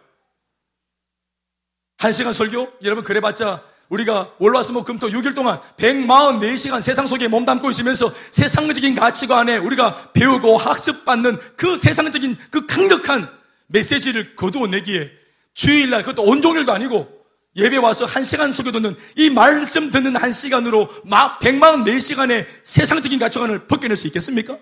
한 1.98 2.12
시간 2.12 2.32
설교? 2.32 2.78
여러분 2.82 3.04
그래봤자 3.04 3.62
우리가 3.88 4.34
월화수목금토 4.38 5.08
6일 5.08 5.34
동안 5.34 5.60
144시간 5.76 6.82
세상 6.82 7.06
속에 7.06 7.28
몸담고 7.28 7.70
있으면서 7.70 8.12
세상적인 8.30 8.94
가치관에 8.96 9.56
우리가 9.58 10.12
배우고 10.12 10.56
학습받는 10.56 11.38
그 11.56 11.76
세상적인 11.76 12.36
그 12.50 12.66
강력한 12.66 13.30
메시지를 13.68 14.34
거두어내기에 14.36 15.10
주일날 15.54 16.02
그것도 16.02 16.22
온종일도 16.22 16.72
아니고 16.72 17.14
예배 17.54 17.76
와서 17.78 18.04
한 18.04 18.24
시간 18.24 18.52
설교 18.52 18.72
듣는 18.72 18.94
이 19.16 19.30
말씀 19.30 19.90
듣는 19.90 20.16
한 20.16 20.32
시간으로 20.32 20.90
막 21.04 21.38
144시간의 21.40 22.44
세상적인 22.64 23.18
가치관을 23.18 23.66
벗겨낼 23.66 23.96
수 23.96 24.06
있겠습니까? 24.08 24.58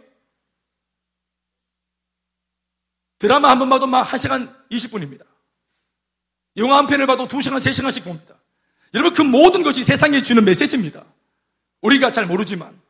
드라마 3.18 3.48
한 3.50 3.58
번 3.58 3.70
봐도 3.70 3.86
막 3.86 4.06
1시간 4.06 4.48
20분입니다. 4.70 5.22
영화 6.56 6.78
한 6.78 6.86
편을 6.86 7.06
봐도 7.06 7.26
2시간, 7.26 7.56
3시간씩 7.56 8.04
봅니다. 8.04 8.34
여러분, 8.94 9.12
그 9.12 9.22
모든 9.22 9.62
것이 9.62 9.82
세상에 9.82 10.22
주는 10.22 10.44
메시지입니다. 10.44 11.04
우리가 11.82 12.10
잘 12.10 12.26
모르지만. 12.26 12.80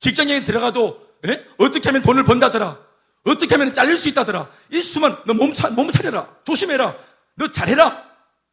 직장에 0.00 0.44
들어가도, 0.44 1.08
에? 1.26 1.30
예? 1.30 1.46
어떻게 1.58 1.88
하면 1.88 2.02
돈을 2.02 2.24
번다더라. 2.24 2.78
어떻게 3.24 3.54
하면 3.54 3.72
잘릴 3.72 3.96
수 3.96 4.08
있다더라. 4.08 4.50
이 4.70 4.80
수만, 4.80 5.16
너 5.26 5.34
몸, 5.34 5.52
몸 5.76 5.90
차려라. 5.90 6.34
조심해라. 6.44 6.96
너 7.36 7.50
잘해라. 7.50 8.10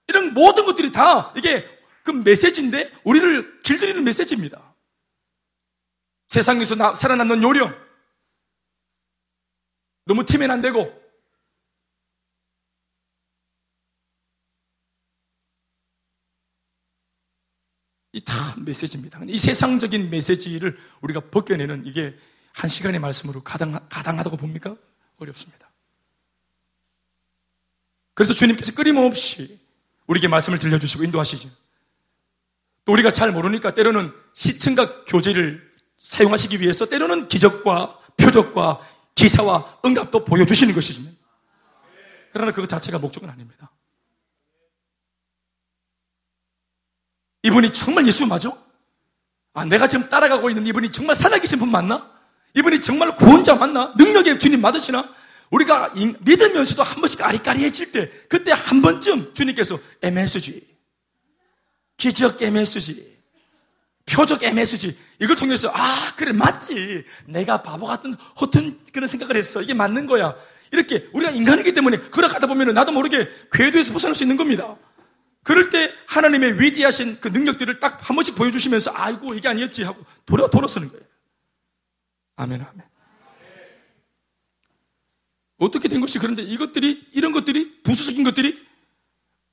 이런 0.07 0.33
모든 0.33 0.65
것들이 0.65 0.91
다 0.91 1.33
이게 1.35 1.67
그 2.03 2.11
메시지인데, 2.11 2.91
우리를 3.03 3.61
길들이는 3.63 4.03
메시지입니다. 4.03 4.61
세상에서 6.27 6.75
나, 6.75 6.93
살아남는 6.93 7.41
요령. 7.41 7.73
너무 10.05 10.25
티면 10.25 10.51
안 10.51 10.61
되고, 10.61 11.06
이 18.13 18.21
다 18.21 18.33
메시지입니다. 18.57 19.19
이 19.27 19.37
세상적인 19.37 20.09
메시지를 20.09 20.77
우리가 21.01 21.19
벗겨내는 21.31 21.85
이게 21.85 22.15
한 22.53 22.69
시간의 22.69 22.99
말씀으로 22.99 23.43
가당, 23.43 23.79
가당하다고 23.89 24.37
봅니까? 24.37 24.75
어렵습니다. 25.17 25.69
그래서 28.13 28.33
주님께서 28.33 28.73
끊임없이 28.73 29.59
우리에게 30.07 30.27
말씀을 30.27 30.57
들려주시고 30.57 31.03
인도하시죠. 31.03 31.49
또 32.85 32.93
우리가 32.93 33.11
잘 33.11 33.31
모르니까 33.31 33.73
때로는 33.73 34.11
시층과 34.33 35.05
교재를 35.05 35.69
사용하시기 35.99 36.61
위해서 36.61 36.85
때로는 36.85 37.27
기적과 37.27 37.99
표적과 38.17 38.79
기사와 39.13 39.79
응답도 39.85 40.25
보여주시는 40.25 40.73
것이지만 40.73 41.11
그러나 42.31 42.51
그것 42.51 42.67
자체가 42.67 42.97
목적은 42.99 43.29
아닙니다. 43.29 43.71
이분이 47.47 47.71
정말 47.71 48.05
예수 48.05 48.25
맞아? 48.25 48.51
아, 49.53 49.65
내가 49.65 49.87
지금 49.87 50.09
따라가고 50.09 50.49
있는 50.49 50.67
이분이 50.67 50.91
정말 50.91 51.15
살아계신 51.15 51.59
분 51.59 51.71
맞나? 51.71 52.09
이분이 52.53 52.81
정말 52.81 53.15
구원자 53.15 53.55
맞나? 53.55 53.93
능력의 53.97 54.39
주님 54.39 54.61
맞으시나? 54.61 55.07
우리가 55.49 55.93
믿으면서도 56.19 56.83
한 56.83 56.95
번씩 56.95 57.21
아리까리해질 57.21 57.91
때, 57.93 58.11
그때 58.27 58.51
한 58.51 58.81
번쯤 58.81 59.33
주님께서 59.33 59.79
MSG, 60.01 60.61
기적 61.95 62.41
MSG, 62.41 63.17
표적 64.05 64.43
MSG, 64.43 64.97
이걸 65.21 65.37
통해서, 65.37 65.71
아, 65.73 66.13
그래, 66.17 66.33
맞지. 66.33 67.05
내가 67.27 67.61
바보 67.63 67.85
같은 67.85 68.13
허튼 68.41 68.77
그런 68.91 69.07
생각을 69.07 69.37
했어. 69.37 69.61
이게 69.61 69.73
맞는 69.73 70.05
거야. 70.05 70.35
이렇게 70.71 71.07
우리가 71.13 71.31
인간이기 71.31 71.73
때문에 71.73 71.97
걸어가다 72.09 72.47
보면 72.47 72.73
나도 72.73 72.91
모르게 72.91 73.29
궤도에서 73.53 73.93
벗어날 73.93 74.15
수 74.15 74.23
있는 74.23 74.35
겁니다. 74.35 74.75
그럴 75.47 75.69
때 75.69 75.93
하나님의 76.07 76.59
위대하신 76.59 77.21
그 77.21 77.29
능력들을 77.29 77.79
딱 77.79 77.97
한 78.01 78.15
번씩 78.15 78.35
보여주시면서 78.35 78.91
아이고 78.93 79.33
이게 79.33 79.47
아니었지 79.47 79.83
하고 79.83 80.03
돌아 80.25 80.49
돌아서는 80.49 80.89
거예요. 80.89 81.03
아멘 82.35 82.61
아멘. 82.61 82.85
어떻게 85.57 85.87
된 85.87 86.01
것이 86.01 86.19
그런데 86.19 86.43
이것들이 86.43 87.07
이런 87.13 87.31
것들이 87.31 87.81
부수적인 87.81 88.25
것들이 88.25 88.67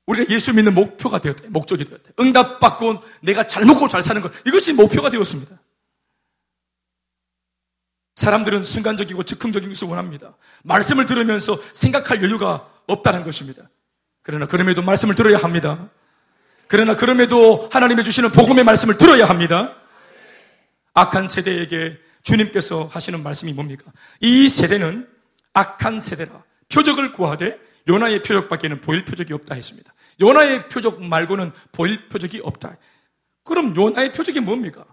우리가 0.05 0.33
예수 0.33 0.53
믿는 0.53 0.73
목표가 0.73 1.19
되었다. 1.19 1.45
목적이 1.47 1.85
되었다. 1.85 2.11
응답받고 2.19 3.01
내가 3.21 3.47
잘 3.47 3.65
먹고 3.65 3.87
잘 3.87 4.03
사는 4.03 4.21
것 4.21 4.31
이것이 4.45 4.73
목표가 4.73 5.09
되었습니다. 5.09 5.57
사람들은 8.15 8.65
순간적이고 8.65 9.23
즉흥적인 9.23 9.69
것을 9.69 9.87
원합니다. 9.87 10.35
말씀을 10.63 11.05
들으면서 11.05 11.57
생각할 11.73 12.21
여유가 12.21 12.69
없다는 12.87 13.23
것입니다. 13.23 13.69
그러나 14.25 14.47
그럼에도 14.47 14.81
말씀을 14.81 15.13
들어야 15.13 15.37
합니다. 15.37 15.87
그러나 16.67 16.95
그럼에도 16.95 17.69
하나님의 17.71 18.03
주시는 18.03 18.31
복음의 18.31 18.63
말씀을 18.63 18.97
들어야 18.97 19.25
합니다. 19.25 19.75
악한 20.95 21.27
세대에게 21.27 21.99
주님께서 22.23 22.85
하시는 22.85 23.21
말씀이 23.21 23.53
뭡니까? 23.53 23.91
이 24.21 24.49
세대는 24.49 25.07
악한 25.53 25.99
세대라. 25.99 26.43
표적을 26.69 27.13
구하되 27.13 27.59
요나의 27.87 28.23
표적밖에는 28.23 28.81
보일 28.81 29.05
표적이 29.05 29.33
없다 29.33 29.53
했습니다. 29.53 29.93
요나의 30.19 30.69
표적 30.69 31.03
말고는 31.03 31.51
보일 31.71 32.09
표적이 32.09 32.41
없다. 32.43 32.77
그럼 33.43 33.75
요나의 33.75 34.11
표적이 34.11 34.39
뭡니까? 34.39 34.85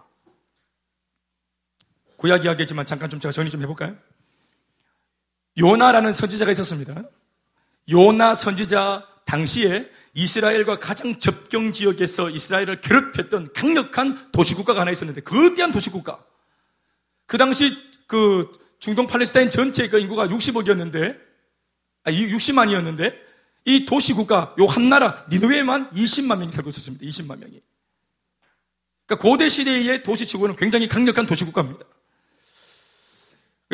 구약 2.17 2.45
이야기지만 2.45 2.85
잠깐 2.85 3.09
좀 3.09 3.19
제가 3.19 3.31
정리 3.31 3.49
좀 3.49 3.63
해볼까요? 3.63 3.97
요나라는 5.57 6.13
선지자가 6.13 6.51
있었습니다. 6.51 7.01
요나 7.89 8.35
선지자 8.35 9.11
당시에 9.25 9.89
이스라엘과 10.13 10.79
가장 10.79 11.19
접경 11.19 11.73
지역에서 11.73 12.29
이스라엘을 12.29 12.81
괴롭혔던 12.81 13.53
강력한 13.53 14.31
도시국가가 14.31 14.81
하나 14.81 14.91
있었는데 14.91 15.21
거대한 15.21 15.71
도시국가. 15.71 16.23
그 17.25 17.37
당시 17.37 17.75
그 18.07 18.51
중동 18.79 19.07
팔레스타인 19.07 19.49
전체 19.49 19.87
그 19.89 19.99
인구가 19.99 20.27
60억이었는데 20.27 21.19
아 22.03 22.11
60만이었는데 22.11 23.17
이 23.65 23.85
도시국가 23.85 24.53
요 24.59 24.67
한 24.67 24.89
나라 24.89 25.25
니누웨만 25.29 25.91
20만 25.91 26.39
명이 26.39 26.51
살고 26.51 26.69
있었습니다. 26.69 27.05
20만 27.05 27.39
명이. 27.39 27.61
그러니까 29.05 29.27
고대 29.29 29.49
시대의 29.49 30.03
도시치고는 30.03 30.55
굉장히 30.57 30.87
강력한 30.87 31.25
도시국가입니다. 31.25 31.85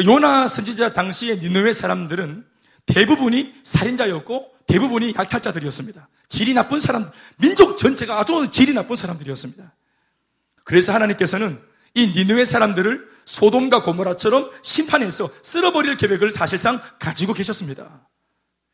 요나 0.06 0.48
선지자 0.48 0.94
당시의 0.94 1.40
니누웨 1.40 1.74
사람들은 1.74 2.46
대부분이 2.86 3.54
살인자였고 3.64 4.59
대부분이 4.70 5.16
약탈자들이었습니다. 5.18 6.08
질이 6.28 6.54
나쁜 6.54 6.80
사람, 6.80 7.10
민족 7.38 7.78
전체가 7.78 8.20
아주 8.20 8.50
질이 8.52 8.74
나쁜 8.74 8.96
사람들이었습니다. 8.96 9.74
그래서 10.64 10.94
하나님께서는 10.94 11.60
이 11.96 12.14
니느웨 12.16 12.46
사람들을 12.46 13.10
소돔과 13.26 13.82
고모라처럼 13.82 14.52
심판해서 14.62 15.28
쓸어버릴 15.42 15.98
계획을 15.98 16.32
사실상 16.32 16.80
가지고 17.00 17.34
계셨습니다. 17.34 18.08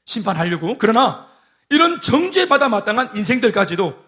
심판하려고. 0.03 0.77
그러나 0.77 1.29
이런 1.69 2.01
정죄받아 2.01 2.67
마땅한 2.67 3.15
인생들까지도 3.15 4.05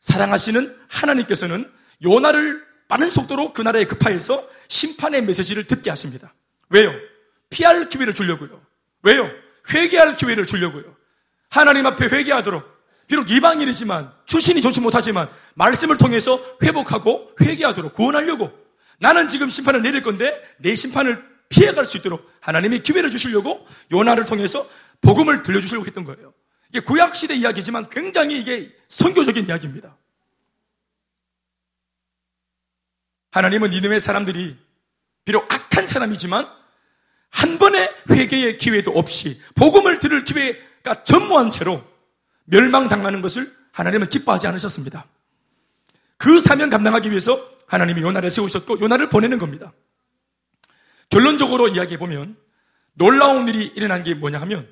사랑하시는 0.00 0.74
하나님께서는 0.88 1.70
요나를 2.02 2.64
빠른 2.88 3.10
속도로 3.10 3.52
그 3.52 3.60
나라에 3.60 3.84
급파해서 3.84 4.42
심판의 4.68 5.22
메시지를 5.24 5.66
듣게 5.66 5.90
하십니다. 5.90 6.32
왜요? 6.70 6.92
피할 7.50 7.90
기회를 7.90 8.14
주려고요. 8.14 8.60
왜요? 9.02 9.30
회개할 9.68 10.16
기회를 10.16 10.46
주려고요. 10.46 10.99
하나님 11.50 11.84
앞에 11.86 12.06
회개하도록 12.06 12.80
비록 13.08 13.28
이방인이지만 13.28 14.10
출신이 14.24 14.62
좋지 14.62 14.80
못하지만 14.80 15.28
말씀을 15.54 15.98
통해서 15.98 16.40
회복하고 16.62 17.32
회개하도록 17.40 17.92
구원하려고 17.92 18.50
나는 19.00 19.28
지금 19.28 19.50
심판을 19.50 19.82
내릴 19.82 20.02
건데 20.02 20.40
내 20.58 20.74
심판을 20.74 21.28
피해갈 21.48 21.84
수 21.84 21.96
있도록 21.96 22.30
하나님이 22.40 22.80
기회를 22.80 23.10
주시려고 23.10 23.66
요나를 23.90 24.24
통해서 24.24 24.64
복음을 25.00 25.42
들려주시려고 25.42 25.86
했던 25.86 26.04
거예요. 26.04 26.32
이게 26.68 26.80
구약시대 26.80 27.34
이야기지만 27.34 27.88
굉장히 27.90 28.38
이게 28.38 28.70
선교적인 28.88 29.48
이야기입니다. 29.48 29.96
하나님은 33.32 33.70
니느웨 33.70 33.98
사람들이 33.98 34.56
비록 35.24 35.52
악한 35.52 35.86
사람이지만 35.86 36.46
한 37.30 37.58
번의 37.58 37.88
회개의 38.10 38.58
기회도 38.58 38.92
없이 38.92 39.40
복음을 39.56 39.98
들을 39.98 40.24
기회 40.24 40.56
가 40.82 41.04
전무한 41.04 41.50
채로 41.50 41.82
멸망당하는 42.44 43.22
것을 43.22 43.54
하나님은 43.72 44.08
기뻐하지 44.08 44.46
않으셨습니다. 44.46 45.06
그 46.16 46.40
사명 46.40 46.70
감당하기 46.70 47.10
위해서 47.10 47.38
하나님이 47.66 48.02
요나를 48.02 48.30
세우셨고 48.30 48.80
요나를 48.80 49.08
보내는 49.08 49.38
겁니다. 49.38 49.72
결론적으로 51.08 51.68
이야기해 51.68 51.98
보면 51.98 52.36
놀라운 52.94 53.48
일이 53.48 53.66
일어난 53.66 54.02
게 54.02 54.14
뭐냐 54.14 54.40
하면 54.40 54.68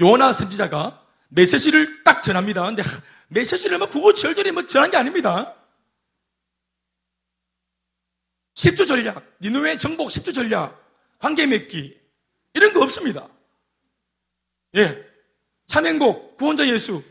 요나 0.00 0.32
선지자가 0.32 1.02
메시지를 1.28 2.04
딱 2.04 2.22
전합니다. 2.22 2.64
근데 2.64 2.82
메시지를 3.28 3.78
뭐 3.78 3.88
구구절절히 3.88 4.52
뭐 4.52 4.64
전한 4.64 4.90
게 4.90 4.96
아닙니다. 4.96 5.54
10주 8.54 8.86
전략, 8.86 9.24
니누의 9.40 9.78
정복 9.78 10.08
10주 10.08 10.34
전략, 10.34 10.78
관계 11.18 11.46
맺기 11.46 11.98
이런 12.54 12.72
거 12.72 12.82
없습니다. 12.82 13.28
예. 14.76 15.11
찬행곡, 15.66 16.36
구원자 16.36 16.66
예수, 16.68 17.02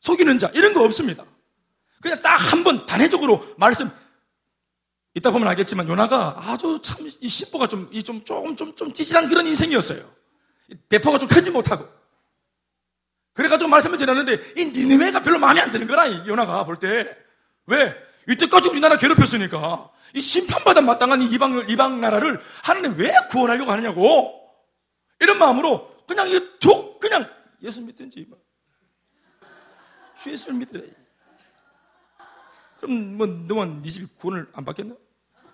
속이는 0.00 0.38
자, 0.38 0.50
이런 0.54 0.74
거 0.74 0.82
없습니다. 0.84 1.24
그냥 2.02 2.20
딱 2.20 2.36
한 2.36 2.64
번 2.64 2.86
단회적으로 2.86 3.44
말씀, 3.56 3.90
이따 5.14 5.30
보면 5.30 5.46
알겠지만 5.48 5.88
요나가 5.88 6.34
아주 6.38 6.80
참이 6.82 7.08
심보가 7.10 7.68
좀, 7.68 7.88
이 7.92 8.02
좀, 8.02 8.24
조금, 8.24 8.56
좀, 8.56 8.74
좀 8.74 8.92
찌질한 8.92 9.28
그런 9.28 9.46
인생이었어요. 9.46 10.02
대포가 10.88 11.18
좀 11.18 11.28
크지 11.28 11.50
못하고. 11.50 11.88
그래가지고 13.34 13.68
말씀을 13.68 13.98
전하는데 13.98 14.38
이 14.56 14.64
니느웨가 14.66 15.22
별로 15.22 15.38
마음에 15.38 15.60
안 15.60 15.70
드는 15.70 15.86
거라, 15.86 16.06
이 16.06 16.26
요나가 16.26 16.64
볼 16.64 16.76
때. 16.76 17.16
왜? 17.66 17.94
이때까지 18.28 18.68
우리나라 18.70 18.96
괴롭혔으니까. 18.96 19.90
이 20.14 20.20
심판받아 20.20 20.80
마땅한 20.80 21.22
이 21.22 21.26
이방, 21.26 21.66
이방 21.68 22.00
나라를 22.00 22.40
하나님 22.62 22.96
왜 22.98 23.12
구원하려고 23.30 23.70
하느냐고. 23.72 24.40
이런 25.20 25.38
마음으로 25.38 25.96
그냥 26.06 26.28
이 26.30 26.40
독, 26.60 26.98
그냥 27.00 27.28
예수 27.64 27.82
믿든지. 27.82 28.24
뭐. 28.28 28.40
주 30.16 30.30
예수를 30.30 30.58
믿으래. 30.58 30.88
그럼 32.78 33.16
뭐 33.16 33.26
너만 33.26 33.82
네 33.82 33.88
집이 33.88 34.06
구원을 34.18 34.48
안 34.52 34.64
받겠나? 34.64 34.94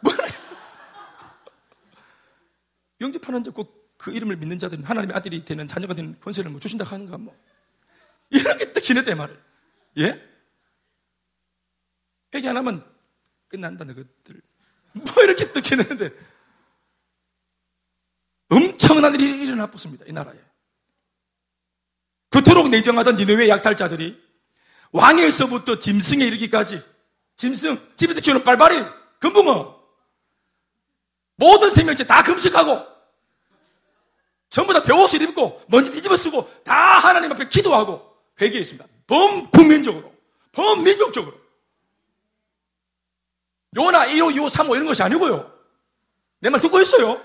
뭐라? 0.03 0.27
영접하는 3.01 3.43
자 3.43 3.53
꼭 3.53 3.81
그 4.01 4.13
이름을 4.13 4.37
믿는 4.37 4.59
자들은 4.59 4.85
하나님의 4.85 5.15
아들이 5.15 5.45
되는 5.45 5.69
자녀가 5.69 5.93
되는 5.93 6.19
권세를 6.21 6.51
뭐 6.51 6.59
주신다 6.59 6.85
하는가 6.85 7.19
뭐 7.19 7.37
이렇게 8.31 8.73
딱 8.73 8.83
지냈대 8.83 9.15
말을 9.15 9.39
예? 9.99 10.29
회개 12.35 12.49
안 12.49 12.57
하면 12.57 12.83
끝난다 13.49 13.85
너것들 13.85 14.41
뭐 14.93 15.05
이렇게 15.23 15.53
딱 15.53 15.63
지냈는데 15.63 16.11
엄청난 18.49 19.15
일이 19.15 19.43
일어났습니다 19.43 20.07
이 20.07 20.13
나라에 20.13 20.39
그토록 22.31 22.69
내정하던 22.69 23.17
니느웨 23.17 23.49
약탈자들이 23.49 24.21
왕에서부터 24.93 25.79
짐승에 25.79 26.25
이르기까지 26.27 26.83
짐승, 27.37 27.95
집에서 27.97 28.21
키우는 28.21 28.45
빨바리, 28.45 28.77
금붕어 29.19 29.81
모든 31.37 31.71
생명체 31.71 32.05
다 32.07 32.23
금식하고 32.23 32.87
전부 34.49 34.73
다 34.73 34.83
배옷을 34.83 35.23
입고 35.23 35.63
먼지 35.69 35.91
뒤집어 35.93 36.17
쓰고 36.17 36.49
다 36.65 36.75
하나님 36.99 37.33
앞에 37.33 37.49
기도하고 37.49 38.17
회개했습니다. 38.41 38.85
범국민적으로, 39.07 40.13
범민족적으로. 40.53 41.39
요나 43.77 44.07
1호, 44.09 44.35
2호, 44.35 44.49
3호 44.51 44.75
이런 44.75 44.87
것이 44.87 45.03
아니고요. 45.03 45.59
내 46.41 46.51
말 46.51 46.61
듣고 46.61 46.81
있어요? 46.81 47.21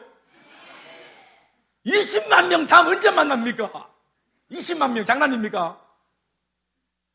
20만 1.85 2.47
명 2.47 2.67
다 2.67 2.81
언제 2.87 3.09
만납니까? 3.11 3.89
20만 4.55 4.91
명 4.91 5.05
장난입니까? 5.05 5.81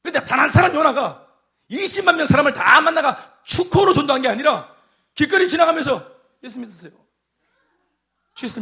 근데 0.03 0.25
단 0.25 0.41
한 0.41 0.49
사람 0.49 0.75
요나가 0.75 1.27
20만 1.71 2.17
명 2.17 2.27
사람을 2.27 2.53
다 2.55 2.81
만나가 2.81 3.39
축호로 3.45 3.93
전도한 3.93 4.23
게 4.23 4.29
아니라 4.29 4.75
길거리 5.15 5.49
지나가면서 5.49 6.05
예수 6.43 6.61
믿으세요. 6.61 6.93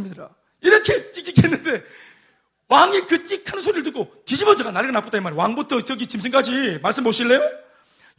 믿으라. 0.03 0.29
이렇게 0.61 1.11
찍찍했는데 1.11 1.83
왕이 2.67 3.07
그 3.07 3.25
찍하는 3.25 3.63
소리를 3.63 3.83
듣고 3.83 4.13
뒤집어져가 4.25 4.71
난리가 4.71 4.91
나쁘다 4.91 5.17
이 5.17 5.21
말이에요. 5.21 5.39
왕부터 5.39 5.81
저기 5.81 6.05
짐승까지 6.05 6.79
말씀 6.83 7.03
보실래요? 7.05 7.41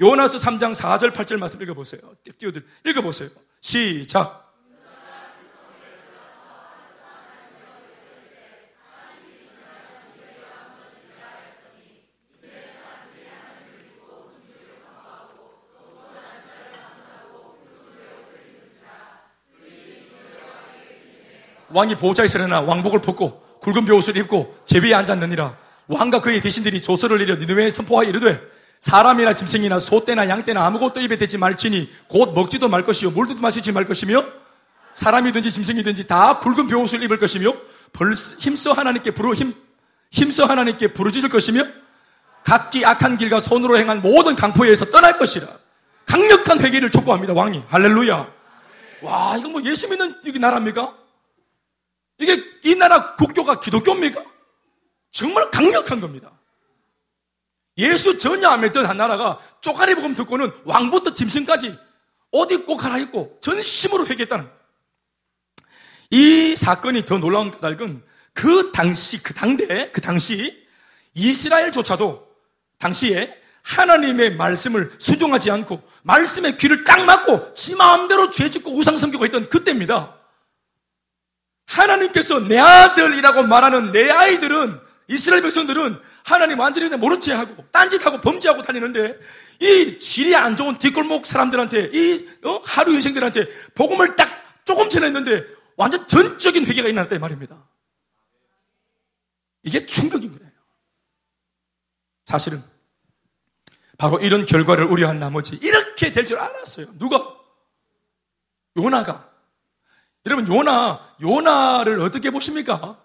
요나서 0.01 0.39
3장 0.39 0.75
4절 0.75 1.13
8절 1.13 1.39
말씀 1.39 1.61
읽어보세요. 1.61 2.01
띄어들 2.39 2.67
읽어보세요. 2.87 3.29
시작. 3.61 4.50
왕이 21.73 21.97
보호자에 21.97 22.27
서려나 22.27 22.61
왕복을 22.63 23.01
벗고 23.01 23.43
굵은 23.61 23.85
벼옷을 23.85 24.17
입고 24.17 24.59
제비에 24.67 24.95
앉았느니라. 24.95 25.57
왕과 25.89 26.21
그의 26.21 26.41
대신들이 26.41 26.81
조서를 26.83 27.19
내려 27.19 27.37
니느웨에 27.37 27.71
선포하여 27.71 28.09
이르되 28.09 28.41
사람이나 28.81 29.35
짐승이나 29.35 29.79
소떼나 29.79 30.29
양떼나 30.29 30.65
아무것도 30.67 31.01
입에 31.01 31.17
대지 31.19 31.37
말지니 31.37 31.91
곧 32.09 32.33
먹지도 32.35 32.69
말 32.69 32.85
것이요 32.85 33.11
물도 33.11 33.35
마시지 33.37 33.73
말 33.73 33.87
것이며 33.87 34.25
사람이든지 34.95 35.51
짐승이든지 35.51 36.07
다 36.07 36.39
굵은 36.39 36.69
벼옷을 36.69 37.03
입을 37.03 37.19
것이며 37.19 37.53
벌 37.93 38.13
힘써 38.13 38.73
하나님께 38.73 39.11
부르 39.11 39.35
힘 39.35 39.55
힘써 40.11 40.45
하나님께 40.45 40.93
부르짖을 40.93 41.29
것이며 41.29 41.65
각기 42.45 42.85
악한 42.85 43.17
길과 43.19 43.39
손으로 43.41 43.79
행한 43.79 44.03
모든 44.03 44.35
강포에서 44.35 44.87
떠날 44.87 45.19
것이라. 45.19 45.47
강력한 46.07 46.61
회개를 46.61 46.91
촉구합니다 46.91 47.35
왕이. 47.35 47.63
할렐루야. 47.69 48.29
와 49.03 49.37
이건 49.39 49.53
뭐 49.53 49.63
예수 49.65 49.89
믿는 49.89 50.17
나라입니까? 50.41 51.00
이게 52.21 52.45
이 52.65 52.75
나라 52.77 53.15
국교가 53.17 53.61
기독교입니까? 53.61 54.23
정말 55.11 55.51
강력한 55.51 56.01
겁니다. 56.01 56.31
예수 57.79 58.19
전혀 58.19 58.49
안 58.49 58.61
믿던 58.61 58.85
한 58.85 58.99
나라가 58.99 59.39
쪼가리 59.63 59.95
복음 59.95 60.15
듣고는 60.15 60.53
왕부터 60.65 61.15
짐승까지 61.15 61.77
옷 62.33 62.53
입고 62.53 62.77
갈아입고 62.77 63.39
전심으로 63.41 64.07
회개했다는 64.07 64.49
이 66.11 66.55
사건이 66.57 67.05
더 67.07 67.19
놀라운 67.19 67.51
까닭은 67.51 68.03
그 68.35 68.71
당시, 68.73 69.23
그 69.23 69.33
당대, 69.33 69.91
그 69.91 70.01
당시 70.01 70.67
이스라엘조차도 71.15 72.29
당시에 72.79 73.41
하나님의 73.63 74.37
말씀을 74.37 74.93
수종하지 74.99 75.51
않고 75.51 75.83
말씀의 76.03 76.57
귀를 76.59 76.85
딱 76.85 77.05
막고 77.05 77.55
지 77.55 77.75
마음대로 77.77 78.31
죄 78.31 78.51
짓고 78.51 78.77
우상 78.77 78.99
섬기고 78.99 79.25
했던 79.25 79.49
그때입니다. 79.49 80.20
하나님께서 81.71 82.41
내 82.41 82.59
아들이라고 82.59 83.45
말하는 83.45 83.93
내 83.93 84.11
아이들은 84.11 84.81
이스라엘 85.09 85.43
백성들은 85.43 85.99
하나님 86.25 86.59
완전히 86.59 86.91
채 87.21 87.33
하고 87.33 87.65
딴짓하고 87.71 88.21
범죄하고 88.21 88.63
다니는데 88.63 89.19
이 89.61 89.99
질이 90.01 90.35
안 90.35 90.57
좋은 90.57 90.79
뒷골목 90.79 91.27
사람들한테 91.27 91.91
이 91.93 92.29
어? 92.45 92.61
하루 92.65 92.93
인생들한테 92.93 93.47
복음을 93.75 94.17
딱 94.17 94.29
조금 94.65 94.91
전했는데 94.91 95.47
완전 95.77 96.07
전적인 96.07 96.67
회개가 96.67 96.89
일어났다 96.89 97.17
이 97.17 97.19
말입니다. 97.19 97.57
이게 99.63 99.87
충격인 99.87 100.37
거예요. 100.39 100.51
사실은 102.27 102.63
바로 103.99 104.19
이런 104.21 104.47
결과를 104.47 104.85
우려한 104.85 105.19
나머지 105.19 105.57
이렇게 105.63 106.13
될 106.13 106.27
줄 106.27 106.39
알았어요. 106.39 106.87
누가? 106.99 107.37
요나가. 108.77 109.30
여러분, 110.31 110.47
요나, 110.47 111.01
요나를 111.21 111.99
어떻게 112.01 112.31
보십니까? 112.31 112.97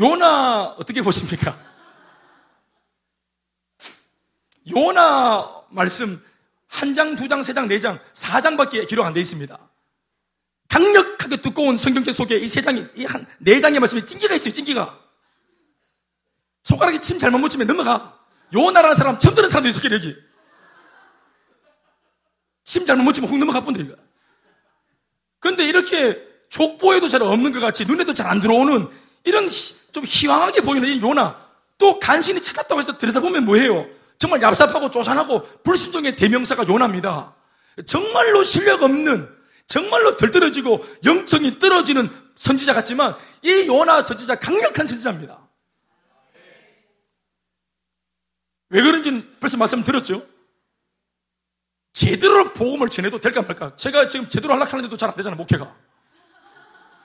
요나 0.00 0.74
어떻게 0.78 1.02
보십니까? 1.02 1.54
요나 4.70 5.64
말씀 5.68 6.18
한 6.66 6.94
장, 6.94 7.14
두 7.14 7.28
장, 7.28 7.42
세 7.42 7.52
장, 7.52 7.68
네 7.68 7.78
장, 7.78 8.00
사 8.14 8.40
장밖에 8.40 8.86
기록 8.86 9.04
안 9.04 9.12
돼 9.12 9.20
있습니다. 9.20 9.58
강력하게 10.68 11.36
두꺼운 11.42 11.76
성경책 11.76 12.14
속에 12.14 12.38
이 12.38 12.48
세 12.48 12.62
장이, 12.62 12.86
이 12.96 13.04
한, 13.04 13.26
네 13.38 13.60
장의 13.60 13.80
말씀에 13.80 14.04
찡기가 14.06 14.34
있어요, 14.34 14.52
찡기가. 14.54 14.98
손가락에 16.64 16.98
침 17.00 17.18
잘못 17.18 17.38
묻히면 17.38 17.66
넘어가. 17.66 18.18
요나라는 18.54 18.96
사람 18.96 19.18
처음 19.18 19.34
들은 19.34 19.50
사람도 19.50 19.68
있을 19.68 19.82
거예요, 19.82 19.96
여기. 19.96 20.16
침 22.64 22.86
잘못 22.86 23.02
묻히면 23.04 23.28
훅 23.30 23.38
넘어가 23.38 23.60
본다, 23.60 23.80
이거. 23.80 24.05
근데 25.40 25.64
이렇게 25.64 26.20
족보에도 26.48 27.08
잘 27.08 27.22
없는 27.22 27.52
것 27.52 27.60
같이 27.60 27.84
눈에도 27.86 28.14
잘 28.14 28.26
안 28.26 28.40
들어오는 28.40 28.88
이런 29.24 29.48
좀 29.92 30.04
희망하게 30.04 30.60
보이는 30.62 30.88
이 30.88 31.00
요나 31.00 31.36
또 31.78 31.98
간신히 32.00 32.42
찾았다고 32.42 32.80
해서 32.80 32.96
들여다보면 32.98 33.44
뭐예요? 33.44 33.86
정말 34.18 34.40
얍삽하고 34.40 34.90
쪼잔하고 34.90 35.42
불순종의 35.62 36.16
대명사가 36.16 36.66
요나입니다. 36.66 37.34
정말로 37.86 38.42
실력 38.42 38.82
없는 38.82 39.28
정말로 39.66 40.16
덜떨어지고 40.16 40.84
영성이 41.04 41.58
떨어지는 41.58 42.08
선지자 42.36 42.72
같지만 42.72 43.14
이 43.42 43.66
요나 43.66 44.00
선지자 44.00 44.36
강력한 44.36 44.86
선지자입니다. 44.86 45.38
왜 48.70 48.82
그런지는 48.82 49.28
벌써 49.40 49.56
말씀드렸죠. 49.56 50.22
제대로 51.96 52.52
복음을 52.52 52.90
전해도 52.90 53.18
될까 53.22 53.40
말까. 53.40 53.74
제가 53.76 54.06
지금 54.06 54.28
제대로 54.28 54.52
하락하는데도 54.52 54.98
잘 54.98 55.08
안 55.08 55.16
되잖아, 55.16 55.34
목회가. 55.34 55.74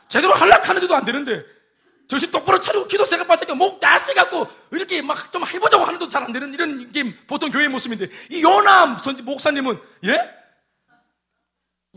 제대로 0.09 0.33
하락하는데도 0.33 0.93
안 0.93 1.05
되는데 1.05 1.45
정신 2.09 2.29
똑바로 2.29 2.59
차리고 2.59 2.87
기도 2.87 3.05
생각 3.05 3.25
빠지니까 3.25 3.55
목 3.55 3.79
다시갖고 3.79 4.45
이렇게 4.71 5.01
막 5.01 5.31
좀 5.31 5.45
해보자고 5.47 5.85
하는데도 5.85 6.09
잘 6.09 6.23
안 6.23 6.33
되는 6.33 6.53
이런 6.53 6.91
게 6.91 7.15
보통 7.25 7.49
교회의 7.49 7.69
모습인데 7.69 8.09
이 8.31 8.43
요남 8.43 8.97
선지 8.97 9.23
목사님은 9.23 9.79
예? 10.07 10.19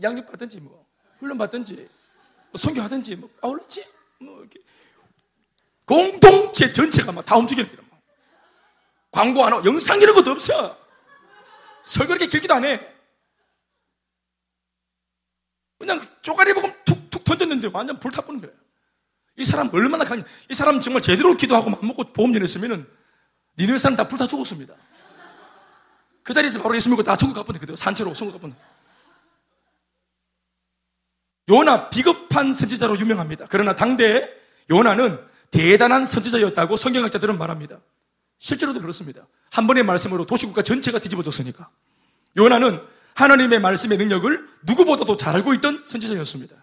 양육 0.01 0.25
받든지 0.25 0.61
뭐 0.61 0.85
훈련 1.19 1.37
받든지 1.37 1.73
뭐 1.75 2.55
선교하든지 2.55 3.17
뭐 3.17 3.29
아울렀지 3.41 3.85
뭐 4.21 4.39
이렇게 4.39 4.59
공동체 5.85 6.71
전체가 6.71 7.11
막 7.11 7.25
다 7.25 7.35
움직이는 7.35 7.69
거야. 7.75 7.85
광고 9.11 9.43
안 9.43 9.51
하고 9.51 9.65
영상 9.65 9.99
이런 9.99 10.15
것도 10.15 10.31
없어. 10.31 10.84
설교 11.85 12.13
이렇게 12.13 12.27
길기도 12.27 12.53
안 12.55 12.65
해. 12.65 12.81
그냥 15.77 16.05
쪼가리 16.23 16.53
보고 16.53 16.67
툭툭 16.83 17.23
던졌는데 17.23 17.69
완전 17.71 17.99
불타보는 17.99 18.41
거예요. 18.41 18.55
이 19.37 19.45
사람 19.45 19.69
얼마나 19.73 20.03
강, 20.03 20.23
이 20.49 20.53
사람 20.53 20.81
정말 20.81 21.01
제대로 21.01 21.35
기도하고 21.35 21.69
맘먹고 21.69 22.11
보험 22.13 22.33
전했으면은 22.33 22.87
니네 23.59 23.77
사람 23.77 23.95
다 23.95 24.07
불타 24.07 24.25
죽었습니다. 24.25 24.73
그 26.23 26.33
자리에서 26.33 26.61
바로 26.61 26.75
예수 26.75 26.89
믿고 26.89 27.03
다 27.03 27.15
천국 27.15 27.45
그대로. 27.45 27.75
산채로 27.75 28.13
천국 28.13 28.33
가보네. 28.33 28.55
요나 31.49 31.91
비겁한 31.91 32.53
선지자로 32.53 32.97
유명합니다. 32.99 33.45
그러나 33.49 33.75
당대 33.75 34.33
요나는 34.71 35.19
대단한 35.51 36.07
선지자였다고 36.07 36.77
성경학자들은 36.77 37.37
말합니다. 37.37 37.79
실제로도 38.45 38.79
그렇습니다. 38.79 39.25
한 39.49 39.65
번의 39.65 39.81
말씀으로 39.81 40.27
도시국가 40.27 40.61
전체가 40.61 40.99
뒤집어졌으니까. 40.99 41.67
요나는 42.37 42.79
하나님의 43.15 43.59
말씀의 43.59 43.97
능력을 43.97 44.47
누구보다도 44.61 45.17
잘 45.17 45.35
알고 45.35 45.55
있던 45.55 45.83
선지자였습니다. 45.83 46.55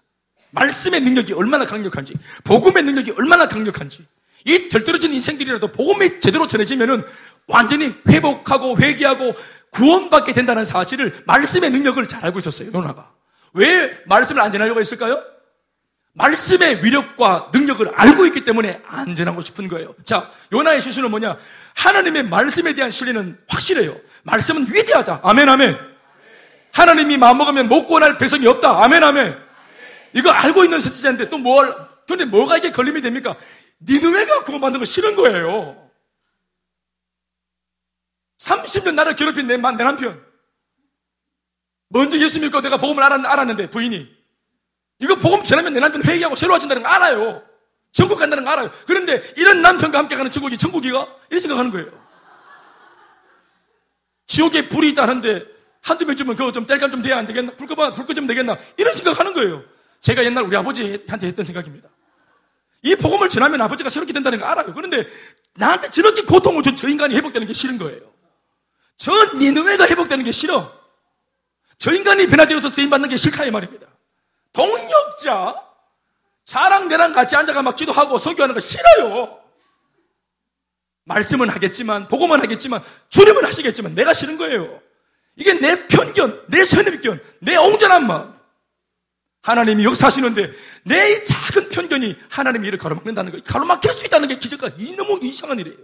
말씀의 0.53 1.01
능력이 1.01 1.33
얼마나 1.33 1.67
강력한지, 1.67 2.15
복음의 2.45 2.85
능력이 2.85 3.15
얼마나 3.19 3.49
강력한지, 3.49 4.07
이 4.45 4.69
덜떨어진 4.69 5.13
인생들이라도 5.13 5.73
복음이 5.73 6.21
제대로 6.21 6.47
전해지면은 6.47 7.03
완전히 7.49 7.93
회복하고 8.09 8.79
회개하고 8.79 9.35
구원받게 9.71 10.35
된다는 10.35 10.65
사실을 10.65 11.25
말씀의 11.27 11.73
능력을 11.73 12.07
잘 12.07 12.25
알고 12.25 12.39
있었어요, 12.39 12.71
요나가. 12.73 13.11
왜 13.55 13.99
말씀을 14.07 14.41
안 14.41 14.53
전하려고 14.53 14.79
했을까요? 14.79 15.21
말씀의 16.15 16.85
위력과 16.85 17.51
능력을 17.55 17.91
알고 17.95 18.27
있기 18.27 18.45
때문에 18.45 18.83
안전하고 18.87 19.41
싶은 19.41 19.69
거예요. 19.69 19.95
자, 20.05 20.31
요나의 20.53 20.81
실수는 20.81 21.11
뭐냐? 21.11 21.39
하나님의 21.75 22.25
말씀에 22.25 22.75
대한 22.75 22.91
신뢰는 22.91 23.39
확실해요. 23.49 23.97
말씀은 24.25 24.67
위대하다. 24.73 25.21
아멘, 25.23 25.49
아멘. 25.49 25.77
하나님이 26.73 27.17
마음먹으면 27.17 27.69
못 27.69 27.87
구원할 27.87 28.19
백성이 28.19 28.47
없다. 28.47 28.83
아멘, 28.83 29.03
아멘. 29.03 29.37
이거 30.15 30.31
알고 30.31 30.65
있는 30.65 30.81
선지자인데 30.81 31.31
또 31.31 31.39
뭘, 31.39 31.75
근데 32.07 32.25
뭐가 32.27 32.59
이게 32.59 32.71
걸림이 32.71 33.01
됩니까? 33.01 33.35
니누웨가 33.81 34.45
구원받는 34.45 34.81
거 34.81 34.85
싫은 34.85 35.17
거예요. 35.17 35.91
30년 38.39 38.95
나를 38.95 39.15
괴롭힌 39.15 39.47
내, 39.47 39.57
내 39.57 39.63
남편. 39.63 40.23
먼저 41.89 42.19
예수 42.19 42.41
믿고 42.41 42.61
내가 42.61 42.77
복음을 42.77 43.03
알았, 43.03 43.25
알았는데 43.25 43.71
부인이 43.71 44.22
이거 45.03 45.17
복음 45.17 45.43
전하면 45.43 45.73
내 45.73 45.81
남편 45.81 46.05
회개하고 46.05 46.37
새로워진다는 46.37 46.83
거 46.85 46.89
알아요. 46.89 47.43
천국 47.91 48.19
간다는 48.19 48.45
거 48.45 48.51
알아요. 48.51 48.71
그런데 48.87 49.21
이런 49.37 49.61
남편과 49.61 49.99
함께 49.99 50.15
가는 50.15 50.31
천국이 50.31 50.57
천국이가? 50.57 51.07
이렇게 51.29 51.41
생각하는 51.41 51.73
거예요. 51.73 51.91
지옥에 54.29 54.69
불이 54.69 54.91
있다는데 54.91 55.45
한두 55.83 56.07
명쯤은 56.07 56.37
그거 56.37 56.53
좀 56.53 56.67
뗄감 56.67 56.93
좀 56.93 57.03
돼야 57.03 57.19
안 57.19 57.27
되겠나? 57.27 57.53
불 57.57 57.67
꺼봐, 57.67 57.93
불 57.93 58.07
꺼지면 58.07 58.29
되겠나? 58.29 58.57
이런 58.77 58.95
생각하는 58.95 59.33
거예요. 59.35 59.65
제가 60.01 60.25
옛날 60.25 60.45
우리 60.45 60.57
아버지한테 60.57 61.27
했던 61.27 61.45
생각입니다. 61.45 61.89
이 62.83 62.95
복음을 62.95 63.29
전하면 63.29 63.61
아버지가 63.61 63.91
새롭게 63.91 64.13
된다는 64.13 64.39
거 64.39 64.47
알아요. 64.47 64.73
그런데 64.73 65.07
나한테 65.55 65.91
저렇게 65.91 66.23
고통을 66.23 66.63
준 66.63 66.77
저 66.77 66.89
인간이 66.89 67.15
회복되는 67.17 67.47
게 67.47 67.53
싫은 67.53 67.79
거예요. 67.79 68.01
저 68.97 69.13
니누웨가 69.37 69.87
회복되는 69.89 70.25
게 70.25 70.31
싫어. 70.31 70.73
저 71.79 71.93
인간이 71.93 72.29
변화되어서 72.29 72.69
쓰임받는 72.69 73.09
게 73.09 73.17
싫다 73.17 73.45
이 73.45 73.51
말입니다. 73.51 73.89
동력자, 74.53 75.55
자랑 76.45 76.89
내랑 76.89 77.13
같이 77.13 77.37
앉아가 77.37 77.63
막 77.63 77.77
기도하고 77.77 78.19
성교하는 78.19 78.55
거 78.55 78.61
싫어요. 78.61 79.41
말씀은 81.05 81.49
하겠지만, 81.49 82.09
복음은 82.09 82.41
하겠지만, 82.41 82.83
주님은 83.09 83.45
하시겠지만, 83.45 83.95
내가 83.95 84.13
싫은 84.13 84.39
거예요. 84.39 84.81
이게 85.37 85.55
내 85.55 85.87
편견, 85.89 86.47
내 86.49 86.65
선입견, 86.65 87.21
내 87.41 87.57
옹졸한 87.57 88.07
마음. 88.07 88.33
하나님이 89.43 89.85
역사하시는데 89.85 90.53
내 90.85 91.23
작은 91.25 91.69
편견이 91.69 92.17
하나님의 92.31 92.69
일을 92.69 92.79
가로막는다는 92.79 93.33
거, 93.33 93.39
가로막힐 93.45 93.91
수 93.93 94.07
있다는 94.07 94.29
게 94.29 94.39
기적과 94.39 94.71
이 94.79 94.95
너무 94.95 95.19
이상한 95.23 95.59
일이에요. 95.59 95.79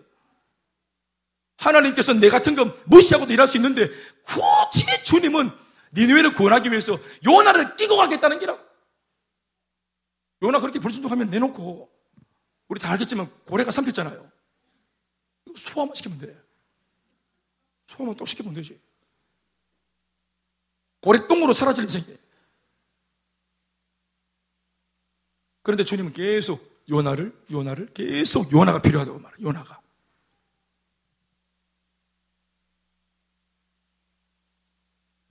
하나님께서 1.59 2.13
내 2.15 2.29
같은 2.29 2.55
거 2.55 2.73
무시하고도 2.85 3.33
일할 3.33 3.49
수 3.49 3.57
있는데 3.57 3.91
굳이 4.25 5.05
주님은 5.05 5.51
니누웨를 5.93 6.35
구원하기 6.35 6.71
위해서 6.71 6.97
요나를 7.25 7.77
끼고 7.77 7.97
가겠다는 7.97 8.39
기라. 8.39 8.59
요나 10.43 10.61
그렇게 10.61 10.79
불순종하면 10.79 11.31
내놓고 11.31 11.91
우리 12.69 12.81
다 12.81 12.93
알겠지만 12.93 13.29
고래가 13.45 13.71
삼켰잖아요. 13.71 14.31
이거 15.47 15.57
소화만 15.57 15.95
시키면 15.95 16.19
돼. 16.19 16.43
소화만 17.87 18.17
또 18.17 18.25
시키면 18.25 18.55
되지. 18.55 18.81
고래 21.01 21.27
똥으로 21.27 21.53
사라질 21.53 21.85
인생이에요. 21.85 22.19
그런데 25.63 25.85
주님은 25.85 26.13
계속 26.13 26.85
요나를, 26.89 27.35
요나를 27.51 27.93
계속 27.93 28.53
요나가 28.53 28.81
필요하다고 28.81 29.19
말해요. 29.19 29.47
요나가. 29.47 29.81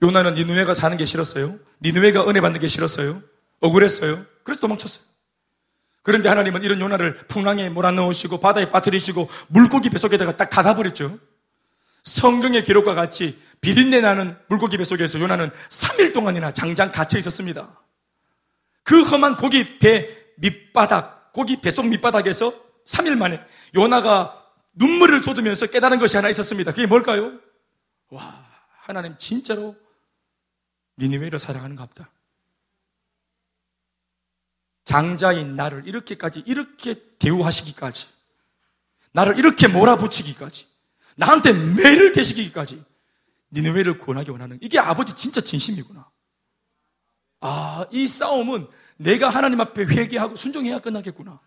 요나는 0.02 0.34
니누웨가 0.34 0.74
사는 0.74 0.96
게 0.96 1.04
싫었어요. 1.04 1.58
니누웨가 1.82 2.28
은혜 2.28 2.40
받는 2.40 2.60
게 2.60 2.68
싫었어요. 2.68 3.20
억울했어요. 3.60 4.24
그래서 4.44 4.60
도망쳤어요. 4.60 5.04
그런데 6.02 6.28
하나님은 6.28 6.62
이런 6.62 6.80
요나를 6.80 7.14
풍랑에 7.28 7.68
몰아넣으시고 7.68 8.40
바다에 8.40 8.70
빠뜨리시고 8.70 9.28
물고기 9.48 9.90
뱃속에다가 9.90 10.36
딱 10.36 10.48
닫아버렸죠. 10.48 11.18
성경의 12.04 12.64
기록과 12.64 12.94
같이 12.94 13.38
비린내 13.60 14.00
나는 14.00 14.36
물고기 14.48 14.76
뱃속에서 14.76 15.20
요나는 15.20 15.50
3일 15.50 16.14
동안이나 16.14 16.52
장장 16.52 16.92
갇혀 16.92 17.18
있었습니다. 17.18 17.68
그 18.84 19.02
험한 19.02 19.36
고기 19.36 19.78
배 19.78 20.08
밑바닥, 20.36 21.32
고기 21.32 21.60
뱃속 21.60 21.88
밑바닥에서 21.88 22.54
3일 22.86 23.16
만에 23.18 23.40
요나가 23.74 24.42
눈물을 24.74 25.22
쏟으면서 25.22 25.66
깨달은 25.66 25.98
것이 25.98 26.16
하나 26.16 26.28
있었습니다. 26.30 26.72
그게 26.72 26.86
뭘까요? 26.86 27.32
와, 28.10 28.46
하나님 28.80 29.18
진짜로 29.18 29.76
니니웨를 30.98 31.38
사랑하는가 31.38 31.86
보다. 31.86 32.10
장자인 34.84 35.54
나를 35.54 35.86
이렇게까지 35.86 36.44
이렇게 36.46 36.94
대우하시기까지 37.18 38.08
나를 39.12 39.38
이렇게 39.38 39.68
몰아붙이기까지 39.68 40.66
나한테 41.16 41.52
매를 41.52 42.12
대시기까지 42.12 42.82
니느웨를 43.52 43.98
구원하기 43.98 44.30
원하는 44.30 44.58
이게 44.62 44.78
아버지 44.78 45.14
진짜 45.14 45.40
진심이구나. 45.40 46.08
아, 47.40 47.86
이 47.90 48.06
싸움은 48.08 48.66
내가 48.96 49.28
하나님 49.28 49.60
앞에 49.60 49.84
회개하고 49.84 50.36
순종해야 50.36 50.78
끝나겠구나. 50.78 51.40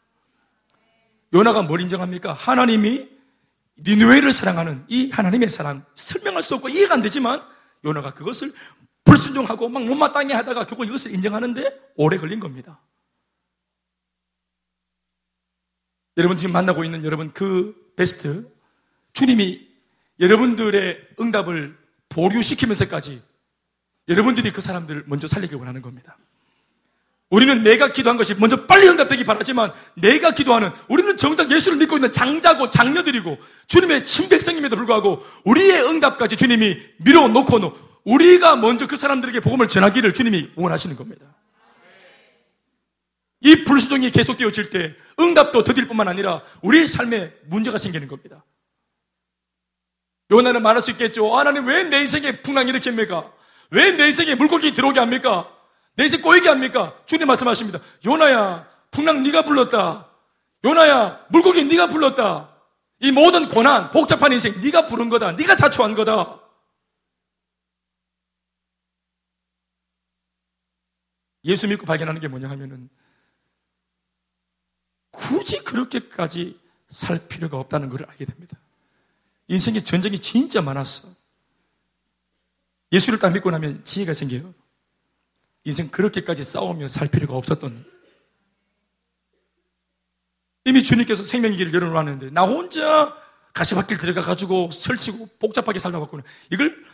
요나가 1.34 1.62
뭘 1.62 1.82
인정합니까? 1.82 2.34
하나님이 2.34 3.10
니느웨를 3.80 4.32
사랑하는 4.34 4.86
이 4.88 5.10
하나님의 5.10 5.50
사랑 5.50 5.84
설명할 5.96 6.44
수 6.44 6.56
없고 6.56 6.70
이해가 6.70 6.94
안 6.96 7.02
되지만 7.02 7.42
요나가 7.84 8.14
그것을 8.14 8.54
불순종하고 9.04 9.70
막 9.70 9.84
못마땅해 9.84 10.34
하다가 10.34 10.66
결국 10.66 10.86
이것을 10.86 11.14
인정하는데 11.14 11.94
오래 11.96 12.18
걸린 12.18 12.40
겁니다. 12.40 12.80
여러분 16.18 16.38
지금 16.38 16.52
만나고 16.54 16.84
있는 16.84 17.04
여러분 17.04 17.32
그 17.34 17.94
베스트 17.96 18.52
주님이 19.14 19.68
여러분들의 20.20 21.10
응답을 21.20 21.78
보류시키면서까지 22.10 23.22
여러분들이 24.08 24.52
그 24.52 24.62
사람들을 24.62 25.06
먼저 25.08 25.28
살리길 25.28 25.58
원하는 25.58 25.82
겁니다. 25.82 26.18
우리는 27.30 27.64
내가 27.64 27.94
기도한 27.94 28.18
것이 28.18 28.36
먼저 28.36 28.66
빨리 28.66 28.88
응답되기 28.90 29.24
바라지만 29.24 29.72
내가 29.96 30.32
기도하는 30.32 30.70
우리는 30.90 31.16
정작 31.16 31.50
예수를 31.50 31.78
믿고 31.78 31.96
있는 31.96 32.12
장자고 32.12 32.70
장녀들이고 32.70 33.38
주님의 33.68 34.04
친백성임에도 34.04 34.76
불구하고 34.76 35.26
우리의 35.46 35.82
응답까지 35.86 36.36
주님이 36.36 36.78
밀어놓고는 36.98 37.72
우리가 38.04 38.56
먼저 38.56 38.88
그 38.88 38.98
사람들에게 38.98 39.40
복음을 39.42 39.68
전하기를 39.68 40.14
주님이 40.14 40.52
원하시는 40.56 40.96
겁니다. 40.96 41.26
이 43.42 43.64
불순종이 43.64 44.12
계속되어질 44.12 44.70
때 44.70 44.96
응답도 45.20 45.64
더딜 45.64 45.88
뿐만 45.88 46.08
아니라 46.08 46.42
우리의 46.62 46.88
삶에 46.88 47.34
문제가 47.46 47.78
생기는 47.78 48.08
겁니다. 48.08 48.44
요나는 50.32 50.62
말할 50.62 50.82
수 50.82 50.92
있겠죠. 50.92 51.36
하나님 51.36 51.66
왜 51.66 51.84
내 51.90 52.00
인생에 52.02 52.42
풍랑이 52.42 52.70
이렇게 52.70 52.90
합니까? 52.90 53.32
왜 53.72 53.92
내 53.98 54.08
인생에 54.08 54.36
물고기 54.36 54.74
들어오게 54.74 55.00
합니까? 55.00 55.50
내 55.96 56.04
인생 56.06 56.22
꼬이게 56.22 56.48
합니까? 56.50 56.96
주님 57.06 57.28
말씀하십니다. 57.28 57.80
요나야, 58.06 58.68
풍랑 58.92 59.24
네가 59.24 59.44
불렀다. 59.44 60.08
요나야, 60.64 61.26
물고기 61.30 61.64
네가 61.66 61.88
불렀다. 61.88 62.50
이 63.00 63.12
모든 63.12 63.50
고난, 63.50 63.92
복잡한 63.92 64.32
인생 64.32 64.54
네가 64.62 64.86
부른 64.88 65.10
거다. 65.10 65.32
네가 65.34 65.56
자초한 65.56 65.96
거다. 65.96 66.40
예수 71.46 71.68
믿고 71.68 71.86
발견하는 71.86 72.22
게 72.22 72.28
뭐냐 72.28 72.50
하면은 72.50 72.90
굳이 75.12 75.64
그렇게까지 75.64 76.60
살 76.90 77.28
필요가 77.28 77.58
없다는 77.58 77.90
것을 77.90 78.06
알게 78.10 78.26
됩니다. 78.26 78.58
인생에 79.48 79.82
전쟁이 79.82 80.20
진짜 80.20 80.62
많았어. 80.62 81.10
예수를 82.92 83.20
딱 83.20 83.32
믿고 83.32 83.52
나면 83.52 83.84
지혜가 83.84 84.14
생겨요. 84.14 84.54
인생 85.64 85.90
그렇게까지 85.90 86.44
싸우며 86.44 86.88
살 86.88 87.08
필요가 87.10 87.36
없었던 87.36 87.86
이미 90.66 90.84
주님께서 90.84 91.24
생명의 91.24 91.58
길을 91.58 91.74
열어놓았는데 91.74 92.32
나 92.32 92.44
혼자 92.44 93.16
가시밭길 93.54 93.98
들어가가지고 93.98 94.72
설치고 94.72 95.38
복잡하게 95.40 95.80
살다 95.80 96.00
봤구나. 96.00 96.24
이걸 96.52 96.91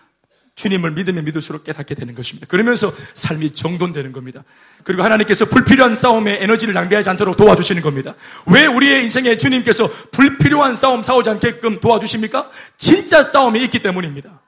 주님을 0.58 0.92
믿으면 0.92 1.24
믿을수록 1.24 1.64
깨닫게 1.64 1.94
되는 1.94 2.16
것입니다. 2.16 2.48
그러면서 2.48 2.92
삶이 3.14 3.54
정돈되는 3.54 4.12
겁니다. 4.12 4.44
그리고 4.84 5.04
하나님께서 5.04 5.46
불필요한 5.46 5.96
싸움에 5.96 6.40
에너지를 6.42 6.74
낭비하지 6.74 7.10
않도록 7.12 7.38
도와주시는 7.38 7.84
겁니다. 7.84 8.16
왜 8.48 8.66
우리의 8.66 9.04
인생에 9.04 9.38
주님께서 9.38 9.88
불필요한 10.12 10.76
싸움 10.76 11.04
싸우지 11.04 11.30
않게끔 11.30 11.80
도와주십니까? 11.80 12.50
진짜 12.76 13.22
싸움이 13.22 13.64
있기 13.66 13.84
때문입니다. 13.84 14.42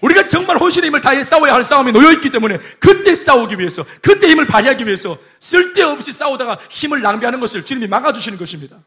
우리가 0.00 0.26
정말 0.26 0.56
혼신의 0.58 0.88
힘을 0.88 1.00
다해 1.00 1.22
싸워야 1.22 1.54
할 1.54 1.62
싸움이 1.62 1.92
놓여있기 1.92 2.30
때문에 2.30 2.58
그때 2.80 3.14
싸우기 3.14 3.58
위해서, 3.58 3.84
그때 4.02 4.28
힘을 4.28 4.46
발휘하기 4.46 4.84
위해서 4.84 5.16
쓸데없이 5.38 6.10
싸우다가 6.10 6.58
힘을 6.70 7.02
낭비하는 7.02 7.38
것을 7.38 7.64
주님이 7.64 7.86
막아주시는 7.86 8.36
것입니다. 8.36 8.78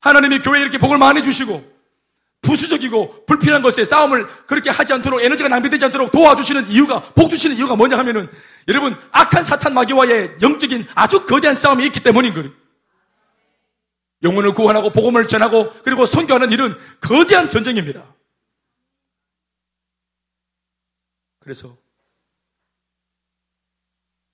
하나님이 0.00 0.40
교회에 0.40 0.60
이렇게 0.62 0.76
복을 0.76 0.98
많이 0.98 1.22
주시고 1.22 1.77
부수적이고 2.42 3.26
불필요한 3.26 3.62
것에 3.62 3.84
싸움을 3.84 4.26
그렇게 4.46 4.70
하지 4.70 4.92
않도록 4.92 5.20
에너지가 5.20 5.48
낭비되지 5.48 5.84
않도록 5.86 6.10
도와주시는 6.12 6.70
이유가 6.70 7.00
복 7.00 7.30
주시는 7.30 7.56
이유가 7.56 7.76
뭐냐 7.76 7.98
하면은 7.98 8.28
여러분 8.68 8.96
악한 9.10 9.44
사탄 9.44 9.74
마귀와의 9.74 10.36
영적인 10.40 10.86
아주 10.94 11.26
거대한 11.26 11.56
싸움이 11.56 11.84
있기 11.86 12.02
때문인 12.02 12.34
거예요. 12.34 12.50
영혼을 14.22 14.52
구원하고 14.52 14.90
복음을 14.90 15.28
전하고 15.28 15.72
그리고 15.82 16.06
선교하는 16.06 16.50
일은 16.52 16.74
거대한 17.00 17.50
전쟁입니다. 17.50 18.14
그래서 21.40 21.76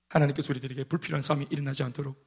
하나님께서 0.09 0.51
우리들에게 0.53 0.85
불필요한 0.85 1.21
싸움이 1.21 1.47
일어나지 1.49 1.83
않도록 1.83 2.23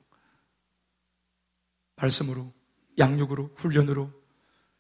말씀으로 1.97 2.53
양육으로 2.99 3.55
훈련으로 3.57 4.13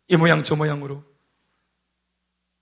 이 0.09 0.17
모양 0.17 0.43
저 0.43 0.57
모양으로 0.57 1.05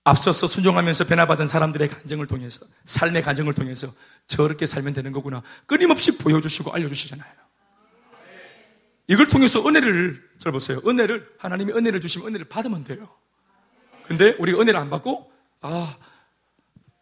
앞서서 0.03 0.47
순종하면서 0.47 1.05
변화받은 1.05 1.47
사람들의 1.47 1.89
간증을 1.89 2.27
통해서 2.27 2.65
삶의 2.85 3.23
간증을 3.23 3.53
통해서 3.53 3.91
저렇게 4.27 4.65
살면 4.65 4.93
되는 4.93 5.11
거구나 5.11 5.41
끊임없이 5.65 6.17
보여주시고 6.17 6.71
알려주시잖아요. 6.71 7.47
이걸 9.07 9.27
통해서 9.27 9.65
은혜를 9.65 10.21
잘 10.37 10.51
보세요. 10.51 10.81
은혜를 10.85 11.35
하나님이 11.39 11.71
은혜를 11.73 12.01
주시면 12.01 12.29
은혜를 12.29 12.47
받으면 12.47 12.83
돼요. 12.83 13.09
근데 14.03 14.35
우리가 14.39 14.61
은혜를 14.61 14.79
안 14.79 14.89
받고 14.89 15.31
아 15.61 15.97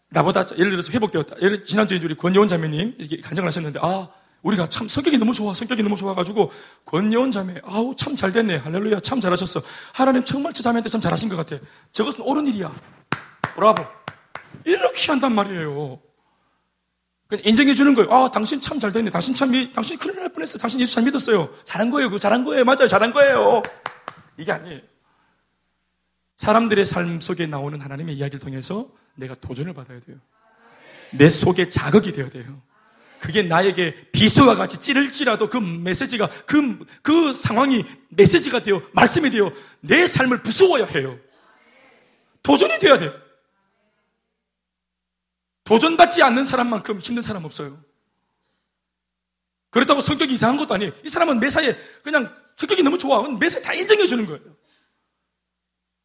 나보다 0.09 0.45
예를 0.57 0.71
들어서 0.71 0.91
회복되었다. 0.91 1.41
예를 1.41 1.63
지난주에 1.63 1.99
우리 2.03 2.15
권여원 2.15 2.47
자매님 2.47 2.95
이렇게 2.97 3.19
간증을 3.21 3.47
하셨는데 3.47 3.79
아 3.81 4.09
우리가 4.45 4.67
참 4.69 4.87
성격이 4.87 5.17
너무 5.17 5.33
좋아, 5.33 5.55
성격이 5.55 5.81
너무 5.81 5.95
좋아가지고 5.95 6.51
권여원 6.85 7.31
자매, 7.31 7.59
아우 7.63 7.95
참 7.95 8.15
잘 8.15 8.31
됐네, 8.31 8.57
할렐루야, 8.57 8.99
참 8.99 9.19
잘하셨어. 9.19 9.59
하나님 9.91 10.23
정말 10.23 10.53
저 10.53 10.61
자매한테 10.61 10.87
참 10.89 11.01
잘하신 11.01 11.29
것 11.29 11.35
같아. 11.35 11.57
저것은 11.91 12.23
옳은 12.23 12.47
일이야. 12.47 12.71
브라보. 13.55 13.83
이렇게 14.65 15.11
한단 15.11 15.33
말이에요. 15.33 15.99
인정해 17.43 17.73
주는 17.73 17.95
거예요. 17.95 18.11
아, 18.13 18.29
당신 18.29 18.61
참 18.61 18.79
잘 18.79 18.91
됐네. 18.93 19.09
당신 19.09 19.33
참, 19.33 19.51
당신 19.73 19.97
큰일 19.97 20.17
날 20.17 20.31
뻔했어. 20.31 20.59
당신 20.59 20.79
예수 20.79 20.93
잘 20.93 21.03
믿었어요. 21.05 21.49
잘한 21.65 21.89
거예요. 21.89 22.11
그 22.11 22.19
잘한 22.19 22.43
거예요. 22.45 22.63
맞아요. 22.65 22.87
잘한 22.87 23.13
거예요. 23.13 23.63
이게 24.37 24.51
아니에요. 24.51 24.79
사람들의 26.37 26.85
삶 26.85 27.19
속에 27.19 27.47
나오는 27.47 27.81
하나님의 27.81 28.15
이야기를 28.15 28.39
통해서 28.39 28.87
내가 29.15 29.33
도전을 29.33 29.73
받아야 29.73 29.99
돼요. 30.01 30.17
내 31.13 31.29
속에 31.29 31.67
자극이 31.67 32.11
되어야 32.11 32.29
돼요. 32.29 32.61
그게 33.25 33.41
나에게 33.41 34.11
비수와 34.11 34.55
같이 34.55 34.79
찌를지라도 34.79 35.49
그 35.49 35.57
메시지가, 35.57 36.29
그, 36.45 36.85
그 37.01 37.33
상황이 37.33 37.83
메시지가 38.09 38.59
되어, 38.59 38.83
말씀이 38.93 39.31
되어 39.31 39.51
내 39.79 40.05
삶을 40.05 40.43
부수어야 40.43 40.85
해요. 40.85 41.19
도전이 42.43 42.77
돼야 42.77 42.99
돼요. 42.99 43.11
도전받지 45.63 46.21
않는 46.21 46.45
사람만큼 46.45 46.99
힘든 46.99 47.23
사람 47.23 47.45
없어요. 47.45 47.83
그렇다고 49.71 50.01
성격이 50.01 50.31
이상한 50.33 50.57
것도 50.57 50.75
아니에요. 50.75 50.91
이 51.03 51.09
사람은 51.09 51.39
매사에 51.39 51.75
그냥 52.03 52.31
성격이 52.57 52.83
너무 52.83 52.99
좋아. 52.99 53.27
매사에 53.27 53.63
다 53.63 53.73
인정해 53.73 54.05
주는 54.05 54.23
거예요. 54.27 54.39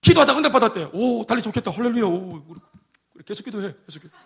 기도하다 0.00 0.38
응답 0.38 0.52
받았대. 0.52 0.88
오, 0.94 1.26
달리 1.26 1.42
좋겠다. 1.42 1.70
할렐루야. 1.70 2.04
오, 2.06 2.42
계속 3.26 3.44
기도해. 3.44 3.74
계속 3.84 4.00
기도. 4.00 4.16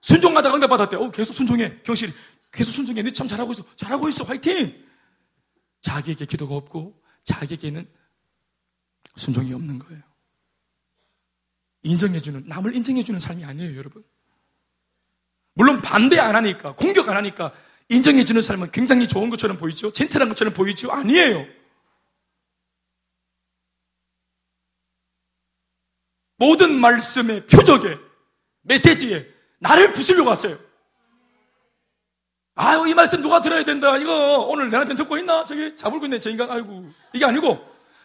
순종하다가 0.00 0.54
응답 0.54 0.68
받았대. 0.68 0.96
어, 0.96 1.10
계속 1.10 1.34
순종해. 1.34 1.80
경실, 1.82 2.12
계속 2.50 2.72
순종해. 2.72 3.02
너참 3.02 3.28
잘하고 3.28 3.52
있어. 3.52 3.64
잘하고 3.76 4.08
있어. 4.08 4.24
화이팅! 4.24 4.88
자기에게 5.82 6.26
기도가 6.26 6.54
없고, 6.56 7.00
자기에게는 7.24 7.88
순종이 9.16 9.52
없는 9.52 9.78
거예요. 9.78 10.02
인정해주는, 11.82 12.44
남을 12.46 12.76
인정해주는 12.76 13.18
삶이 13.20 13.44
아니에요, 13.44 13.76
여러분. 13.76 14.04
물론 15.54 15.80
반대 15.80 16.18
안 16.18 16.34
하니까, 16.36 16.74
공격 16.74 17.08
안 17.08 17.16
하니까, 17.16 17.52
인정해주는 17.88 18.40
삶은 18.40 18.70
굉장히 18.70 19.08
좋은 19.08 19.30
것처럼 19.30 19.58
보이죠? 19.58 19.92
젠틀한 19.92 20.28
것처럼 20.28 20.54
보이죠? 20.54 20.92
아니에요. 20.92 21.46
모든 26.36 26.78
말씀의 26.80 27.46
표적에, 27.46 27.98
메시지에 28.62 29.39
나를 29.60 29.92
부수려고 29.92 30.28
왔어요. 30.30 30.58
아유, 32.54 32.86
이 32.88 32.94
말씀 32.94 33.22
누가 33.22 33.40
들어야 33.40 33.64
된다. 33.64 33.96
이거 33.96 34.38
오늘 34.40 34.68
내 34.68 34.76
남편 34.76 34.96
듣고 34.96 35.16
있나? 35.16 35.46
저기 35.46 35.76
잡을고 35.76 36.06
있네, 36.06 36.20
저 36.20 36.28
인간. 36.28 36.50
아이고. 36.50 36.92
이게 37.14 37.24
아니고, 37.24 37.58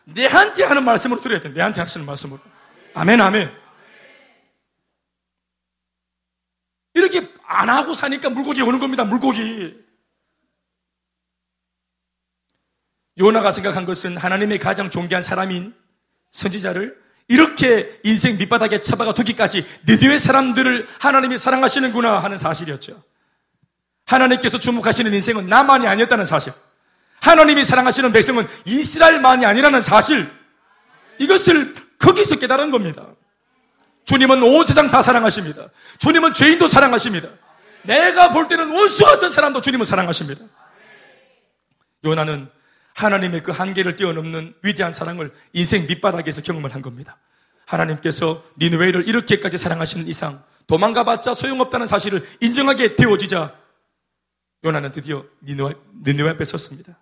내한테 0.05 0.63
하는 0.63 0.85
말씀으로 0.85 1.19
들어야 1.19 1.41
돼. 1.41 1.49
내한테 1.49 1.81
하시는 1.81 2.05
말씀으로. 2.05 2.39
아멘, 2.93 3.19
아멘. 3.19 3.51
이렇게 6.93 7.29
안 7.43 7.69
하고 7.69 7.93
사니까 7.93 8.29
물고기 8.29 8.61
오는 8.61 8.79
겁니다, 8.79 9.03
물고기. 9.03 9.83
요나가 13.17 13.51
생각한 13.51 13.85
것은 13.85 14.17
하나님의 14.17 14.59
가장 14.59 14.89
존귀한 14.89 15.21
사람인 15.21 15.73
선지자를 16.31 17.04
이렇게 17.27 17.99
인생 18.03 18.37
밑바닥에 18.37 18.81
처박아 18.81 19.13
두기까지 19.13 19.65
니느웨 19.87 20.19
사람들을 20.19 20.87
하나님이 20.99 21.37
사랑하시는구나 21.37 22.19
하는 22.19 22.37
사실이었죠. 22.37 23.01
하나님께서 24.05 24.59
주목하시는 24.59 25.11
인생은 25.13 25.47
나만이 25.47 25.87
아니었다는 25.87 26.25
사실. 26.25 26.53
하나님이 27.21 27.63
사랑하시는 27.63 28.11
백성은 28.11 28.47
이스라엘만이 28.65 29.45
아니라는 29.45 29.81
사실. 29.81 30.29
이것을 31.17 31.73
거기서 31.97 32.37
깨달은 32.37 32.69
겁니다. 32.69 33.07
주님은 34.05 34.43
온 34.43 34.63
세상 34.63 34.89
다 34.89 35.01
사랑하십니다. 35.01 35.65
주님은 35.97 36.33
죄인도 36.33 36.67
사랑하십니다. 36.67 37.27
내가 37.81 38.29
볼 38.29 38.47
때는 38.47 38.69
원수 38.69 39.03
같은 39.03 39.29
사람도 39.29 39.61
주님을 39.61 39.85
사랑하십니다. 39.85 40.45
요나는 42.03 42.49
하나님의 42.95 43.43
그 43.43 43.51
한계를 43.51 43.95
뛰어넘는 43.97 44.55
위대한 44.63 44.93
사랑을 44.93 45.31
인생 45.53 45.85
밑바닥에서 45.87 46.41
경험을 46.41 46.73
한 46.73 46.81
겁니다. 46.81 47.17
하나님께서 47.65 48.43
니누웨이를 48.57 49.07
이렇게까지 49.07 49.57
사랑하시는 49.57 50.07
이상 50.07 50.41
도망가봤자 50.67 51.33
소용없다는 51.33 51.87
사실을 51.87 52.25
인정하게 52.41 52.95
되어지자 52.95 53.53
요나는 54.63 54.91
드디어 54.91 55.25
니누웨, 55.43 55.75
니누웨 56.05 56.31
앞에 56.31 56.45
섰습니다. 56.45 56.97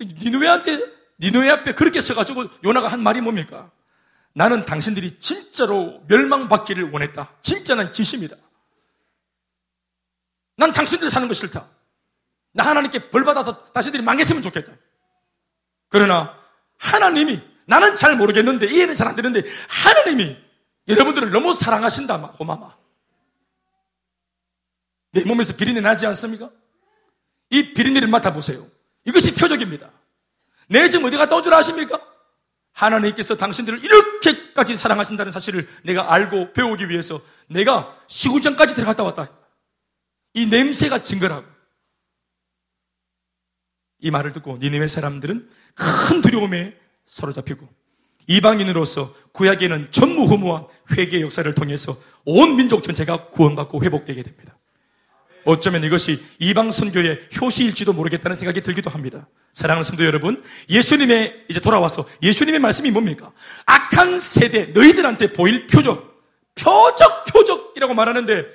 니누웨한테 0.00 0.84
니누웨 1.20 1.48
앞에 1.50 1.72
그렇게 1.72 2.00
서가지고 2.00 2.44
요나가 2.64 2.88
한 2.88 3.02
말이 3.02 3.20
뭡니까? 3.20 3.70
나는 4.34 4.66
당신들이 4.66 5.18
진짜로 5.20 6.02
멸망받기를 6.08 6.90
원했다. 6.90 7.32
진짜 7.40 7.74
난 7.74 7.92
진심이다. 7.92 8.36
난 10.56 10.72
당신들 10.72 11.08
사는 11.08 11.26
거 11.26 11.34
싫다. 11.34 11.66
나 12.52 12.64
하나님께 12.66 13.10
벌 13.10 13.24
받아서 13.24 13.72
당신들이 13.72 14.02
망했으면 14.02 14.42
좋겠다. 14.42 14.72
그러나 15.88 16.38
하나님이 16.78 17.40
나는 17.66 17.94
잘 17.94 18.16
모르겠는데 18.16 18.66
이해는 18.66 18.94
잘 18.94 19.08
안 19.08 19.16
되는데 19.16 19.42
하나님이 19.68 20.36
여러분들을 20.88 21.30
너무 21.30 21.54
사랑하신다 21.54 22.32
고마마. 22.32 22.74
내 25.12 25.24
몸에서 25.24 25.56
비린내 25.56 25.80
나지 25.80 26.06
않습니까? 26.06 26.50
이 27.50 27.72
비린내를 27.74 28.08
맡아보세요. 28.08 28.66
이것이 29.04 29.34
표적입니다. 29.36 29.90
내 30.68 30.88
지금 30.88 31.06
어디 31.06 31.16
갔다 31.16 31.36
온 31.36 31.42
줄 31.42 31.54
아십니까? 31.54 32.00
하나님께서 32.72 33.36
당신들을 33.36 33.84
이렇게까지 33.84 34.74
사랑하신다는 34.74 35.30
사실을 35.30 35.68
내가 35.84 36.12
알고 36.12 36.52
배우기 36.54 36.88
위해서 36.88 37.20
내가 37.46 37.96
시구장까지 38.08 38.74
들어갔다 38.74 39.04
왔다. 39.04 39.30
이 40.32 40.46
냄새가 40.46 41.02
증거라고. 41.02 41.46
이 44.00 44.10
말을 44.10 44.32
듣고 44.32 44.58
니네의 44.58 44.88
사람들은 44.88 45.48
큰 45.74 46.20
두려움에 46.22 46.74
사로잡히고 47.06 47.68
이방인으로서 48.26 49.12
구약에는 49.32 49.88
전무후무한 49.90 50.66
회개 50.92 51.20
역사를 51.20 51.52
통해서 51.54 51.94
온 52.24 52.56
민족 52.56 52.82
전체가 52.82 53.28
구원받고 53.28 53.82
회복되게 53.82 54.22
됩니다. 54.22 54.56
어쩌면 55.44 55.84
이것이 55.84 56.22
이방 56.38 56.70
선교의 56.70 57.20
효시일지도 57.40 57.92
모르겠다는 57.92 58.34
생각이 58.34 58.62
들기도 58.62 58.90
합니다. 58.90 59.28
사랑하는 59.52 59.84
성도 59.84 60.04
여러분, 60.04 60.42
예수님의 60.70 61.44
이제 61.50 61.60
돌아와서 61.60 62.08
예수님의 62.22 62.60
말씀이 62.60 62.90
뭡니까? 62.90 63.30
악한 63.66 64.18
세대 64.18 64.66
너희들한테 64.66 65.34
보일 65.34 65.66
표적, 65.66 66.22
표적, 66.54 67.26
표적이라고 67.26 67.92
말하는데 67.92 68.46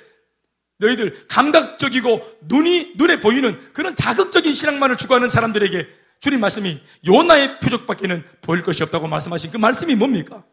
너희들 0.78 1.26
감각적이고 1.28 2.38
눈이 2.48 2.94
눈에 2.96 3.20
보이는 3.20 3.56
그런 3.72 3.94
자극적인 3.94 4.52
신앙만을 4.52 4.96
추구하는 4.96 5.28
사람들에게 5.28 5.99
주님 6.20 6.40
말씀이 6.40 6.80
요나의 7.06 7.60
표적밖에는 7.60 8.22
보일 8.42 8.62
것이 8.62 8.82
없다고 8.82 9.08
말씀하신 9.08 9.50
그 9.50 9.56
말씀이 9.56 9.94
뭡니까? 9.94 10.44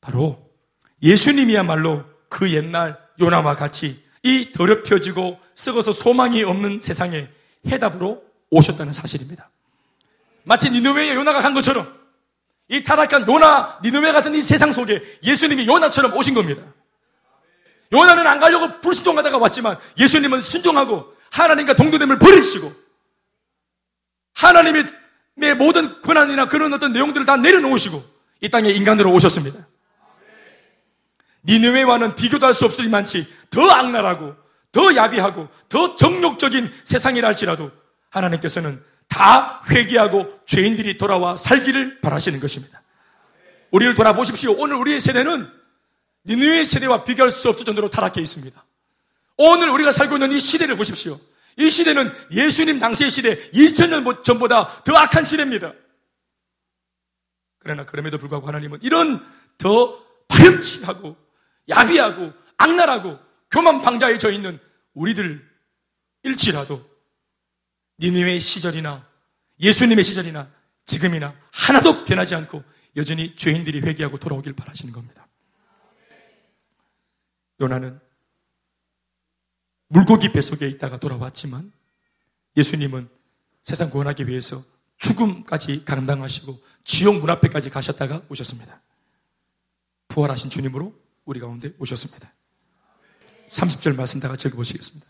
바로 0.00 0.50
예수님이야말로 1.02 2.04
그 2.28 2.52
옛날 2.52 2.98
요나와 3.20 3.54
같이 3.54 4.04
이 4.24 4.52
더럽혀지고 4.52 5.38
썩어서 5.54 5.92
소망이 5.92 6.42
없는 6.42 6.80
세상에 6.80 7.28
해답으로 7.66 8.22
오셨다는 8.50 8.92
사실입니다. 8.92 9.48
마치 10.42 10.70
니누웨의 10.70 11.14
요나가 11.14 11.40
간 11.40 11.54
것처럼 11.54 11.86
이 12.68 12.82
타락한 12.82 13.28
요나, 13.28 13.78
니누웨 13.82 14.12
같은 14.12 14.34
이 14.34 14.42
세상 14.42 14.72
속에 14.72 15.02
예수님이 15.22 15.66
요나처럼 15.66 16.16
오신 16.16 16.34
겁니다. 16.34 16.62
요나는 17.92 18.26
안 18.26 18.40
가려고 18.40 18.80
불순종하다가 18.80 19.38
왔지만 19.38 19.76
예수님은 19.98 20.40
순종하고 20.40 21.14
하나님과 21.30 21.76
동도됨을 21.76 22.18
버리시고 22.18 22.87
하나님의 24.38 25.54
모든 25.56 26.00
권한이나 26.02 26.46
그런 26.46 26.72
어떤 26.72 26.92
내용들을 26.92 27.26
다 27.26 27.36
내려놓으시고 27.36 28.02
이 28.40 28.48
땅에 28.48 28.70
인간으로 28.70 29.12
오셨습니다. 29.12 29.66
니느웨와는 31.44 32.14
비교도 32.14 32.46
할 32.46 32.54
수 32.54 32.64
없을 32.64 32.88
만치 32.88 33.26
더 33.50 33.68
악랄하고 33.70 34.36
더 34.70 34.94
야비하고 34.94 35.48
더 35.68 35.96
정욕적인 35.96 36.70
세상이라 36.84 37.28
할지라도 37.28 37.70
하나님께서는 38.10 38.82
다 39.08 39.62
회개하고 39.70 40.40
죄인들이 40.46 40.98
돌아와 40.98 41.36
살기를 41.36 42.00
바라시는 42.00 42.40
것입니다. 42.40 42.82
우리를 43.70 43.94
돌아보십시오. 43.94 44.52
오늘 44.58 44.76
우리의 44.76 45.00
세대는 45.00 45.48
니느웨 46.26 46.64
세대와 46.64 47.04
비교할 47.04 47.30
수 47.30 47.48
없을 47.48 47.64
정도로 47.64 47.90
타락해 47.90 48.20
있습니다. 48.20 48.62
오늘 49.38 49.70
우리가 49.70 49.92
살고 49.92 50.16
있는 50.16 50.32
이 50.32 50.38
시대를 50.38 50.76
보십시오. 50.76 51.18
이 51.58 51.70
시대는 51.70 52.08
예수님 52.30 52.78
당시의 52.78 53.10
시대, 53.10 53.36
2000년 53.50 54.22
전보다 54.22 54.82
더 54.84 54.94
악한 54.94 55.24
시대입니다. 55.24 55.72
그러나 57.58 57.84
그럼에도 57.84 58.16
불구하고 58.18 58.46
하나님은 58.46 58.78
이런 58.82 59.20
더 59.58 60.00
파렴치하고 60.28 61.16
야비하고 61.68 62.32
악랄하고 62.56 63.18
교만방자에 63.50 64.18
져 64.18 64.30
있는 64.30 64.58
우리들 64.94 65.44
일지라도 66.22 66.80
니느웨의 67.98 68.38
시절이나 68.38 69.06
예수님의 69.60 70.04
시절이나 70.04 70.48
지금이나 70.86 71.34
하나도 71.52 72.04
변하지 72.04 72.36
않고 72.36 72.62
여전히 72.96 73.34
죄인들이 73.34 73.80
회개하고 73.80 74.18
돌아오길 74.18 74.52
바라시는 74.52 74.92
겁니다. 74.92 75.26
요나는 77.60 78.00
물고기 79.88 80.32
뱃속에 80.32 80.66
있다가 80.68 80.98
돌아왔지만 80.98 81.72
예수님은 82.56 83.08
세상 83.62 83.90
구원하기 83.90 84.26
위해서 84.28 84.62
죽음까지 84.98 85.84
감당하시고 85.84 86.58
지옥 86.84 87.16
문 87.16 87.30
앞에까지 87.30 87.70
가셨다가 87.70 88.22
오셨습니다. 88.28 88.80
부활하신 90.08 90.50
주님으로 90.50 90.94
우리 91.24 91.40
가운데 91.40 91.72
오셨습니다. 91.78 92.32
30절 93.48 93.96
말씀 93.96 94.20
다 94.20 94.28
같이 94.28 94.48
읽어보시겠습니다. 94.48 95.06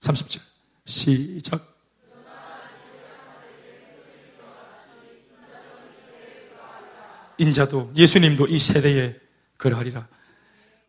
30절. 0.00 0.40
시작. 0.86 1.74
인자도 7.38 7.92
예수님도 7.96 8.46
이 8.46 8.58
세대에 8.58 9.18
그러하리라. 9.56 10.08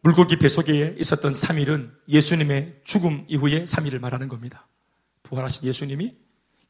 물고기 0.06 0.38
뱃속에 0.38 0.98
있었던 1.00 1.34
3일은 1.34 1.90
예수님의 2.08 2.82
죽음 2.84 3.26
이후의 3.28 3.66
3일을 3.66 4.00
말하는 4.00 4.28
겁니다. 4.28 4.68
부활하신 5.24 5.68
예수님이 5.68 6.16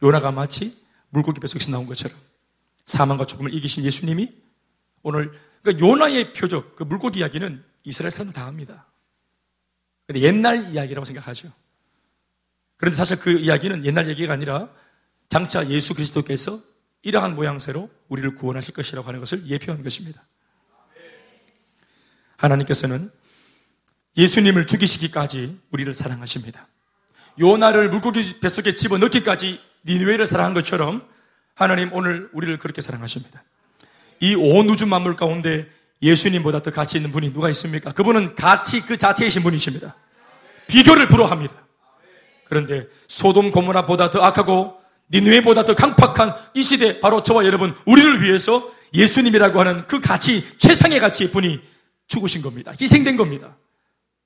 요나가 0.02 0.32
마치 0.32 0.82
물고기 1.10 1.42
뱃속에서 1.42 1.70
나온 1.70 1.86
것처럼 1.86 2.18
사망과 2.86 3.26
죽음을 3.26 3.54
이기신 3.54 3.84
예수님이 3.84 4.34
오늘 5.04 5.34
그러니까 5.62 5.86
요나의 5.86 6.32
표적, 6.32 6.78
그 6.78 6.84
물고기 6.84 7.20
이야기는 7.20 7.62
이스라엘 7.84 8.10
사람들 8.10 8.34
다 8.34 8.46
합니다. 8.46 8.88
근데 10.08 10.22
옛날 10.22 10.74
이야기라고 10.74 11.04
생각하죠. 11.04 11.52
그런데 12.78 12.96
사실 12.96 13.20
그 13.20 13.38
이야기는 13.38 13.84
옛날 13.84 14.08
얘기가 14.08 14.32
아니라 14.32 14.70
장차 15.28 15.68
예수 15.68 15.94
그리스도께서 15.94 16.58
이러한 17.02 17.36
모양새로 17.36 17.90
우리를 18.08 18.34
구원하실 18.36 18.74
것이라고 18.74 19.06
하는 19.06 19.20
것을 19.20 19.46
예표한 19.46 19.84
것입니다. 19.84 20.26
하나님께서는 22.38 23.12
예수님을 24.18 24.68
죽이시기까지 24.68 25.58
우리를 25.72 25.94
사랑하십니다. 25.94 26.68
요나를 27.40 27.90
물고기 27.90 28.40
뱃속에 28.40 28.74
집어넣기까지 28.74 29.60
니누웨를 29.86 30.26
사랑한 30.26 30.54
것처럼 30.54 31.06
하나님 31.54 31.92
오늘 31.94 32.30
우리를 32.34 32.58
그렇게 32.58 32.82
사랑하십니다. 32.82 33.44
이 34.22 34.36
온 34.36 34.70
우주 34.70 34.86
만물 34.88 35.16
가운데 35.16 35.68
예수님보다 36.02 36.62
더 36.62 36.72
가치 36.72 36.98
있는 36.98 37.12
분이 37.12 37.34
누가 37.34 37.50
있습니까? 37.50 37.92
그분은 37.92 38.36
가치 38.36 38.82
그 38.82 38.98
자체이신 38.98 39.44
분이십니다. 39.44 39.96
비교를 40.68 41.08
불허합니다. 41.08 41.54
그런데 42.46 42.88
소돔 43.08 43.52
고모라보다 43.52 44.12
더 44.12 44.22
악하고 44.22 44.80
니누웨보다 45.12 45.66
더 45.66 45.76
강팍한 45.76 46.34
이 46.54 46.64
시대 46.64 47.00
바로 47.00 47.22
저와 47.22 47.46
여러분 47.46 47.76
우리를 47.86 48.24
위해서 48.24 48.72
예수님이라고 48.94 49.60
하는 49.60 49.86
그 49.88 50.00
가치 50.00 50.58
최상의 50.58 51.00
가치의 51.00 51.32
분이 51.32 51.60
죽으신 52.08 52.42
겁니다. 52.42 52.72
희생된 52.80 53.18
겁니다. 53.18 53.56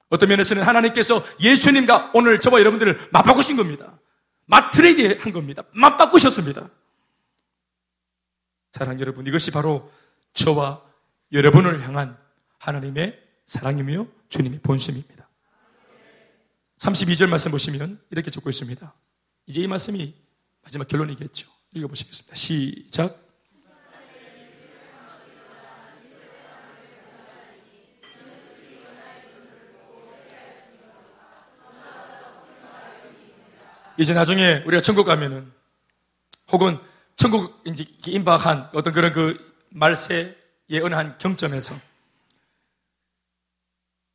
어떤 0.09 0.29
면에서는 0.29 0.63
하나님께서 0.63 1.23
예수님과 1.39 2.11
오늘 2.13 2.39
저와 2.39 2.59
여러분들을 2.59 3.09
맞바꾸신 3.11 3.57
겁니다. 3.57 3.99
맞트레이드 4.45 5.19
한 5.21 5.31
겁니다. 5.31 5.63
맞바꾸셨습니다. 5.73 6.69
사랑 8.71 8.99
여러분, 8.99 9.25
이것이 9.27 9.51
바로 9.51 9.91
저와 10.33 10.81
여러분을 11.31 11.81
향한 11.83 12.17
하나님의 12.57 13.19
사랑이며 13.45 14.07
주님의 14.29 14.59
본심입니다. 14.61 15.27
32절 16.79 17.29
말씀 17.29 17.51
보시면 17.51 17.99
이렇게 18.09 18.31
적고 18.31 18.49
있습니다. 18.49 18.93
이제 19.47 19.61
이 19.61 19.67
말씀이 19.67 20.13
마지막 20.63 20.87
결론이겠죠. 20.87 21.49
읽어보시겠습니다. 21.73 22.35
시작. 22.35 23.28
이제 33.99 34.13
나중에 34.13 34.63
우리가 34.65 34.81
천국 34.81 35.03
가면은 35.03 35.51
혹은 36.53 36.79
천국 37.17 37.61
이제 37.67 37.85
임박한 38.07 38.69
어떤 38.73 38.93
그런 38.93 39.11
그 39.11 39.37
말세의 39.71 40.35
어느 40.81 40.95
한 40.95 41.17
경점에서 41.17 41.75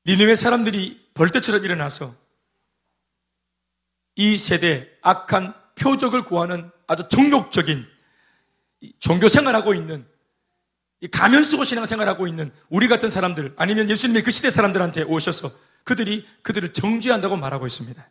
니느웨 0.06 0.36
사람들이 0.36 1.06
벌떼처럼 1.12 1.62
일어나서 1.62 2.14
이 4.16 4.38
세대 4.38 4.88
악한 5.02 5.52
표적을 5.74 6.24
구하는 6.24 6.70
아주 6.86 7.06
정욕적인 7.08 7.86
종교 9.00 9.28
생활하고 9.28 9.74
있는 9.74 10.06
가면 11.12 11.44
쓰고 11.44 11.62
신앙 11.64 11.84
생활하고 11.84 12.26
있는 12.26 12.50
우리 12.70 12.88
같은 12.88 13.10
사람들 13.10 13.52
아니면 13.58 13.90
예수님의 13.90 14.22
그 14.22 14.30
시대 14.30 14.48
사람들한테 14.48 15.02
오셔서 15.02 15.50
그들이 15.84 16.26
그들을 16.40 16.72
정죄한다고 16.72 17.36
말하고 17.36 17.66
있습니다. 17.66 18.08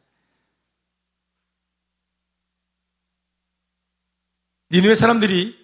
니누의 4.73 4.95
사람들이 4.95 5.55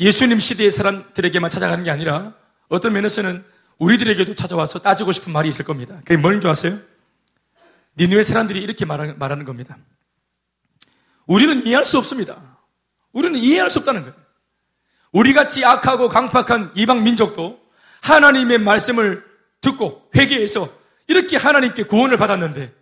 예수님 0.00 0.40
시대의 0.40 0.72
사람들에게만 0.72 1.48
찾아가는 1.50 1.84
게 1.84 1.90
아니라 1.90 2.34
어떤 2.68 2.92
면에서는 2.92 3.44
우리들에게도 3.78 4.34
찾아와서 4.34 4.80
따지고 4.80 5.12
싶은 5.12 5.32
말이 5.32 5.48
있을 5.48 5.64
겁니다. 5.64 6.00
그게 6.04 6.16
뭔 6.16 6.40
줄 6.40 6.50
아세요? 6.50 6.76
니누의 7.96 8.24
사람들이 8.24 8.60
이렇게 8.60 8.84
말하는 8.84 9.44
겁니다. 9.44 9.78
우리는 11.26 11.64
이해할 11.64 11.84
수 11.84 11.98
없습니다. 11.98 12.58
우리는 13.12 13.38
이해할 13.38 13.70
수 13.70 13.78
없다는 13.78 14.02
거예요. 14.02 14.16
우리같이 15.12 15.64
악하고 15.64 16.08
강팍한 16.08 16.72
이방 16.74 17.04
민족도 17.04 17.60
하나님의 18.02 18.58
말씀을 18.58 19.24
듣고 19.60 20.10
회개해서 20.16 20.68
이렇게 21.06 21.36
하나님께 21.36 21.84
구원을 21.84 22.16
받았는데 22.16 22.74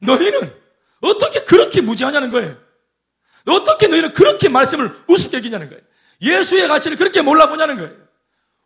너희는 0.00 0.52
어떻게 1.00 1.44
그렇게 1.44 1.80
무지하냐는 1.80 2.30
거예요. 2.30 2.56
어떻게 3.46 3.88
너희는 3.88 4.12
그렇게 4.14 4.48
말씀을 4.48 4.90
우습게 5.06 5.38
여기냐는 5.38 5.68
거예요. 5.68 5.82
예수의 6.22 6.68
가치를 6.68 6.96
그렇게 6.96 7.22
몰라보냐는 7.22 7.76
거예요. 7.76 7.92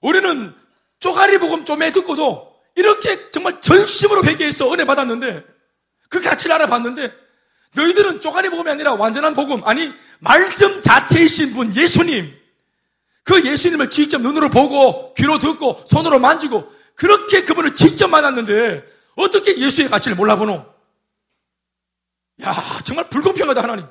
우리는 0.01 0.55
쪼가리 1.01 1.39
복음 1.39 1.64
좀에 1.64 1.91
듣고도 1.93 2.55
이렇게 2.76 3.31
정말 3.31 3.61
전심으로 3.61 4.24
회개해서 4.24 4.72
은혜 4.72 4.85
받았는데 4.85 5.45
그 6.09 6.20
가치를 6.20 6.55
알아봤는데 6.57 7.12
너희들은 7.74 8.20
쪼가리 8.20 8.51
복음이 8.51 8.70
아니라 8.70 8.95
완전한 8.95 9.35
복음 9.35 9.66
아니 9.66 9.93
말씀 10.20 10.81
자체이신 10.81 11.55
분 11.55 11.74
예수님 11.74 12.33
그 13.24 13.45
예수님을 13.45 13.91
직접 13.91 14.20
눈으로 14.20 14.49
보고 14.49 15.12
귀로 15.14 15.39
듣고 15.39 15.83
손으로 15.87 16.18
만지고 16.18 16.72
그렇게 16.95 17.45
그분을 17.45 17.74
직접 17.74 18.09
만났는데 18.09 18.85
어떻게 19.16 19.59
예수의 19.59 19.89
가치를 19.89 20.16
몰라보노? 20.16 20.64
야 22.45 22.55
정말 22.85 23.09
불공평하다 23.11 23.62
하나님 23.62 23.87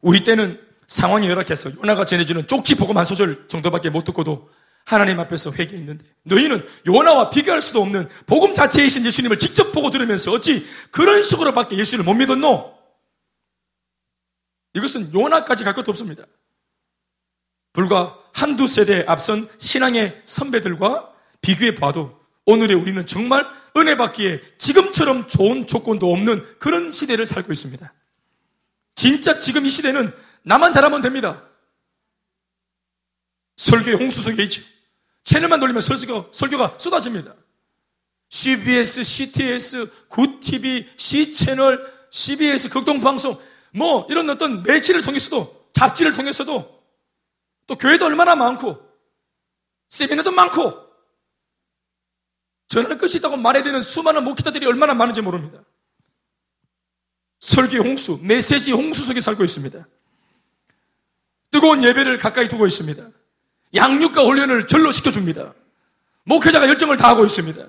우리 0.00 0.24
때는 0.24 0.60
상황이 0.86 1.28
열악해서 1.28 1.76
요나가 1.76 2.04
전해주는 2.04 2.46
쪽지 2.46 2.76
복음 2.76 2.98
한 2.98 3.04
소절 3.04 3.48
정도밖에 3.48 3.90
못 3.90 4.04
듣고도 4.04 4.50
하나님 4.84 5.20
앞에서 5.20 5.52
회개했는데 5.52 6.04
너희는 6.24 6.66
요나와 6.86 7.30
비교할 7.30 7.62
수도 7.62 7.80
없는 7.82 8.08
복음 8.26 8.54
자체이신 8.54 9.04
예수님을 9.04 9.38
직접 9.38 9.72
보고 9.72 9.90
들으면서 9.90 10.32
어찌 10.32 10.66
그런 10.90 11.22
식으로밖에 11.22 11.76
예수를 11.76 12.04
못 12.04 12.14
믿었노? 12.14 12.76
이것은 14.74 15.12
요나까지 15.14 15.64
갈 15.64 15.74
것도 15.74 15.90
없습니다. 15.90 16.24
불과 17.72 18.18
한두 18.32 18.66
세대 18.66 19.04
앞선 19.06 19.48
신앙의 19.58 20.22
선배들과 20.24 21.12
비교해 21.40 21.74
봐도 21.74 22.18
오늘의 22.46 22.76
우리는 22.76 23.04
정말 23.06 23.46
은혜 23.76 23.96
받기에 23.96 24.40
지금처럼 24.58 25.28
좋은 25.28 25.66
조건도 25.66 26.12
없는 26.12 26.44
그런 26.58 26.90
시대를 26.90 27.26
살고 27.26 27.52
있습니다. 27.52 27.92
진짜 29.00 29.38
지금 29.38 29.64
이 29.64 29.70
시대는 29.70 30.12
나만 30.42 30.72
잘하면 30.72 31.00
됩니다. 31.00 31.42
설교의 33.56 33.96
홍수 33.96 34.20
속에 34.20 34.42
있죠. 34.42 34.60
채널만 35.24 35.58
돌리면 35.58 35.80
설교가, 35.80 36.28
설교가 36.32 36.76
쏟아집니다. 36.78 37.34
CBS, 38.28 39.02
CTS, 39.02 39.90
굿TV, 40.08 40.86
C채널, 40.98 41.82
CBS, 42.10 42.68
극동방송, 42.68 43.40
뭐, 43.72 44.06
이런 44.10 44.28
어떤 44.28 44.62
매체를 44.62 45.00
통해서도, 45.00 45.70
잡지를 45.72 46.12
통해서도, 46.12 46.84
또 47.68 47.76
교회도 47.76 48.04
얼마나 48.04 48.36
많고, 48.36 48.86
세미나도 49.88 50.32
많고, 50.32 50.74
전화를 52.68 52.98
끌수 52.98 53.16
있다고 53.16 53.38
말해야 53.38 53.64
되는 53.64 53.80
수많은 53.80 54.24
목회자들이 54.24 54.66
얼마나 54.66 54.92
많은지 54.92 55.22
모릅니다. 55.22 55.64
설교 57.40 57.78
홍수, 57.78 58.20
메시지 58.22 58.70
홍수 58.72 59.02
속에 59.04 59.20
살고 59.20 59.42
있습니다. 59.44 59.86
뜨거운 61.50 61.82
예배를 61.82 62.18
가까이 62.18 62.48
두고 62.48 62.66
있습니다. 62.66 63.02
양육과 63.74 64.22
훈련을 64.24 64.66
절로 64.66 64.92
시켜줍니다. 64.92 65.54
목회자가 66.24 66.68
열정을 66.68 66.96
다하고 66.96 67.24
있습니다. 67.24 67.64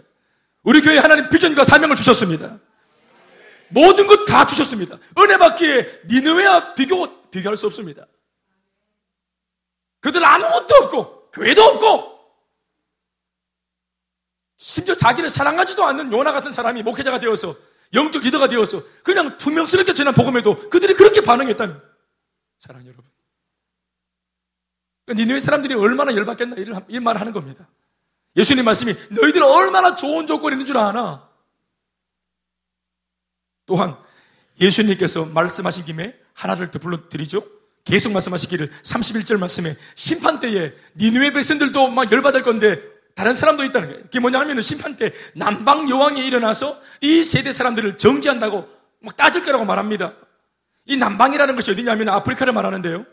우리 0.63 0.81
교회 0.81 0.97
하나님 0.97 1.29
비전과 1.29 1.63
사명을 1.63 1.95
주셨습니다. 1.95 2.59
모든 3.69 4.05
것 4.07 4.25
다 4.25 4.45
주셨습니다. 4.45 4.97
은혜 5.17 5.37
받기에 5.37 6.01
니느웨와 6.09 6.75
비교, 6.75 7.29
비교할 7.31 7.55
수 7.57 7.65
없습니다. 7.67 8.05
그들 10.01 10.23
아무것도 10.23 10.75
없고, 10.83 11.31
교회도 11.31 11.61
없고, 11.63 12.19
심지어 14.57 14.95
자기를 14.95 15.29
사랑하지도 15.29 15.83
않는 15.85 16.11
요나 16.11 16.31
같은 16.33 16.51
사람이 16.51 16.83
목회자가 16.83 17.19
되어서 17.19 17.55
영적 17.93 18.23
리더가 18.23 18.47
되어서 18.47 18.81
그냥 19.03 19.37
투명스럽게 19.37 19.93
전한 19.93 20.13
복음에도 20.13 20.69
그들이 20.69 20.93
그렇게 20.93 21.21
반응했다면 21.21 21.81
사랑 22.59 22.85
여러분. 22.85 23.03
그러니까 25.05 25.25
니네 25.25 25.39
사람들이 25.39 25.73
얼마나 25.73 26.15
열받겠나 26.15 26.55
이 26.87 26.99
말을 26.99 27.19
하는 27.19 27.33
겁니다. 27.33 27.67
예수님 28.35 28.63
말씀이 28.63 28.93
너희들은 29.09 29.45
얼마나 29.45 29.95
좋은 29.95 30.25
조건이 30.25 30.53
있는 30.53 30.65
줄 30.65 30.77
아나? 30.77 31.29
또한 33.65 33.97
예수님께서 34.59 35.25
말씀하신 35.25 35.85
김에 35.85 36.17
하나를 36.33 36.71
더 36.71 36.79
불러드리죠. 36.79 37.43
계속 37.83 38.11
말씀하시기를 38.13 38.69
31절 38.69 39.39
말씀에 39.39 39.75
심판 39.95 40.39
때에 40.39 40.73
니누의 40.95 41.33
백성들도 41.33 41.89
막 41.89 42.11
열받을 42.11 42.43
건데 42.43 42.81
다른 43.15 43.35
사람도 43.35 43.63
있다는 43.63 43.87
거예요. 43.89 44.03
그게 44.03 44.19
뭐냐 44.19 44.39
하면 44.39 44.61
심판 44.61 44.95
때 44.95 45.11
남방 45.35 45.89
여왕이 45.89 46.25
일어나서 46.25 46.79
이 47.01 47.23
세대 47.23 47.51
사람들을 47.51 47.97
정지한다고 47.97 48.67
막 48.99 49.17
따질 49.17 49.41
거라고 49.41 49.65
말합니다. 49.65 50.13
이 50.85 50.97
남방이라는 50.97 51.55
것이 51.55 51.71
어디냐면 51.71 52.09
아프리카를 52.09 52.53
말하는데요. 52.53 53.05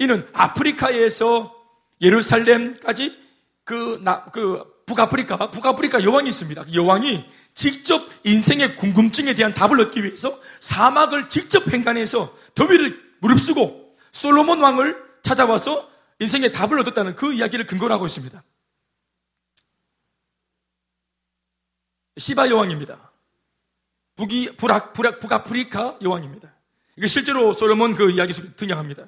이는 0.00 0.26
아프리카에서 0.32 1.54
예루살렘까지 2.00 3.16
그, 3.64 4.00
나, 4.02 4.24
그 4.26 4.62
북아프리카, 4.86 5.50
북아프리카 5.50 6.02
여왕이 6.02 6.28
있습니다. 6.28 6.64
그 6.64 6.74
여왕이 6.74 7.24
직접 7.54 8.02
인생의 8.24 8.76
궁금증에 8.76 9.34
대한 9.34 9.52
답을 9.52 9.80
얻기 9.80 10.04
위해서 10.04 10.38
사막을 10.60 11.28
직접 11.28 11.70
횡단해서 11.72 12.32
더위를 12.54 12.98
무릅쓰고 13.20 13.96
솔로몬 14.12 14.60
왕을 14.60 14.96
찾아와서 15.22 15.88
인생의 16.20 16.52
답을 16.52 16.78
얻었다는 16.80 17.16
그 17.16 17.32
이야기를 17.32 17.66
근거로 17.66 17.92
하고 17.92 18.06
있습니다. 18.06 18.42
시바 22.18 22.50
여왕입니다. 22.50 23.10
북이, 24.16 24.56
북악, 24.56 24.92
북악, 24.92 25.20
북아프리카 25.20 25.98
여왕입니다. 26.02 26.52
이게 26.96 27.06
실제로 27.06 27.52
솔로몬 27.52 27.94
그 27.94 28.10
이야기 28.10 28.32
속에 28.32 28.48
등장합니다. 28.56 29.06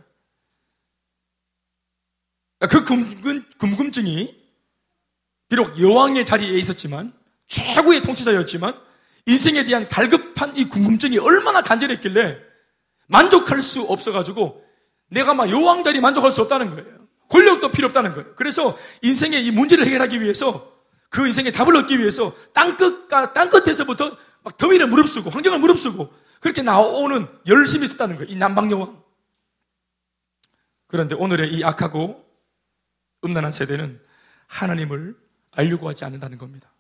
그 2.70 2.84
궁금, 2.84 3.44
궁금증이 3.58 4.38
비록 5.48 5.80
여왕의 5.80 6.24
자리에 6.24 6.56
있었지만 6.58 7.12
최고의 7.48 8.02
통치자였지만 8.02 8.78
인생에 9.26 9.64
대한 9.64 9.88
갈급한 9.88 10.56
이 10.56 10.66
궁금증이 10.66 11.18
얼마나 11.18 11.62
간절했길래 11.62 12.38
만족할 13.08 13.61
수 13.61 13.82
없어가지고 13.82 14.64
내가 15.08 15.34
막 15.34 15.50
여왕 15.50 15.82
자리 15.82 16.00
만족할 16.00 16.30
수 16.30 16.42
없다는 16.42 16.70
거예요. 16.70 17.00
권력도 17.28 17.72
필요 17.72 17.88
없다는 17.88 18.12
거예요. 18.12 18.34
그래서 18.36 18.78
인생의 19.02 19.44
이 19.44 19.50
문제를 19.50 19.84
해결하기 19.86 20.20
위해서 20.20 20.69
그 21.11 21.26
인생의 21.26 21.52
답을 21.52 21.76
얻기 21.76 21.98
위해서 21.98 22.34
땅끝과 22.52 23.32
땅끝에서부터 23.32 24.16
막 24.42 24.56
더위를 24.56 24.86
무릅쓰고 24.86 25.28
환경을 25.28 25.58
무릅쓰고 25.58 26.11
그렇게 26.40 26.62
나오는 26.62 27.26
열심히 27.46 27.84
있었다는 27.84 28.16
거예요. 28.16 28.30
이 28.30 28.36
남방여왕. 28.36 29.02
그런데 30.86 31.14
오늘의 31.14 31.52
이 31.52 31.64
악하고 31.64 32.24
음란한 33.24 33.52
세대는 33.52 34.00
하나님을 34.46 35.16
알려고 35.52 35.88
하지 35.88 36.04
않는다는 36.04 36.38
겁니다. 36.38 36.72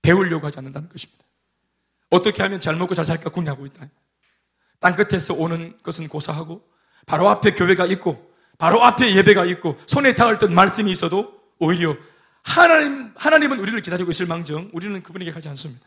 배우려고 0.00 0.46
하지 0.46 0.58
않는다는 0.58 0.88
것입니다. 0.88 1.24
어떻게 2.10 2.42
하면 2.42 2.60
잘 2.60 2.76
먹고 2.76 2.94
잘 2.94 3.04
살까 3.04 3.30
궁리하고 3.30 3.66
있다. 3.66 3.88
땅끝에서 4.78 5.34
오는 5.34 5.78
것은 5.82 6.08
고사하고 6.08 6.68
바로 7.06 7.28
앞에 7.28 7.54
교회가 7.54 7.86
있고 7.86 8.32
바로 8.58 8.82
앞에 8.84 9.16
예배가 9.16 9.44
있고 9.46 9.78
손에 9.86 10.14
닿을 10.14 10.38
듯 10.38 10.50
말씀이 10.50 10.90
있어도 10.90 11.40
오히려 11.58 11.96
하나님, 12.44 13.12
하나님은 13.16 13.58
우리를 13.60 13.80
기다리고 13.82 14.10
있을 14.10 14.26
망정 14.26 14.70
우리는 14.72 15.02
그분에게 15.02 15.30
가지 15.30 15.48
않습니다. 15.48 15.86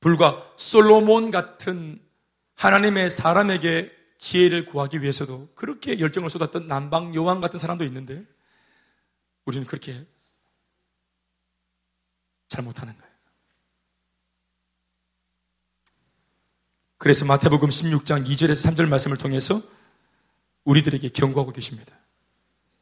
불과 0.00 0.50
솔로몬 0.56 1.30
같은 1.30 2.00
하나님의 2.54 3.10
사람에게 3.10 3.90
지혜를 4.18 4.66
구하기 4.66 5.02
위해서도 5.02 5.52
그렇게 5.54 5.98
열정을 5.98 6.30
쏟았던 6.30 6.68
남방 6.68 7.14
요왕 7.14 7.40
같은 7.40 7.58
사람도 7.58 7.84
있는데 7.84 8.24
우리는 9.44 9.66
그렇게 9.66 10.06
잘못하는 12.48 12.96
거예요. 12.96 13.10
그래서 16.98 17.24
마태복음 17.24 17.70
16장 17.70 18.26
2절에서 18.26 18.74
3절 18.74 18.86
말씀을 18.88 19.16
통해서 19.16 19.58
우리들에게 20.64 21.08
경고하고 21.08 21.52
계십니다. 21.52 21.96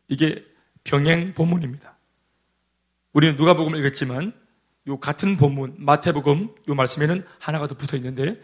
이게 0.08 0.44
병행 0.84 1.34
본문입니다. 1.34 1.96
우리는 3.12 3.36
누가복음을 3.36 3.78
읽었지만 3.80 4.32
요 4.86 4.98
같은 4.98 5.36
본문 5.36 5.76
마태복음 5.78 6.54
요 6.68 6.74
말씀에는 6.74 7.22
하나가 7.38 7.66
더 7.66 7.74
붙어 7.74 7.96
있는데 7.96 8.40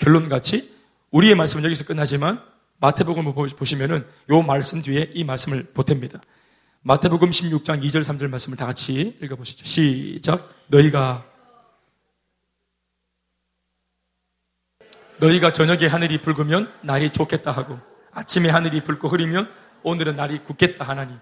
결론같이 0.00 0.74
우리의 1.10 1.34
말씀은 1.34 1.64
여기서 1.64 1.84
끝나지만 1.84 2.42
마태복음을 2.78 3.32
보시면은 3.56 4.06
요 4.30 4.42
말씀 4.42 4.82
뒤에 4.82 5.12
이 5.14 5.24
말씀을 5.24 5.66
보탭니다. 5.74 6.20
마태복음 6.82 7.30
16장 7.30 7.82
2절 7.82 8.02
3절 8.02 8.28
말씀을 8.28 8.56
다 8.56 8.66
같이 8.66 9.16
읽어 9.22 9.36
보시죠. 9.36 9.64
시작. 9.64 10.48
너희가 10.68 11.24
너희가 15.18 15.52
저녁에 15.52 15.86
하늘이 15.86 16.20
붉으면 16.20 16.72
날이 16.82 17.10
좋겠다 17.10 17.50
하고 17.50 17.78
아침에 18.16 18.48
하늘이 18.48 18.82
붉고 18.82 19.08
흐리면 19.08 19.52
오늘은 19.82 20.16
날이 20.16 20.42
굳겠다 20.42 20.84
하나니 20.84 21.14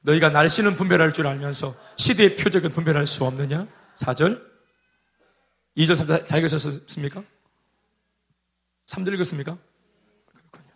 너희가 0.00 0.30
날씨는 0.30 0.76
분별할 0.76 1.12
줄 1.12 1.26
알면서 1.26 1.74
시대의 1.96 2.36
표적은 2.36 2.70
분별할 2.72 3.06
수 3.06 3.24
없느냐? 3.24 3.66
4절 3.96 4.42
2절 5.76 5.92
3절 5.92 6.26
다 6.26 6.36
읽으셨습니까? 6.38 7.22
3절 8.86 9.12
읽었습니까? 9.14 9.58
그렇군요. 10.24 10.72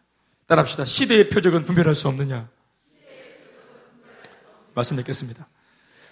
따라합시다. 0.46 0.84
시대의 0.84 1.30
표적은 1.30 1.64
분별할 1.64 1.94
수 1.94 2.06
없느냐? 2.08 2.50
말씀 4.74 4.98
뵙겠습니다. 4.98 5.48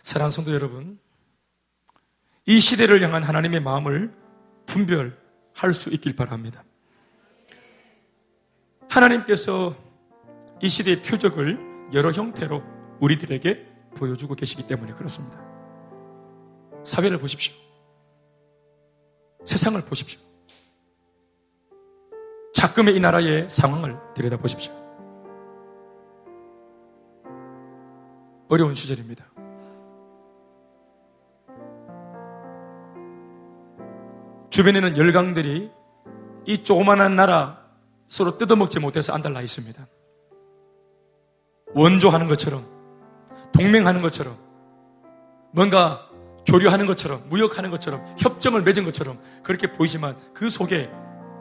사랑하는 0.03 0.31
성도 0.31 0.55
여러분, 0.55 0.99
이 2.47 2.61
시대를 2.61 3.03
향한 3.03 3.23
하나님의 3.25 3.61
마음을 3.61 4.15
분별할 4.65 5.75
수 5.75 5.91
있길 5.91 6.17
바랍니다. 6.17 6.65
하나님께서 8.91 9.72
이 10.61 10.68
시대의 10.68 11.03
표적을 11.03 11.91
여러 11.95 12.11
형태로 12.11 12.62
우리들에게 13.01 13.66
보여주고 13.97 14.34
계시기 14.34 14.66
때문에 14.66 14.93
그렇습니다. 14.95 15.41
사회를 16.84 17.18
보십시오. 17.18 17.55
세상을 19.45 19.80
보십시오. 19.82 20.20
자금의 22.53 22.97
이 22.97 23.01
나라의 23.01 23.49
상황을 23.49 23.97
들여다보십시오. 24.14 24.72
어려운 28.49 28.74
시절입니다. 28.74 29.24
주변에는 34.51 34.99
열강들이 34.99 35.70
이 36.47 36.64
조그만한 36.64 37.14
나라 37.14 37.60
서로 38.11 38.37
뜯어먹지 38.37 38.81
못해서 38.81 39.15
안달나 39.15 39.41
있습니다. 39.41 39.87
원조하는 41.75 42.27
것처럼, 42.27 42.63
동맹하는 43.53 44.03
것처럼, 44.03 44.37
뭔가 45.53 46.09
교류하는 46.45 46.87
것처럼, 46.87 47.23
무역하는 47.31 47.71
것처럼, 47.71 48.05
협정을 48.19 48.63
맺은 48.63 48.85
것처럼 48.85 49.17
그렇게 49.45 49.71
보이지만 49.71 50.17
그 50.35 50.51
속에 50.51 50.91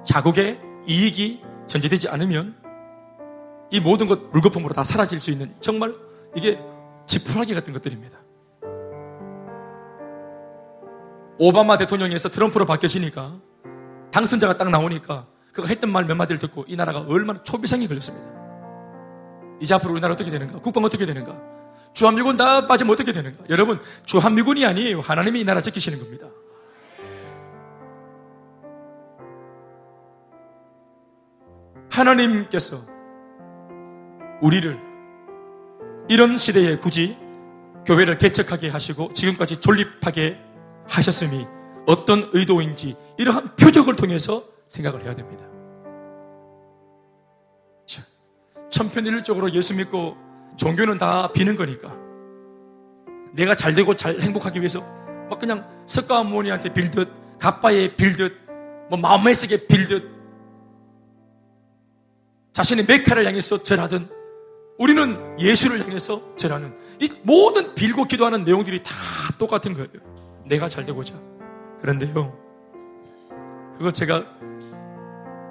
자국의 0.06 0.62
이익이 0.88 1.42
전제되지 1.66 2.08
않으면 2.10 2.56
이 3.72 3.80
모든 3.80 4.08
것 4.08 4.30
물거품으로 4.32 4.74
다 4.74 4.84
사라질 4.84 5.20
수 5.20 5.32
있는 5.32 5.54
정말 5.60 5.96
이게 6.36 6.60
지푸라기 7.08 7.56
같은 7.56 7.74
것들입니다. 7.74 8.20
오바마 11.40 11.78
대통령에서 11.78 12.30
트럼프로 12.30 12.66
바뀌어지니까 12.66 13.40
당선자가 14.12 14.58
딱 14.58 14.70
나오니까 14.70 15.26
그가 15.60 15.68
했던 15.70 15.92
말 15.92 16.06
몇 16.06 16.16
마디를 16.16 16.40
듣고 16.40 16.66
이 16.68 16.76
나라가 16.76 17.02
얼마나 17.08 17.44
초비상이 17.44 17.88
걸렸습니다. 17.88 18.40
이제 19.62 19.74
앞으로 19.76 19.92
우리나라 19.92 20.14
어떻게 20.14 20.32
되는가? 20.32 20.60
국방 20.60 20.84
어떻게 20.84 21.06
되는가? 21.06 21.40
주한미군 21.94 22.38
다 22.38 22.68
빠지면 22.68 22.94
어떻게 22.94 23.12
되는가? 23.12 23.44
여러분, 23.50 23.80
주한미군이 24.06 24.66
아니에요. 24.66 25.02
하나님이 25.02 25.42
이 25.42 25.44
나라 25.44 25.62
지키시는 25.62 26.00
겁니다. 26.00 26.28
하나님께서 31.92 32.78
우리를 34.42 34.80
이런 36.08 36.38
시대에 36.38 36.78
굳이 36.78 37.18
교회를 37.86 38.18
개척하게 38.18 38.70
하시고 38.70 39.14
지금까지 39.14 39.60
존립하게 39.62 40.38
하셨음이 40.88 41.46
어떤 41.88 42.30
의도인지 42.34 42.96
이러한 43.18 43.56
표적을 43.56 43.96
통해서 43.96 44.44
생각을 44.70 45.04
해야 45.04 45.14
됩니다. 45.14 45.46
천편일률적으로 48.70 49.52
예수 49.52 49.76
믿고 49.76 50.16
종교는 50.56 50.98
다 50.98 51.32
비는 51.34 51.56
거니까 51.56 51.96
내가 53.34 53.56
잘 53.56 53.74
되고 53.74 53.96
잘 53.96 54.20
행복하기 54.20 54.60
위해서 54.60 54.80
막 55.30 55.40
그냥 55.40 55.68
석가모니한테 55.86 56.74
빌듯 56.74 57.40
가빠에 57.40 57.96
빌듯 57.96 58.38
뭐 58.90 58.98
마음에스게 59.00 59.68
빌듯 59.68 60.10
자신의 62.54 62.86
메카를 62.88 63.26
향해서 63.26 63.64
절하든 63.64 64.08
우리는 64.78 65.40
예수를 65.40 65.82
향해서 65.82 66.36
절하는 66.36 66.76
이 67.00 67.10
모든 67.24 67.76
빌고 67.76 68.06
기도하는 68.06 68.44
내용들이 68.44 68.84
다 68.84 68.92
똑같은 69.38 69.74
거예요. 69.74 69.90
내가 70.46 70.68
잘 70.68 70.86
되고자. 70.86 71.16
그런데요. 71.82 72.38
그거 73.78 73.92
제가 73.92 74.26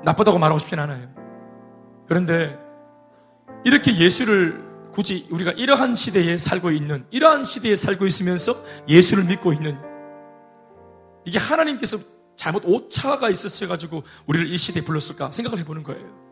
나쁘다고 0.04 0.38
말하고 0.38 0.58
싶진 0.58 0.78
않아요. 0.78 1.08
그런데 2.06 2.58
이렇게 3.64 3.96
예수를 3.96 4.66
굳이 4.92 5.26
우리가 5.30 5.52
이러한 5.52 5.94
시대에 5.94 6.38
살고 6.38 6.70
있는, 6.70 7.06
이러한 7.10 7.44
시대에 7.44 7.76
살고 7.76 8.06
있으면서 8.06 8.52
예수를 8.88 9.24
믿고 9.24 9.52
있는 9.52 9.78
이게 11.24 11.38
하나님께서 11.38 11.98
잘못 12.36 12.62
오차가 12.64 13.28
있었어가지고 13.28 14.02
우리를 14.26 14.48
이 14.48 14.56
시대에 14.56 14.82
불렀을까 14.82 15.32
생각을 15.32 15.58
해보는 15.58 15.82
거예요. 15.82 16.28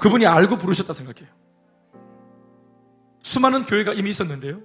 그분이 0.00 0.26
알고 0.26 0.56
부르셨다 0.56 0.92
생각해요. 0.92 1.28
수많은 3.20 3.64
교회가 3.64 3.92
이미 3.92 4.10
있었는데요. 4.10 4.60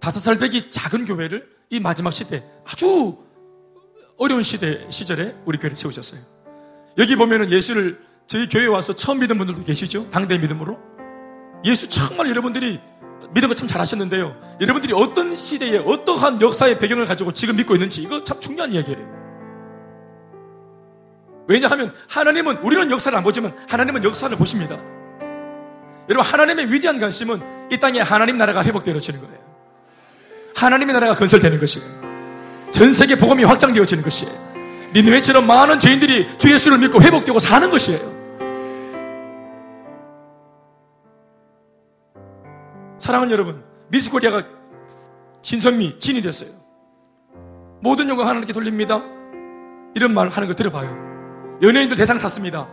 다섯 0.00 0.20
살 0.20 0.38
배기 0.38 0.70
작은 0.70 1.04
교회를 1.04 1.46
이 1.68 1.80
마지막 1.80 2.10
시대 2.10 2.42
아주 2.64 3.18
어려운 4.20 4.42
시대 4.42 4.86
시절에 4.90 5.34
우리 5.46 5.56
교회를 5.56 5.76
세우셨어요. 5.78 6.20
여기 6.98 7.16
보면은 7.16 7.50
예수를 7.50 7.98
저희 8.26 8.48
교회에 8.48 8.66
와서 8.66 8.94
처음 8.94 9.18
믿은 9.18 9.38
분들도 9.38 9.64
계시죠? 9.64 10.10
당대 10.10 10.36
믿음으로. 10.36 10.78
예수 11.64 11.88
정말 11.88 12.28
여러분들이 12.28 12.80
거참 13.34 13.66
잘하셨는데요. 13.66 14.58
여러분들이 14.60 14.92
어떤 14.92 15.34
시대에 15.34 15.78
어떠한 15.78 16.42
역사의 16.42 16.78
배경을 16.78 17.06
가지고 17.06 17.32
지금 17.32 17.56
믿고 17.56 17.74
있는지 17.74 18.02
이거 18.02 18.22
참 18.22 18.38
중요한 18.40 18.72
이야기예요. 18.72 19.20
왜냐하면 21.48 21.94
하나님은 22.08 22.58
우리는 22.58 22.90
역사를 22.90 23.16
안 23.16 23.24
보지만 23.24 23.54
하나님은 23.68 24.04
역사를 24.04 24.36
보십니다. 24.36 24.78
여러분 26.10 26.30
하나님의 26.30 26.70
위대한 26.70 27.00
관심은 27.00 27.40
이 27.72 27.80
땅에 27.80 28.00
하나님 28.00 28.36
나라가 28.36 28.62
회복되어지는 28.62 29.20
거예요. 29.20 29.38
하나님의 30.56 30.92
나라가 30.92 31.14
건설되는 31.14 31.58
것이에요. 31.58 32.09
전 32.70 32.94
세계 32.94 33.16
복음이 33.16 33.44
확장되어지는 33.44 34.02
것이에요. 34.02 34.50
니느웨처럼 34.94 35.46
많은 35.46 35.78
죄인들이 35.80 36.38
주 36.38 36.52
예수를 36.52 36.78
믿고 36.78 37.00
회복되고 37.00 37.38
사는 37.38 37.70
것이에요. 37.70 38.20
사랑하는 42.98 43.32
여러분, 43.32 43.62
미스코리아가 43.88 44.44
진선미, 45.42 45.98
진이 45.98 46.22
됐어요. 46.22 46.50
모든 47.82 48.08
영광 48.08 48.28
하나님께 48.28 48.52
돌립니다. 48.52 49.02
이런 49.94 50.12
말 50.12 50.28
하는 50.28 50.48
거 50.48 50.54
들어봐요. 50.54 51.58
연예인들 51.62 51.96
대상 51.96 52.18
탔습니다. 52.18 52.68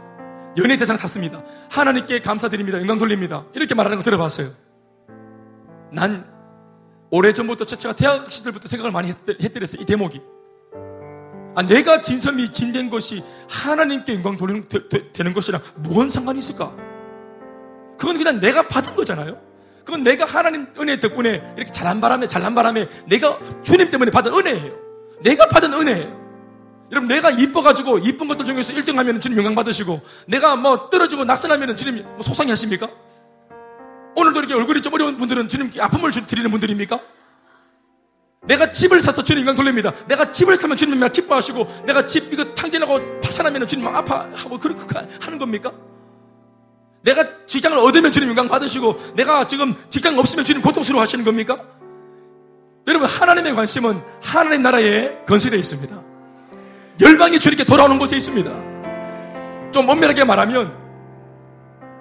연예 0.58 0.76
대상 0.76 0.98
탔습니다. 0.98 1.44
하나님께 1.70 2.22
감사드립니다. 2.22 2.80
영광 2.80 2.98
돌립니다. 2.98 3.46
이렇게 3.54 3.76
말하는 3.76 3.98
거 3.98 4.04
들어봤어요. 4.04 4.48
난 5.92 6.26
오래전부터 7.10 7.66
제가 7.66 7.96
대학 7.96 8.32
시절부터 8.32 8.68
생각을 8.68 8.92
많이 8.92 9.14
했더랬어요. 9.42 9.82
이 9.82 9.86
대목이. 9.86 10.22
아, 11.56 11.64
내가 11.64 12.02
진섬이 12.02 12.52
진된 12.52 12.90
것이 12.90 13.24
하나님께 13.50 14.14
영광 14.14 14.38
돌리는 14.38 14.68
되, 14.68 15.12
되는 15.12 15.34
것이랑 15.34 15.62
무슨 15.78 16.10
상관이 16.10 16.38
있을까? 16.40 16.72
그건 17.98 18.18
그냥 18.18 18.40
내가 18.40 18.68
받은 18.68 18.96
거잖아요. 18.96 19.42
그건 19.84 20.04
내가 20.04 20.26
하나님 20.26 20.68
은혜 20.80 21.00
덕분에 21.00 21.54
이렇게 21.56 21.72
잘난 21.72 22.00
바람에 22.02 22.28
잘난 22.28 22.54
바람에 22.54 22.88
내가 23.08 23.40
주님 23.64 23.90
때문에 23.90 24.12
받은 24.12 24.34
은혜예요. 24.34 24.74
내가 25.24 25.48
받은 25.48 25.74
은혜예요. 25.74 26.28
여러분 26.92 27.08
내가 27.08 27.32
이뻐가지고 27.32 28.00
이쁜 28.00 28.28
것들 28.28 28.46
중에서 28.46 28.74
1등 28.74 28.96
하면 28.96 29.20
주님 29.20 29.38
영광 29.38 29.56
받으시고 29.56 30.00
내가 30.28 30.56
뭐 30.56 30.90
떨어지고 30.90 31.26
낙선하면 31.26 31.76
주님 31.76 32.04
뭐 32.04 32.22
속상해 32.22 32.52
하십니까? 32.52 32.88
오늘도 34.18 34.40
이렇게 34.40 34.56
얼굴이 34.56 34.82
좀 34.82 34.96
어려운 34.96 35.16
분들은 35.16 35.48
주님께 35.48 35.80
아픔을 35.80 36.10
드리는 36.10 36.50
분들입니까? 36.50 37.00
내가 38.48 38.72
집을 38.72 39.00
사서 39.00 39.24
주님 39.24 39.42
영광 39.42 39.56
돌립니다. 39.56 39.94
내가 40.08 40.32
집을 40.32 40.56
사면 40.56 40.76
주님 40.76 41.00
막 41.00 41.12
기뻐하시고 41.12 41.84
내가 41.86 42.04
집 42.08 42.34
이거 42.34 42.44
탕진하고 42.56 43.22
파산하면 43.22 43.68
주님 43.68 43.86
막 43.86 43.96
아파하고 43.96 44.58
그렇게 44.58 44.82
하는 45.22 45.38
겁니까? 45.38 45.72
내가 47.04 47.46
직장을 47.46 47.78
얻으면 47.78 48.12
주님 48.12 48.30
영광 48.30 48.48
받으시고 48.48 49.14
내가 49.16 49.46
지금 49.46 49.76
직장 49.92 50.18
없으면 50.18 50.44
주님 50.44 50.64
고통스러워 50.64 51.04
하시는 51.04 51.24
겁니까? 51.24 51.64
여러분 52.88 53.08
하나님의 53.08 53.54
관심은 53.54 54.02
하나님 54.24 54.64
나라에 54.64 55.26
건설되어 55.28 55.60
있습니다. 55.60 55.96
열방이 57.02 57.40
주님께 57.40 57.66
돌아오는 57.66 58.00
곳에 58.00 58.18
있습니다. 58.18 58.50
좀 59.72 59.88
엄밀하게 59.88 60.24
말하면 60.24 60.76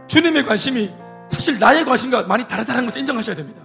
주님의 0.08 0.46
관심이 0.46 0.90
사실 1.30 1.58
나의 1.58 1.84
관심과 1.84 2.24
많이 2.24 2.46
다르다는 2.46 2.84
것을 2.84 3.00
인정하셔야 3.00 3.36
됩니다. 3.36 3.62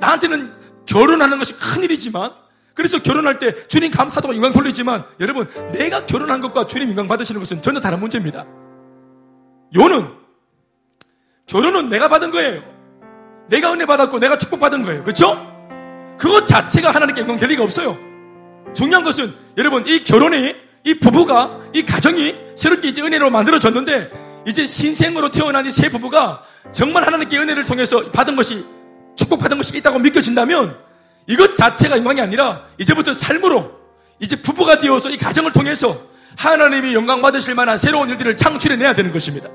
나한테는 0.00 0.52
결혼하는 0.86 1.38
것이 1.38 1.54
큰일이지만 1.58 2.30
그래서 2.74 2.98
결혼할 3.00 3.38
때 3.38 3.54
주님 3.68 3.90
감사도 3.90 4.34
영광 4.34 4.52
돌리지만 4.52 5.04
여러분 5.20 5.48
내가 5.72 6.06
결혼한 6.06 6.40
것과 6.40 6.66
주님 6.66 6.88
영광 6.88 7.08
받으시는 7.08 7.40
것은 7.40 7.62
전혀 7.62 7.80
다른 7.80 8.00
문제입니다. 8.00 8.44
요는 9.74 10.08
결혼은 11.46 11.88
내가 11.88 12.08
받은 12.08 12.30
거예요. 12.30 12.62
내가 13.48 13.72
은혜 13.72 13.86
받았고 13.86 14.18
내가 14.18 14.38
축복 14.38 14.60
받은 14.60 14.84
거예요. 14.84 15.02
그렇죠? 15.02 15.36
그것 16.18 16.46
자체가 16.46 16.90
하나님께 16.90 17.20
영광 17.20 17.38
될 17.38 17.48
리가 17.50 17.62
없어요. 17.62 17.96
중요한 18.74 19.04
것은 19.04 19.32
여러분 19.56 19.86
이 19.86 20.02
결혼이 20.02 20.54
이 20.84 20.98
부부가 20.98 21.60
이 21.72 21.84
가정이 21.84 22.34
새롭게 22.56 22.88
이제 22.88 23.02
은혜로 23.02 23.30
만들어졌는데 23.30 24.23
이제 24.46 24.66
신생으로 24.66 25.30
태어난 25.30 25.66
이 25.66 25.70
세 25.70 25.88
부부가 25.88 26.44
정말 26.72 27.06
하나님께 27.06 27.38
은혜를 27.38 27.64
통해서 27.64 28.10
받은 28.10 28.36
것이 28.36 28.64
축복받은 29.16 29.56
것이 29.56 29.76
있다고 29.78 29.98
믿겨진다면 30.00 30.76
이것 31.26 31.56
자체가 31.56 31.96
영광이 31.98 32.20
아니라 32.20 32.64
이제부터 32.78 33.14
삶으로 33.14 33.70
이제 34.20 34.36
부부가 34.36 34.78
되어서 34.78 35.10
이 35.10 35.16
가정을 35.16 35.52
통해서 35.52 35.96
하나님이 36.36 36.94
영광 36.94 37.22
받으실 37.22 37.54
만한 37.54 37.78
새로운 37.78 38.10
일들을 38.10 38.36
창출해 38.36 38.76
내야 38.76 38.94
되는 38.94 39.12
것입니다. 39.12 39.48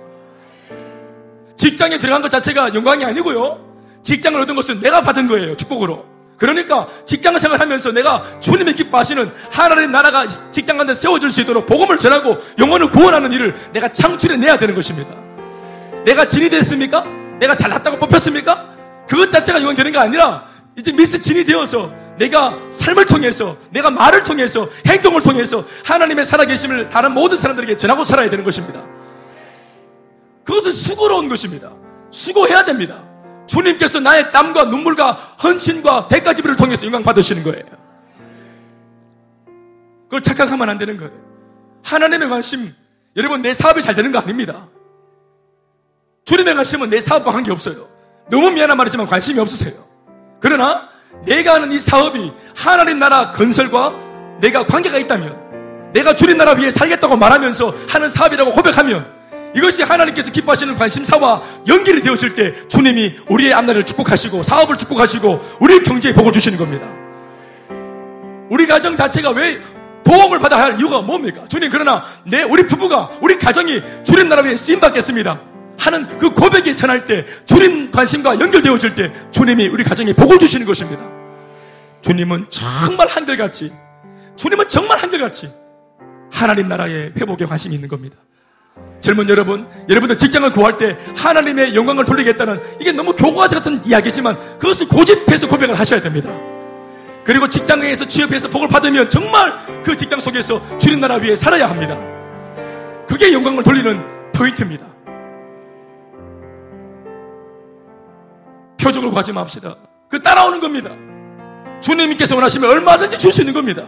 직장에 1.57 1.97
들어간 1.97 2.21
것 2.21 2.29
자체가 2.31 2.73
영광이 2.73 3.03
아니고요. 3.05 3.67
직장을 4.01 4.39
얻은 4.41 4.55
것은 4.55 4.79
내가 4.79 5.01
받은 5.01 5.27
거예요. 5.27 5.55
축복으로. 5.57 6.08
그러니까 6.39 6.87
직장 7.05 7.37
생활하면서 7.37 7.91
내가 7.91 8.23
주님의 8.39 8.73
기뻐하시는 8.75 9.29
하나님의 9.51 9.89
나라가 9.89 10.25
직장 10.25 10.77
가운데 10.77 10.93
세워질 10.93 11.29
수 11.29 11.41
있도록 11.41 11.67
복음을 11.67 11.97
전하고 11.97 12.37
영혼을 12.57 12.89
구원하는 12.89 13.33
일을 13.33 13.55
내가 13.73 13.89
창출해 13.89 14.37
내야 14.37 14.57
되는 14.57 14.73
것입니다. 14.73 15.13
내가 16.05 16.25
진이 16.27 16.49
됐습니까? 16.49 17.03
내가 17.39 17.55
잘났다고 17.55 17.97
뽑혔습니까? 17.97 18.69
그것 19.07 19.29
자체가 19.29 19.59
영광 19.59 19.75
되는 19.75 19.91
게 19.91 19.97
아니라 19.97 20.45
이제 20.77 20.93
미스 20.93 21.19
진이 21.19 21.43
되어서 21.43 21.91
내가 22.17 22.57
삶을 22.71 23.05
통해서 23.05 23.57
내가 23.71 23.89
말을 23.89 24.23
통해서 24.23 24.67
행동을 24.87 25.21
통해서 25.21 25.65
하나님의 25.85 26.23
살아계심을 26.23 26.89
다른 26.89 27.13
모든 27.13 27.37
사람들에게 27.37 27.75
전하고 27.75 28.05
살아야 28.05 28.29
되는 28.29 28.45
것입니다. 28.45 28.81
그것은 30.45 30.71
수고로운 30.71 31.27
것입니다. 31.27 31.71
수고해야 32.11 32.63
됩니다. 32.63 33.08
주님께서 33.49 33.99
나의 33.99 34.31
땀과 34.31 34.65
눈물과 34.65 35.11
헌신과 35.43 36.07
대가지비를 36.07 36.55
통해서 36.55 36.85
영광 36.85 37.03
받으시는 37.03 37.43
거예요. 37.43 37.65
그걸 40.03 40.21
착각하면 40.21 40.69
안 40.69 40.77
되는 40.77 40.97
거예요. 40.97 41.11
하나님의 41.83 42.29
관심, 42.29 42.73
여러분 43.15 43.41
내 43.41 43.53
사업이 43.53 43.81
잘 43.81 43.95
되는 43.95 44.11
거 44.11 44.19
아닙니다. 44.19 44.67
주님의 46.25 46.55
관심은 46.55 46.89
내 46.89 47.01
사업과 47.01 47.31
관계없어요. 47.31 47.87
너무 48.29 48.51
미안한 48.51 48.77
말이지만 48.77 49.07
관심이 49.07 49.39
없으세요. 49.39 49.73
그러나 50.39 50.87
내가 51.25 51.55
하는 51.55 51.71
이 51.71 51.79
사업이 51.79 52.31
하나님 52.55 52.99
나라 52.99 53.31
건설과 53.31 53.93
내가 54.39 54.67
관계가 54.67 54.99
있다면 54.99 55.91
내가 55.93 56.15
주님 56.15 56.37
나라 56.37 56.53
위에 56.53 56.69
살겠다고 56.69 57.17
말하면서 57.17 57.73
하는 57.89 58.09
사업이라고 58.09 58.51
고백하면 58.51 59.18
이것이 59.55 59.83
하나님께서 59.83 60.31
기뻐하시는 60.31 60.75
관심사와 60.75 61.41
연결이 61.67 62.01
되어질 62.01 62.35
때 62.35 62.67
주님이 62.67 63.15
우리의 63.29 63.53
앞날을 63.53 63.85
축복하시고 63.85 64.43
사업을 64.43 64.77
축복하시고 64.77 65.57
우리 65.59 65.83
경제에 65.83 66.13
복을 66.13 66.31
주시는 66.31 66.57
겁니다. 66.57 66.87
우리 68.49 68.67
가정 68.67 68.95
자체가 68.95 69.31
왜 69.31 69.59
도움을 70.03 70.39
받아야 70.39 70.63
할 70.63 70.79
이유가 70.79 71.01
뭡니까? 71.01 71.45
주님 71.47 71.69
그러나 71.69 72.03
내 72.25 72.43
우리 72.43 72.65
부부가 72.65 73.11
우리 73.21 73.37
가정이 73.37 73.81
주님 74.03 74.29
나라 74.29 74.41
위에 74.41 74.55
쓰임 74.55 74.79
받겠습니다. 74.79 75.41
하는 75.79 76.17
그 76.17 76.31
고백이 76.31 76.73
선할 76.73 77.05
때 77.05 77.25
주님 77.45 77.91
관심과 77.91 78.39
연결되어질 78.39 78.95
때 78.95 79.11
주님이 79.31 79.67
우리 79.67 79.83
가정에 79.83 80.13
복을 80.13 80.39
주시는 80.39 80.65
것입니다. 80.65 81.01
주님은 82.01 82.47
정말 82.49 83.07
한결같이 83.07 83.71
주님은 84.35 84.67
정말 84.67 84.97
한결같이 84.97 85.49
하나님 86.31 86.67
나라의 86.67 87.13
회복에 87.19 87.45
관심이 87.45 87.75
있는 87.75 87.87
겁니다. 87.89 88.17
젊은 89.01 89.29
여러분, 89.29 89.67
여러분들 89.87 90.17
직장을 90.17 90.51
구할 90.51 90.77
때 90.77 90.97
하나님의 91.15 91.75
영광을 91.75 92.05
돌리겠다는 92.05 92.59
이게 92.81 92.91
너무 92.91 93.13
교과서 93.13 93.57
같은 93.57 93.81
이야기지만 93.85 94.37
그것을 94.59 94.87
고집해서 94.87 95.47
고백을 95.47 95.75
하셔야 95.75 96.01
됩니다. 96.01 96.29
그리고 97.23 97.47
직장에서 97.47 98.07
취업해서 98.07 98.49
복을 98.49 98.67
받으면 98.67 99.09
정말 99.09 99.53
그 99.83 99.95
직장 99.95 100.19
속에서 100.19 100.61
주님 100.77 100.99
나라 100.99 101.15
위에 101.15 101.35
살아야 101.35 101.69
합니다. 101.69 101.97
그게 103.07 103.31
영광을 103.33 103.63
돌리는 103.63 104.03
포인트입니다. 104.33 104.85
표적을 108.81 109.09
구하지 109.09 109.33
맙시다. 109.33 109.75
그 110.09 110.21
따라오는 110.21 110.59
겁니다. 110.59 110.89
주님께서 111.81 112.35
원하시면 112.35 112.69
얼마든지 112.69 113.19
줄 113.19 113.31
수 113.31 113.41
있는 113.41 113.53
겁니다. 113.53 113.83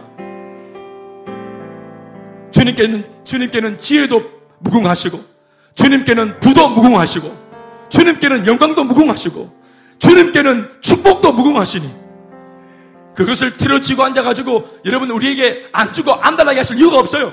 주님께는, 2.52 3.04
주님께는 3.24 3.78
지혜도 3.78 4.41
무궁하시고 4.62 5.18
주님께는 5.74 6.40
부도 6.40 6.68
무궁하시고 6.70 7.42
주님께는 7.88 8.46
영광도 8.46 8.84
무궁하시고 8.84 9.62
주님께는 9.98 10.68
축복도 10.80 11.32
무궁하시니 11.32 12.02
그것을 13.14 13.52
틀어지고 13.52 14.02
앉아가지고 14.04 14.80
여러분 14.86 15.10
우리에게 15.10 15.68
안 15.72 15.92
주고 15.92 16.12
안 16.12 16.36
달라게 16.36 16.60
하실 16.60 16.78
이유가 16.78 16.98
없어요. 16.98 17.32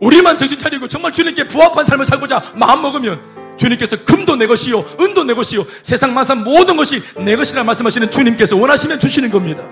우리만 0.00 0.38
정신 0.38 0.58
차리고 0.58 0.88
정말 0.88 1.12
주님께 1.12 1.46
부합한 1.46 1.84
삶을 1.84 2.04
살고자 2.04 2.42
마음 2.54 2.82
먹으면 2.82 3.20
주님께서 3.56 4.04
금도 4.04 4.36
내 4.36 4.46
것이요, 4.46 4.78
은도 5.00 5.24
내 5.24 5.34
것이요, 5.34 5.64
세상 5.82 6.14
만산 6.14 6.42
모든 6.42 6.76
것이 6.76 7.00
내 7.24 7.36
것이라 7.36 7.64
말씀하시는 7.64 8.10
주님께서 8.10 8.56
원하시면 8.56 8.98
주시는 8.98 9.30
겁니다. 9.30 9.62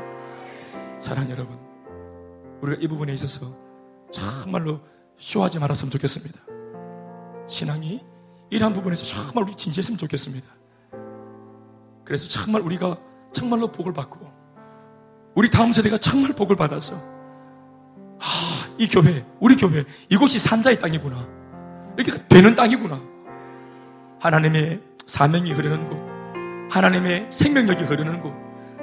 사랑 1.01 1.28
여러분, 1.31 1.59
우리가 2.61 2.81
이 2.81 2.86
부분에 2.86 3.12
있어서 3.15 3.47
정말로 4.12 4.81
쇼하지 5.19 5.59
말았으면 5.59 5.90
좋겠습니다. 5.90 6.49
신앙이 7.51 8.01
이러한 8.51 8.72
부분에서 8.74 9.05
정말 9.05 9.44
우리 9.44 9.55
진지했으면 9.55 9.98
좋겠습니다. 9.98 10.47
그래서 12.05 12.28
정말 12.28 12.62
우리가 12.62 12.97
정말로 13.32 13.68
복을 13.68 13.93
받고 13.93 14.31
우리 15.35 15.51
다음 15.51 15.72
세대가 15.72 15.98
정말 15.98 16.32
복을 16.32 16.56
받아서 16.56 16.94
아, 18.22 18.66
이 18.78 18.86
교회, 18.86 19.24
우리 19.40 19.56
교회, 19.56 19.85
이곳이 20.09 20.39
산자의 20.39 20.78
땅이구나. 20.81 21.27
이렇게 21.98 22.22
되는 22.28 22.55
땅이구나. 22.55 23.01
하나님의 24.20 24.81
사명이 25.06 25.52
흐르는 25.52 25.89
곳, 25.89 26.74
하나님의 26.74 27.27
생명력이 27.31 27.85
흐르는 27.85 28.20
곳, 28.20 28.35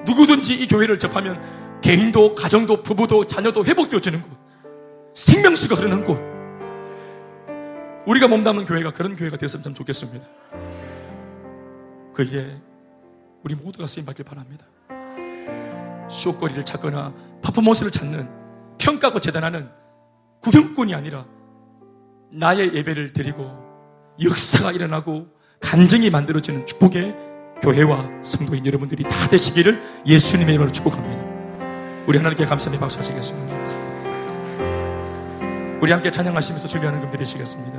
누구든지 0.05 0.55
이 0.55 0.67
교회를 0.67 0.97
접하면 0.97 1.41
개인도, 1.81 2.33
가정도, 2.33 2.81
부부도, 2.81 3.27
자녀도 3.27 3.63
회복되어지는 3.63 4.21
곳, 4.21 4.29
생명수가 5.13 5.75
흐르는 5.75 6.03
곳, 6.03 6.19
우리가 8.07 8.29
몸담는 8.29 8.65
교회가 8.65 8.91
그런 8.91 9.15
교회가 9.15 9.37
되었으면 9.37 9.63
참 9.63 9.73
좋겠습니다. 9.73 10.25
그게 12.13 12.57
우리 13.43 13.53
모두가 13.53 13.85
쓰임받길 13.85 14.23
바랍니다. 14.23 14.65
쇼거리를 16.09 16.63
찾거나 16.63 17.13
퍼포먼스를 17.43 17.91
찾는 17.91 18.29
평가고 18.77 19.19
재단하는 19.19 19.69
구경꾼이 20.41 20.95
아니라 20.95 21.25
나의 22.31 22.73
예배를 22.73 23.11
드리고 23.11 23.43
역사가 24.23 24.71
일어나고 24.71 25.27
간증이 25.59 26.09
만들어지는 26.09 26.65
축복의 26.65 27.15
교회와 27.61 28.09
성도인 28.21 28.65
여러분들이 28.65 29.03
다 29.03 29.27
되시기를 29.27 29.81
예수님의 30.05 30.55
이름으로 30.55 30.71
축복합니다. 30.71 32.05
우리 32.07 32.17
하나님께 32.17 32.45
감사의 32.45 32.79
박수 32.79 32.99
하시겠습니다. 32.99 33.57
우리 35.81 35.91
함께 35.91 36.09
찬양하시면서 36.09 36.67
준비하는 36.67 37.01
금 37.01 37.09
드리시겠습니다. 37.09 37.76